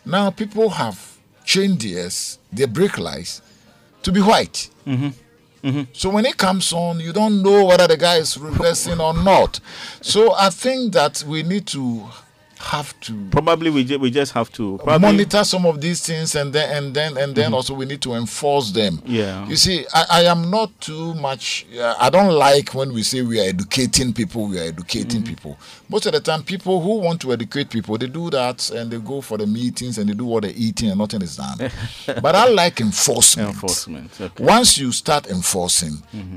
Now 0.05 0.31
people 0.31 0.69
have 0.69 0.97
changed 1.43 1.81
theirs, 1.81 2.39
their 2.51 2.67
brake 2.67 2.97
lights, 2.97 3.41
to 4.03 4.11
be 4.11 4.21
white. 4.21 4.69
Mm-hmm. 4.85 5.09
Mm-hmm. 5.63 5.81
So 5.93 6.09
when 6.09 6.25
it 6.25 6.37
comes 6.37 6.71
on, 6.71 6.99
you 6.99 7.11
don't 7.11 7.43
know 7.43 7.65
whether 7.65 7.87
the 7.87 7.97
guy 7.97 8.15
is 8.15 8.37
reversing 8.37 9.01
or 9.01 9.13
not. 9.13 9.59
So 10.01 10.33
I 10.33 10.49
think 10.49 10.93
that 10.93 11.23
we 11.27 11.43
need 11.43 11.67
to 11.67 12.07
have 12.59 12.97
to 12.99 13.13
probably 13.31 13.69
we, 13.69 13.85
ju- 13.85 13.97
we 13.99 14.11
just 14.11 14.33
have 14.33 14.51
to 14.51 14.77
monitor 14.99 15.45
some 15.45 15.65
of 15.65 15.79
these 15.79 16.05
things 16.05 16.35
and 16.35 16.51
then 16.51 16.69
and 16.75 16.93
then 16.93 17.17
and 17.17 17.33
then 17.33 17.53
also 17.53 17.73
we 17.73 17.85
need 17.85 18.01
to 18.01 18.13
enforce 18.13 18.71
them 18.71 18.97
Mm-hmm. 18.97 19.11
Yeah. 19.15 19.47
you 19.47 19.55
see 19.55 19.85
i, 19.93 20.05
I 20.11 20.21
am 20.23 20.49
not 20.51 20.69
too 20.81 21.13
much 21.15 21.65
uh, 21.79 21.95
i 21.99 22.09
don't 22.09 22.33
like 22.33 22.73
when 22.73 22.91
we 22.93 23.01
say 23.03 23.21
we 23.21 23.39
are 23.39 23.47
educating 23.47 24.11
people 24.13 24.47
we 24.47 24.59
are 24.59 24.63
educating 24.63 25.21
Mm-hmm. 25.21 25.29
people 25.35 25.57
most 25.87 26.05
of 26.05 26.11
the 26.11 26.19
time 26.19 26.43
people 26.43 26.81
who 26.81 26.97
want 26.99 27.21
to 27.21 27.31
educate 27.31 27.69
people 27.69 27.97
they 27.97 28.07
do 28.07 28.29
that 28.31 28.69
and 28.71 28.91
they 28.91 28.97
go 28.99 29.21
for 29.21 29.37
the 29.37 29.47
meetings 29.47 29.97
and 29.97 30.09
they 30.09 30.13
do 30.13 30.25
what 30.25 30.43
they're 30.43 30.51
eating 30.55 30.89
and 30.89 30.97
nothing 30.99 31.21
is 31.21 31.37
done 31.37 31.57
but 32.21 32.35
i 32.35 32.47
like 32.49 32.81
enforcement 32.81 33.49
enforcement. 33.49 34.11
Okay. 34.19 34.43
once 34.43 34.77
you 34.77 34.91
start 34.91 35.27
enforcing 35.27 35.93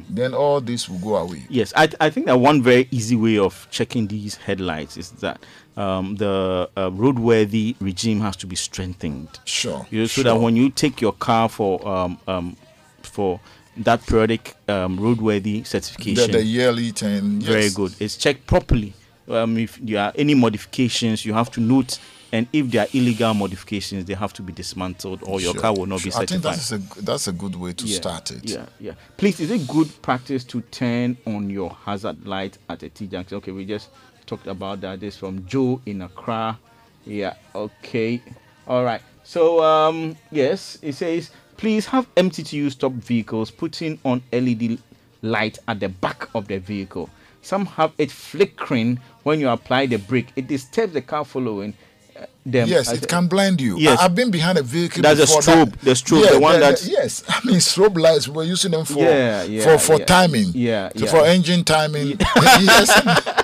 then 0.09 0.35
all 0.35 0.61
this 0.61 0.89
will 0.89 0.99
go 0.99 1.17
away 1.17 1.43
Yes, 1.49 1.73
I, 1.77 1.89
I 2.01 2.11
think 2.11 2.27
that 2.27 2.39
one 2.39 2.63
very 2.63 2.87
easy 2.91 3.17
way 3.17 3.39
of 3.39 3.67
checking 3.71 4.07
these 4.07 4.37
headlights 4.37 4.97
is 4.97 5.11
that 5.23 5.45
um, 5.77 6.17
the 6.17 6.69
uh, 6.77 6.91
roadworthy 6.91 7.77
regime 7.81 8.21
has 8.21 8.37
to 8.37 8.47
be 8.47 8.57
strengthened. 8.57 9.39
Sure, 9.45 9.87
You 9.91 10.01
know, 10.01 10.07
so 10.07 10.23
sure. 10.23 10.25
that 10.25 10.37
when 10.37 10.57
you 10.57 10.71
take 10.71 11.01
your 11.01 11.13
car 11.13 11.49
for 11.49 11.87
um, 11.87 12.19
um, 12.27 12.57
for 13.03 13.41
that 13.79 14.05
periodic 14.07 14.55
um, 14.69 14.99
roadworthy 14.99 15.67
certification, 15.67 16.31
the 16.33 16.43
yearly 16.43 16.93
10 16.93 17.41
very 17.41 17.71
good. 17.71 17.95
It's 18.01 18.17
checked 18.17 18.47
properly 18.47 18.95
um, 19.29 19.57
if 19.57 19.77
there 19.77 20.03
are 20.03 20.13
any 20.15 20.35
modifications, 20.35 21.25
you 21.25 21.33
have 21.33 21.51
to 21.53 21.61
note. 21.61 21.99
And 22.35 22.49
if 22.53 22.71
there 22.71 22.83
are 22.83 22.89
illegal 22.95 23.35
modifications, 23.35 24.07
they 24.07 24.15
have 24.15 24.33
to 24.35 24.43
be 24.43 24.55
dismantled, 24.55 25.23
or 25.23 25.39
your 25.39 25.53
Sure, 25.53 25.61
car 25.61 25.75
will 25.75 25.85
not 25.85 26.03
be 26.03 26.11
sure. 26.11 26.23
I 26.23 26.27
think 26.27 26.43
that's 26.43 26.73
a 26.73 26.79
that's 27.03 27.29
a 27.29 27.33
good 27.33 27.55
way 27.57 27.75
to 27.75 27.85
yeah, 27.85 27.97
start 27.97 28.31
it. 28.31 28.45
Yeah, 28.45 28.65
yeah. 28.81 28.93
Please, 29.19 29.39
is 29.39 29.51
it 29.51 29.69
good 29.69 29.91
practice 30.01 30.43
to 30.45 30.63
turn 30.63 31.19
on 31.27 31.51
your 31.51 31.77
hazard 31.85 32.27
light 32.27 32.57
at 32.71 32.83
a 32.83 32.89
T 32.89 33.07
junction? 33.07 33.37
Okay, 33.37 33.53
we 33.53 33.67
just 33.67 33.91
talked 34.27 34.47
about 34.47 34.81
that. 34.83 35.01
This 35.01 35.17
from 35.17 35.47
Joe 35.47 35.81
in 35.87 36.03
Accra. 36.03 36.59
Yeah. 37.05 37.35
Okay. 37.55 38.23
All 38.67 38.85
right. 38.85 39.03
So 39.25 39.63
um, 39.63 40.17
yes, 40.31 40.79
it 40.83 40.95
says 40.95 41.31
please 41.57 41.87
have 41.87 42.13
MTTU 42.17 42.73
stop 42.73 42.93
vehicles 42.93 43.51
putting 43.51 43.99
on 44.05 44.23
LED 44.33 44.79
light 45.23 45.59
at 45.69 45.79
the 45.81 45.89
back 45.89 46.29
of 46.35 46.49
the 46.49 46.59
vehicle. 46.59 47.09
Some 47.41 47.67
have 47.67 47.93
it 47.99 48.11
flickering 48.11 48.99
when 49.23 49.41
you 49.41 49.49
apply 49.49 49.87
the 49.87 49.99
brake. 49.99 50.29
It 50.37 50.49
disturbs 50.49 50.93
the 50.93 51.03
car 51.03 51.25
following 51.25 51.75
uh, 52.19 52.27
them. 52.45 52.69
Yes, 52.69 52.93
it 52.93 53.09
can 53.09 53.27
blind 53.27 53.61
you. 53.61 53.79
Yes. 53.79 53.99
I, 53.99 54.03
have 54.03 54.15
been 54.15 54.31
behind 54.31 54.59
a 54.59 54.63
vehicle. 54.63 55.03
That's 55.03 55.21
a 55.21 55.25
strobe, 55.25 55.79
the 55.81 55.93
strobe, 55.93 56.31
the 56.31 56.41
one 56.41 56.61
that. 56.61 56.85
yes. 56.85 57.25
I 57.29 57.41
mean 57.45 57.57
strobe 57.57 57.97
lights. 58.01 58.29
We're 58.29 58.45
using 58.45 58.73
them 58.73 58.85
for 58.85 58.99
Yeah, 58.99 59.45
yeah, 59.45 59.65
for 59.65 59.79
for 59.79 59.99
yeah. 59.99 60.05
timing. 60.05 60.49
Yeah, 60.55 60.91
So 60.97 61.05
yeah. 61.05 61.11
for 61.11 61.25
engine 61.25 61.65
timing. 61.65 62.09
yes. 62.37 63.42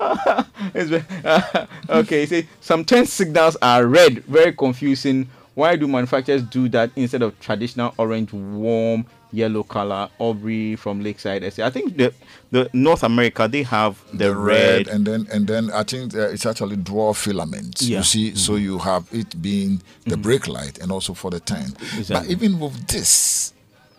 Okay, 1.88 2.26
see, 2.26 2.46
some 2.60 2.84
turn 2.84 3.06
signals 3.06 3.56
are 3.62 3.86
red, 3.86 4.24
very 4.24 4.52
confusing. 4.52 5.28
Why 5.54 5.76
do 5.76 5.88
manufacturers 5.88 6.42
do 6.42 6.68
that 6.70 6.90
instead 6.96 7.22
of 7.22 7.38
traditional 7.40 7.94
orange, 7.96 8.32
warm 8.32 9.06
yellow 9.32 9.62
color? 9.62 10.10
Aubrey 10.18 10.76
from 10.76 11.00
Lakeside. 11.02 11.44
I 11.44 11.70
think 11.70 11.96
the 11.96 12.12
the 12.50 12.68
North 12.74 13.02
America 13.02 13.48
they 13.48 13.62
have 13.62 14.02
the, 14.12 14.28
the 14.28 14.36
red. 14.36 14.86
red, 14.86 14.88
and 14.88 15.06
then 15.06 15.26
and 15.32 15.46
then 15.46 15.70
I 15.72 15.82
think 15.82 16.12
it's 16.12 16.44
actually 16.44 16.76
draw 16.76 17.14
filaments. 17.14 17.82
Yeah. 17.82 18.00
Mm-hmm. 18.00 18.18
You 18.18 18.32
see, 18.32 18.34
so 18.34 18.56
you 18.56 18.78
have 18.78 19.08
it 19.12 19.40
being 19.40 19.80
the 20.04 20.18
brake 20.18 20.46
light 20.46 20.78
and 20.78 20.92
also 20.92 21.14
for 21.14 21.30
the 21.30 21.40
turn. 21.40 21.72
But 22.08 22.26
even 22.26 22.58
with 22.60 22.86
this, 22.88 23.54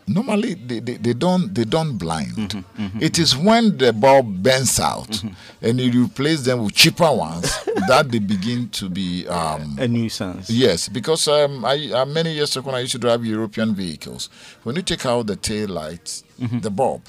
normally 0.07 0.53
they, 0.53 0.79
they, 0.79 0.93
they 0.97 1.13
don't 1.13 1.53
they 1.53 1.65
don't 1.65 1.97
blind. 1.97 2.31
Mm-hmm, 2.35 2.99
It 3.01 3.19
is 3.19 3.35
when 3.35 3.77
the 3.77 3.91
bulb 3.93 4.41
bends 4.41 4.79
out 4.79 5.23
and 5.61 5.79
you 5.79 6.05
replace 6.05 6.41
them 6.43 6.63
with 6.63 6.73
cheaper 6.75 7.11
ones 7.13 7.43
that 7.87 8.09
they 8.09 8.19
begin 8.19 8.69
to 8.69 8.89
be 8.89 9.27
um, 9.27 9.75
a 9.79 9.87
nuisance. 9.87 10.49
Yes, 10.49 10.87
because 10.89 11.27
um, 11.27 11.65
I 11.65 11.91
uh, 11.91 12.05
many 12.05 12.33
years 12.33 12.55
ago 12.55 12.67
when 12.67 12.75
I 12.75 12.79
used 12.79 12.93
to 12.93 12.99
drive 12.99 13.25
European 13.25 13.75
vehicles, 13.75 14.29
when 14.63 14.75
you 14.77 14.81
take 14.81 15.05
out 15.05 15.27
the 15.27 15.35
tail 15.35 15.69
lights, 15.69 16.23
Mm-hmm. 16.39 16.59
the 16.59 16.69
bulb 16.69 17.01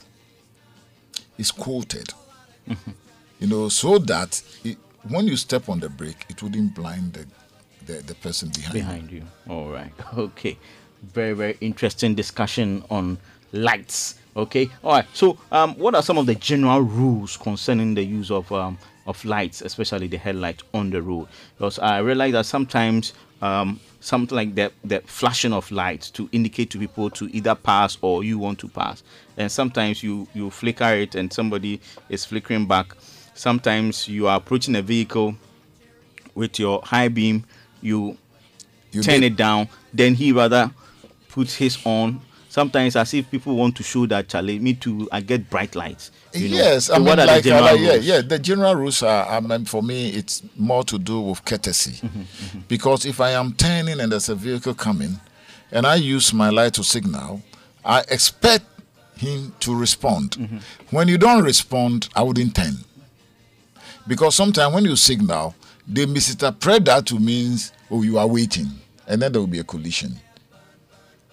is 1.36 1.50
coated, 1.52 2.14
you 3.38 3.46
know, 3.46 3.68
so 3.68 3.98
that 3.98 4.42
it, 4.64 4.76
when 5.08 5.26
you 5.28 5.36
step 5.36 5.68
on 5.68 5.80
the 5.80 5.88
brake, 5.90 6.24
it 6.30 6.42
wouldn't 6.42 6.74
blind 6.74 7.12
the 7.12 7.26
the, 7.86 8.02
the 8.02 8.14
person 8.14 8.48
behind. 8.50 8.74
you. 8.74 8.80
behind 8.80 9.10
you. 9.12 9.22
All 9.48 9.68
right. 9.70 9.92
Okay. 10.16 10.58
Very 11.02 11.32
very 11.32 11.56
interesting 11.60 12.14
discussion 12.14 12.82
on 12.90 13.18
lights. 13.52 14.16
Okay. 14.36 14.68
All 14.84 14.92
right. 14.92 15.06
So, 15.14 15.38
um, 15.50 15.74
what 15.76 15.94
are 15.94 16.02
some 16.02 16.18
of 16.18 16.26
the 16.26 16.34
general 16.34 16.80
rules 16.80 17.36
concerning 17.36 17.94
the 17.94 18.02
use 18.04 18.30
of 18.30 18.50
um 18.52 18.78
of 19.06 19.24
lights, 19.24 19.62
especially 19.62 20.06
the 20.08 20.18
headlight 20.18 20.62
on 20.74 20.90
the 20.90 21.00
road? 21.00 21.28
Because 21.56 21.78
I 21.78 21.98
realize 21.98 22.32
that 22.32 22.46
sometimes 22.46 23.12
um 23.42 23.78
something 24.00 24.34
like 24.34 24.54
that 24.56 24.72
that 24.84 25.08
flashing 25.08 25.52
of 25.52 25.70
lights 25.70 26.10
to 26.10 26.28
indicate 26.32 26.70
to 26.70 26.78
people 26.78 27.10
to 27.10 27.28
either 27.34 27.54
pass 27.54 27.96
or 28.02 28.24
you 28.24 28.38
want 28.38 28.58
to 28.60 28.68
pass, 28.68 29.02
and 29.36 29.50
sometimes 29.50 30.02
you 30.02 30.26
you 30.34 30.50
flicker 30.50 30.92
it 30.94 31.14
and 31.14 31.32
somebody 31.32 31.80
is 32.08 32.24
flickering 32.24 32.66
back. 32.66 32.94
Sometimes 33.34 34.08
you 34.08 34.26
are 34.26 34.36
approaching 34.36 34.74
a 34.74 34.82
vehicle 34.82 35.36
with 36.34 36.58
your 36.58 36.80
high 36.82 37.08
beam, 37.08 37.44
you 37.80 38.16
You 38.90 39.02
turn 39.02 39.20
did- 39.20 39.32
it 39.32 39.36
down, 39.36 39.68
then 39.94 40.14
he 40.14 40.32
rather 40.32 40.72
puts 41.28 41.54
his 41.54 41.78
on. 41.84 42.20
Sometimes 42.50 42.96
as 42.96 43.12
if 43.14 43.30
people 43.30 43.54
want 43.56 43.76
to 43.76 43.82
show 43.82 44.06
that 44.06 44.28
Charlie, 44.28 44.58
me 44.58 44.72
too, 44.74 45.06
I 45.12 45.20
get 45.20 45.48
bright 45.50 45.74
lights. 45.76 46.10
Yes, 46.32 46.86
So 46.86 46.94
I 46.94 46.98
mean, 46.98 47.06
what 47.08 47.18
are 47.20 47.26
like, 47.26 47.42
the 47.44 47.52
uh, 47.54 47.58
general 47.58 47.72
like, 47.74 47.80
yeah, 47.80 47.92
rules? 47.92 48.06
yeah. 48.06 48.20
The 48.22 48.38
general 48.38 48.74
rules 48.74 49.02
are, 49.02 49.26
I 49.28 49.40
mean, 49.40 49.64
for 49.66 49.82
me, 49.82 50.08
it's 50.10 50.42
more 50.56 50.82
to 50.84 50.98
do 50.98 51.20
with 51.20 51.44
courtesy, 51.44 51.92
Mm-hmm, 52.06 52.60
because 52.66 53.04
if 53.04 53.20
I 53.20 53.32
am 53.32 53.52
turning 53.52 54.00
and 54.00 54.10
there's 54.10 54.28
a 54.30 54.34
vehicle 54.34 54.74
coming, 54.74 55.20
and 55.70 55.86
I 55.86 55.96
use 55.96 56.32
my 56.32 56.48
light 56.48 56.72
to 56.74 56.82
signal, 56.84 57.42
I 57.84 58.00
expect 58.10 58.64
him 59.18 59.52
to 59.60 59.74
respond. 59.78 60.30
Mm-hmm. 60.32 60.58
When 60.90 61.06
you 61.08 61.18
don't 61.18 61.44
respond, 61.44 62.08
I 62.16 62.22
wouldn't 62.22 62.56
turn, 62.56 62.78
because 64.06 64.34
sometimes 64.34 64.74
when 64.74 64.84
you 64.86 64.96
signal, 64.96 65.54
they 65.86 66.06
misinterpret 66.06 66.84
that 66.86 67.06
to 67.06 67.18
means 67.20 67.72
oh 67.90 68.02
you 68.02 68.18
are 68.18 68.26
waiting, 68.26 68.68
and 69.06 69.20
then 69.20 69.32
there 69.32 69.40
will 69.40 69.46
be 69.46 69.58
a 69.58 69.64
collision. 69.64 70.18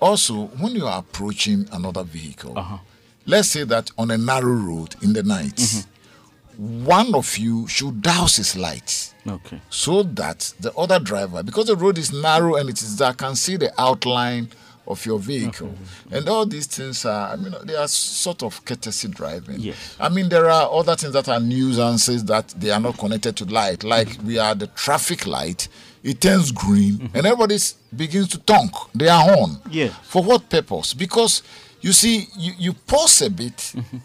Also, 0.02 0.48
when 0.60 0.76
you 0.76 0.86
are 0.86 1.00
approaching 1.00 1.68
another 1.72 2.04
vehicle, 2.04 2.58
Uh-huh. 2.58 2.78
let's 3.26 3.48
say 3.50 3.64
that 3.64 3.92
on 3.98 4.12
a 4.12 4.18
narrow 4.18 4.54
road 4.54 4.96
in 5.02 5.14
the 5.14 5.24
night, 5.24 5.56
Mm-hmm. 5.56 6.86
one 6.86 7.14
of 7.16 7.38
you 7.38 7.68
should 7.68 8.02
douse 8.02 8.38
his 8.38 8.56
lights 8.56 9.14
Okay. 9.28 9.60
so 9.70 10.04
that 10.04 10.54
the 10.60 10.74
other 10.76 11.00
driver, 11.00 11.44
because 11.44 11.66
the 11.68 11.76
road 11.76 11.98
is 11.98 12.14
narrow 12.14 12.56
and 12.56 12.70
it 12.70 12.82
is 12.82 12.96
dark, 12.98 13.18
can 13.18 13.36
see 13.36 13.58
the 13.58 13.74
outline 13.82 14.48
of 14.88 15.04
your 15.06 15.18
vehicle. 15.20 15.74
And 16.12 16.30
all 16.30 16.46
these 16.46 16.68
things 16.68 17.06
are, 17.06 17.34
I 17.34 17.36
mean, 17.38 17.56
they 17.64 17.76
are 17.76 17.88
sort 17.88 18.44
of 18.44 18.64
courtesy 18.66 19.08
driving. 19.08 19.60
Yes. 19.60 19.76
I 20.00 20.10
mean, 20.10 20.30
there 20.30 20.48
are 20.50 20.72
other 20.72 20.96
things 20.96 21.14
that 21.14 21.28
are 21.28 21.40
nuisances 21.40 22.24
that 22.26 22.50
they 22.50 22.70
are 22.70 22.80
not 22.80 22.98
connected 23.00 23.36
to 23.38 23.46
light. 23.46 23.84
Like 23.84 24.10
Mm-hmm. 24.10 24.28
we 24.28 24.38
are 24.38 24.54
the 24.54 24.68
traffic 24.68 25.26
light, 25.26 25.68
it 26.06 26.22
turns 26.22 26.52
green, 26.52 26.94
Mm-hmm. 27.00 27.18
and 27.18 27.26
everybody 27.26 27.58
begins 27.96 28.28
to 28.30 28.38
tonk 28.40 28.72
their 28.94 29.18
horn. 29.18 29.58
Yeah. 29.70 29.90
For 30.04 30.24
what 30.24 30.50
purpose? 30.50 30.94
Because 30.94 31.42
you 31.82 31.92
see, 31.92 32.28
you, 32.38 32.54
you 32.58 32.74
pause 32.74 33.22
a 33.22 33.30
bit 33.30 33.58
Mm-hmm. 33.58 33.98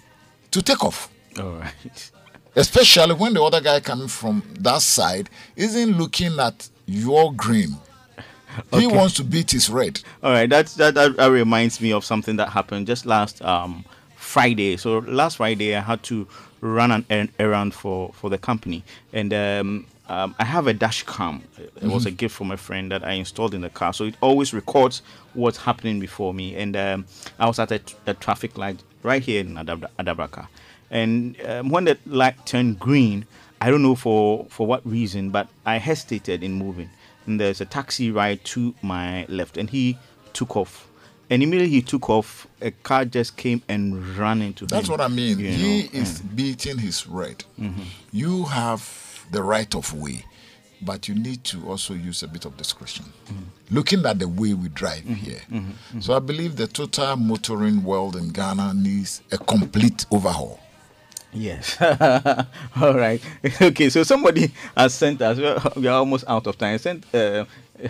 to 0.50 0.62
take 0.62 0.82
off 0.84 1.08
All 1.38 1.52
right. 1.52 2.10
especially 2.56 3.14
when 3.14 3.34
the 3.34 3.42
other 3.42 3.60
guy 3.60 3.80
coming 3.80 4.08
from 4.08 4.42
that 4.60 4.82
side 4.82 5.30
isn't 5.56 5.96
looking 5.98 6.38
at 6.40 6.68
your 6.86 7.32
green. 7.34 7.76
He 8.72 8.86
wants 8.88 9.14
to 9.14 9.24
beat 9.24 9.52
his 9.52 9.70
red. 9.70 10.00
All 10.24 10.32
right, 10.32 10.50
that's, 10.50 10.74
that, 10.74 10.94
that 10.94 11.16
that 11.16 11.30
reminds 11.30 11.80
me 11.80 11.92
of 11.92 12.04
something 12.04 12.34
that 12.36 12.48
happened 12.48 12.88
just 12.88 13.06
last 13.06 13.40
um, 13.42 13.84
Friday. 14.16 14.76
So 14.76 14.98
last 14.98 15.36
Friday, 15.36 15.76
I 15.76 15.80
had 15.80 16.02
to 16.04 16.26
run 16.60 16.90
an 16.90 17.04
er- 17.12 17.28
errand 17.38 17.72
for 17.74 18.12
for 18.12 18.28
the 18.28 18.38
company, 18.38 18.82
and 19.12 19.32
um, 19.32 19.86
um, 20.10 20.34
I 20.38 20.44
have 20.44 20.66
a 20.66 20.74
dash 20.74 21.04
cam. 21.04 21.42
It 21.58 21.88
was 21.96 22.04
a 22.04 22.10
gift 22.10 22.34
from 22.34 22.50
a 22.50 22.56
friend 22.56 22.90
that 22.90 23.02
I 23.04 23.12
installed 23.12 23.54
in 23.54 23.60
the 23.60 23.70
car, 23.70 23.92
so 23.92 24.04
it 24.04 24.16
always 24.20 24.52
records 24.52 25.02
what's 25.34 25.58
happening 25.58 26.00
before 26.00 26.34
me. 26.34 26.56
And 26.56 26.76
um, 26.76 27.06
I 27.38 27.46
was 27.46 27.58
at 27.58 27.70
a, 27.70 27.80
a 28.06 28.14
traffic 28.14 28.58
light 28.58 28.82
right 29.02 29.22
here 29.22 29.40
in 29.40 29.54
Adab- 29.54 29.88
Adabraka, 29.98 30.48
and 30.90 31.36
um, 31.46 31.70
when 31.70 31.84
the 31.84 31.96
light 32.06 32.44
turned 32.44 32.78
green, 32.80 33.24
I 33.60 33.70
don't 33.70 33.82
know 33.82 33.94
for 33.94 34.46
for 34.50 34.66
what 34.66 34.84
reason, 34.84 35.30
but 35.30 35.48
I 35.64 35.78
hesitated 35.78 36.42
in 36.42 36.52
moving. 36.54 36.90
And 37.26 37.38
there's 37.38 37.60
a 37.60 37.66
taxi 37.66 38.10
right 38.10 38.42
to 38.46 38.74
my 38.82 39.26
left, 39.28 39.56
and 39.56 39.70
he 39.70 39.96
took 40.32 40.56
off. 40.56 40.88
And 41.28 41.44
immediately 41.44 41.70
he 41.70 41.82
took 41.82 42.10
off, 42.10 42.48
a 42.60 42.72
car 42.72 43.04
just 43.04 43.36
came 43.36 43.62
and 43.68 44.16
ran 44.18 44.42
into 44.42 44.64
him. 44.64 44.68
That's 44.68 44.88
what 44.88 45.00
I 45.00 45.06
mean. 45.06 45.38
He 45.38 45.82
know, 45.82 45.88
is 45.92 46.20
beating 46.22 46.78
his 46.78 47.06
red. 47.06 47.44
You 48.10 48.44
have 48.46 48.80
the 49.30 49.42
right 49.42 49.72
of 49.74 49.92
way, 49.94 50.24
but 50.82 51.08
you 51.08 51.14
need 51.14 51.44
to 51.44 51.68
also 51.68 51.94
use 51.94 52.22
a 52.22 52.28
bit 52.28 52.44
of 52.44 52.56
discretion. 52.56 53.04
Looking 53.70 54.04
at 54.06 54.18
the 54.18 54.28
way 54.28 54.54
we 54.54 54.68
drive 54.68 55.04
here. 55.04 55.40
So 56.00 56.14
I 56.14 56.18
believe 56.18 56.56
the 56.56 56.66
total 56.66 57.16
motoring 57.16 57.84
world 57.84 58.16
in 58.16 58.30
Ghana 58.30 58.74
needs 58.74 59.22
a 59.30 59.38
complete 59.38 60.06
overhaul. 60.10 60.58
Yes. 61.32 61.76
All 62.80 62.94
right. 62.94 63.22
Okay. 63.62 63.88
So 63.88 64.02
somebody 64.02 64.50
has 64.76 64.94
sent 64.94 65.22
us. 65.22 65.38
we 65.38 65.46
are- 65.46 65.72
We 65.76 65.86
are 65.86 65.98
almost 65.98 66.24
out 66.26 66.46
of 66.48 66.58
time. 66.58 66.76
Sent 66.78 67.04
uh, 67.14 67.44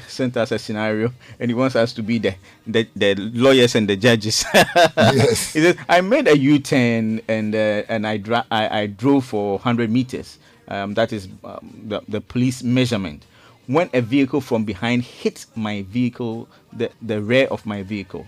sent 0.07 0.36
us 0.36 0.53
a 0.53 0.59
scenario, 0.59 1.11
and 1.41 1.51
he 1.51 1.55
wants 1.55 1.74
us 1.74 1.95
to 1.95 2.03
be 2.03 2.18
the 2.18 2.34
the, 2.66 2.86
the 2.95 3.14
lawyers 3.16 3.74
and 3.76 3.88
the 3.88 3.97
judges. 3.97 4.45
Yes. 4.55 5.55
He 5.55 5.61
says, 5.61 5.76
I 5.88 6.03
made 6.03 6.28
a 6.28 6.36
U-turn 6.36 7.22
and 7.28 7.55
uh, 7.55 7.82
and 7.88 8.07
I, 8.07 8.18
dra- 8.18 8.47
I 8.51 8.80
I 8.82 8.86
drove 8.86 9.24
for 9.24 9.55
100 9.57 9.91
meters. 9.91 10.38
Um, 10.71 10.95
that 10.95 11.12
is 11.12 11.29
um, 11.45 11.83
the 11.89 12.01
the 12.09 12.21
police 12.21 12.62
measurement. 12.62 13.25
When 13.66 13.91
a 13.93 14.01
vehicle 14.01 14.41
from 14.41 14.64
behind 14.64 15.03
hit 15.03 15.47
my 15.57 15.83
vehicle, 15.83 16.49
the 16.73 16.91
the 17.03 17.21
rear 17.21 17.47
of 17.49 17.66
my 17.66 17.83
vehicle. 17.83 18.27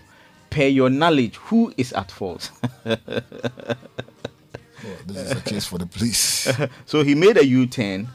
Per 0.50 0.66
your 0.66 0.90
knowledge, 0.90 1.36
who 1.36 1.72
is 1.76 1.92
at 1.92 2.10
fault? 2.10 2.50
Well, 4.84 4.96
this 5.06 5.16
is 5.16 5.30
a 5.32 5.40
case 5.40 5.64
for 5.64 5.78
the 5.78 5.86
police. 5.86 6.50
So 6.86 7.04
he 7.04 7.14
made 7.14 7.36
a 7.36 7.46
U-turn. 7.46 8.08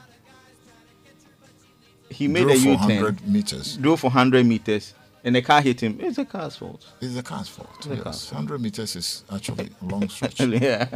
He 2.09 2.27
made 2.27 2.43
Drove 2.43 2.55
a 2.57 2.59
for 2.59 2.67
U-turn, 2.69 2.87
100 2.87 3.27
meters. 3.27 3.77
drove 3.77 3.99
for 4.01 4.07
100 4.07 4.45
meters, 4.45 4.93
and 5.27 5.35
the 5.35 5.41
car 5.41 5.61
hit 5.61 5.83
him. 5.83 5.99
It's 5.99 6.15
the 6.15 6.23
car's 6.23 6.55
fault. 6.55 6.87
It's 7.01 7.13
the 7.13 7.21
car's 7.21 7.49
fault. 7.49 7.85
yes. 7.85 8.01
car's 8.01 8.31
100 8.31 8.61
meters 8.61 8.95
is 8.95 9.25
actually 9.29 9.69
a 9.81 9.85
long 9.85 10.07
stretch. 10.15 10.39
yeah. 10.39 10.87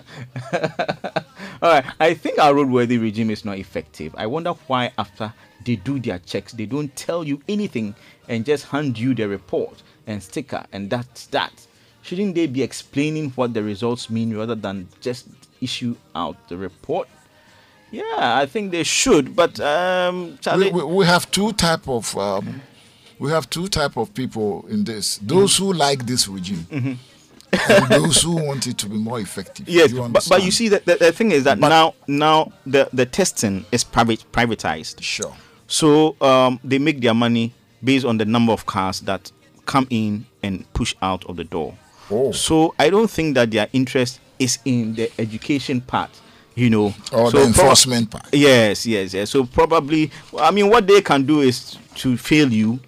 All 1.62 1.70
right. 1.70 1.84
I 2.00 2.14
think 2.14 2.40
our 2.40 2.54
roadworthy 2.54 3.00
regime 3.00 3.30
is 3.30 3.44
not 3.44 3.58
effective. 3.58 4.16
I 4.18 4.28
wonder 4.28 4.52
why 4.68 4.94
after 4.98 5.34
they 5.66 5.76
do 5.76 6.00
their 6.00 6.20
checks, 6.20 6.54
they 6.54 6.66
don't 6.66 6.96
tell 6.96 7.26
you 7.26 7.42
anything 7.50 7.94
and 8.30 8.46
just 8.46 8.68
hand 8.68 8.98
you 8.98 9.14
the 9.14 9.28
report 9.28 9.84
and 10.08 10.24
sticker, 10.24 10.64
and 10.72 10.90
that's 10.90 11.26
that. 11.28 11.52
Shouldn't 12.02 12.34
they 12.34 12.48
be 12.48 12.64
explaining 12.64 13.32
what 13.32 13.54
the 13.54 13.62
results 13.62 14.10
mean 14.10 14.34
rather 14.34 14.56
than 14.56 14.88
just 15.02 15.28
issue 15.60 15.98
out 16.16 16.48
the 16.48 16.56
report? 16.56 17.10
Yeah, 17.92 18.38
I 18.40 18.46
think 18.46 18.72
they 18.72 18.84
should. 18.84 19.36
But 19.36 19.60
um, 19.60 20.32
we, 20.32 20.38
Charlie, 20.38 20.72
we, 20.72 20.84
we 20.86 21.06
have 21.06 21.30
two 21.30 21.52
type 21.52 21.90
of 21.90 22.18
um, 22.18 22.62
we 23.22 23.30
have 23.30 23.47
two 23.49 23.67
type 23.67 23.97
of 23.97 24.13
people 24.13 24.65
in 24.67 24.84
this 24.84 25.17
those 25.22 25.55
who 25.55 25.72
like 25.74 26.05
this 26.07 26.28
regime 26.28 26.65
and 27.69 27.88
those 27.89 28.22
who 28.22 28.36
want 28.36 28.65
it 28.65 28.78
to 28.78 28.88
be 28.89 28.95
more 28.97 29.19
effective 29.19 29.67
yes, 29.69 29.91
you 29.91 30.01
but, 30.09 30.26
but 30.30 30.43
you 30.43 30.51
see 30.51 30.69
that 30.69 30.86
the, 30.86 30.95
the 30.95 31.11
thing 31.11 31.32
is 31.32 31.43
that 31.43 31.59
But- 31.59 31.69
now 31.69 31.93
now 32.07 32.51
the 32.65 32.89
the 32.93 33.05
testing 33.05 33.65
is 33.72 33.84
private 33.84 34.26
privatized. 34.32 35.01
sure 35.01 35.36
So 35.67 36.15
um, 36.19 36.59
they 36.63 36.80
make 36.80 36.99
their 37.01 37.13
money 37.13 37.53
based 37.84 38.05
on 38.05 38.17
the 38.17 38.26
number 38.26 38.51
of 38.53 38.65
cars 38.65 39.01
that 39.01 39.32
come 39.65 39.86
in 39.89 40.26
and 40.43 40.65
push 40.74 40.93
out 41.01 41.24
of 41.30 41.36
the 41.38 41.43
door. 41.45 41.78
Oh. 42.09 42.32
So 42.34 42.74
I 42.78 42.89
don't 42.89 43.09
think 43.09 43.36
that 43.36 43.51
their 43.51 43.67
interest 43.72 44.19
is 44.38 44.59
in 44.65 44.95
the 44.95 45.09
education 45.17 45.80
part, 45.82 46.09
you 46.55 46.69
know, 46.69 46.88
or 47.13 47.30
so 47.32 47.38
the 47.38 47.38
prob- 47.38 47.47
enforcement 47.47 48.09
part 48.11 48.26
Yes, 48.34 48.86
yes, 48.86 49.13
yes. 49.13 49.30
So 49.30 49.45
probably, 49.45 50.11
I 50.38 50.51
mean, 50.51 50.69
what 50.69 50.88
they 50.88 51.01
can 51.01 51.26
do 51.26 51.39
is 51.41 51.78
to 51.95 52.17
fail 52.17 52.51
you, 52.51 52.80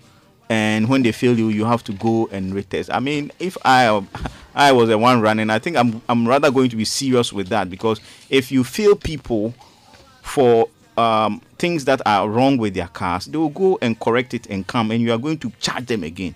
and 0.54 0.88
when 0.88 1.02
they 1.02 1.12
fail 1.12 1.38
you, 1.38 1.50
you 1.50 1.66
have 1.66 1.84
to 1.84 1.94
go 1.94 2.30
and 2.32 2.54
retest. 2.54 2.90
I 2.94 3.00
mean, 3.00 3.32
if 3.40 3.58
I 3.66 4.06
I 4.54 4.72
was 4.72 4.88
the 4.90 5.00
one 5.00 5.20
running, 5.20 5.50
I 5.50 5.58
think 5.58 5.76
I'm 5.76 6.00
I'm 6.08 6.28
rather 6.28 6.52
going 6.52 6.70
to 6.70 6.76
be 6.76 6.86
serious 6.86 7.34
with 7.34 7.48
that 7.48 7.72
because 7.72 8.00
if 8.30 8.52
you 8.52 8.64
fail 8.64 8.96
people 8.96 9.56
for 10.22 10.70
um, 10.96 11.42
things 11.58 11.86
that 11.86 12.02
are 12.06 12.30
wrong 12.30 12.58
with 12.58 12.76
their 12.76 12.88
cars, 12.88 13.26
they 13.26 13.38
will 13.38 13.50
go 13.50 13.80
and 13.82 14.00
correct 14.00 14.36
it 14.36 14.46
and 14.48 14.68
come, 14.68 14.92
and 14.92 15.02
you 15.02 15.12
are 15.12 15.18
going 15.18 15.40
to 15.40 15.52
charge 15.60 15.88
them 15.88 16.04
again. 16.04 16.36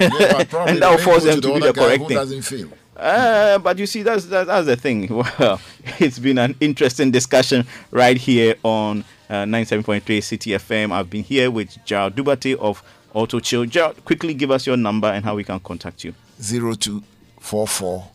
yeah, 0.00 0.08
and 0.66 0.82
that 0.82 0.90
will 0.90 0.98
force 0.98 1.22
them 1.22 1.40
to 1.40 1.42
to 1.42 1.48
the 1.54 1.60
do 1.60 1.66
the 1.66 1.72
correct 1.72 2.08
thing. 2.48 2.72
Uh, 2.96 3.58
but 3.58 3.78
you 3.78 3.86
see, 3.86 4.02
that's, 4.02 4.26
that's 4.26 4.48
that's 4.48 4.66
the 4.66 4.76
thing. 4.76 5.08
Well, 5.38 5.60
it's 6.00 6.18
been 6.18 6.38
an 6.38 6.56
interesting 6.60 7.12
discussion 7.12 7.64
right 7.92 8.16
here 8.16 8.56
on 8.64 9.04
uh, 9.30 9.44
97.3 9.44 10.02
Citi 10.02 10.54
FM. 10.56 10.92
I've 10.92 11.08
been 11.08 11.22
here 11.24 11.50
with 11.50 11.78
Gerald 11.84 12.16
Dubate 12.16 12.56
of 12.56 12.82
Auto 13.14 13.40
Chill. 13.40 13.64
Gerald, 13.66 14.04
quickly 14.04 14.34
give 14.34 14.50
us 14.50 14.66
your 14.66 14.76
number 14.76 15.08
and 15.08 15.24
how 15.24 15.34
we 15.34 15.44
can 15.44 15.60
contact 15.60 16.04
you. 16.04 16.14
0244 16.40 18.08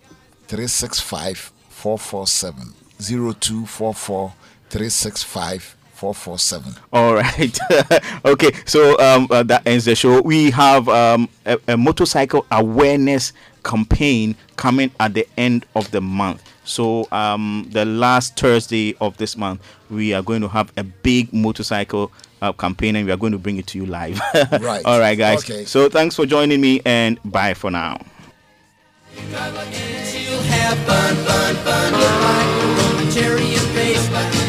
365 0.47 1.51
447 1.69 2.73
0244 2.99 4.33
365 4.69 5.77
447 5.97 6.73
All 6.93 7.15
right. 7.15 7.59
okay. 8.25 8.51
So 8.65 8.99
um, 8.99 9.27
uh, 9.31 9.41
that 9.43 9.65
ends 9.65 9.85
the 9.85 9.95
show. 9.95 10.21
We 10.21 10.51
have 10.51 10.87
um, 10.89 11.27
a, 11.45 11.59
a 11.69 11.77
motorcycle 11.77 12.45
awareness 12.51 13.33
campaign 13.63 14.35
coming 14.57 14.91
at 14.99 15.15
the 15.15 15.27
end 15.37 15.65
of 15.75 15.89
the 15.89 15.99
month. 16.01 16.43
So 16.63 17.07
um, 17.11 17.67
the 17.71 17.85
last 17.85 18.37
Thursday 18.37 18.95
of 19.01 19.17
this 19.17 19.35
month, 19.37 19.61
we 19.89 20.13
are 20.13 20.21
going 20.21 20.41
to 20.41 20.47
have 20.49 20.71
a 20.77 20.83
big 20.83 21.33
motorcycle 21.33 22.11
uh, 22.41 22.51
campaign 22.53 22.95
and 22.95 23.05
we 23.05 23.11
are 23.11 23.17
going 23.17 23.31
to 23.31 23.37
bring 23.37 23.57
it 23.57 23.67
to 23.67 23.77
you 23.77 23.85
live. 23.85 24.19
right. 24.61 24.83
All 24.85 24.99
right, 24.99 25.17
guys. 25.17 25.43
Okay. 25.43 25.65
So 25.65 25.89
thanks 25.89 26.15
for 26.15 26.25
joining 26.25 26.61
me 26.61 26.81
and 26.85 27.19
bye 27.25 27.53
for 27.53 27.71
now. 27.71 27.99
Fun, 30.85 31.15
fun, 31.15 31.55
fun, 34.11 34.46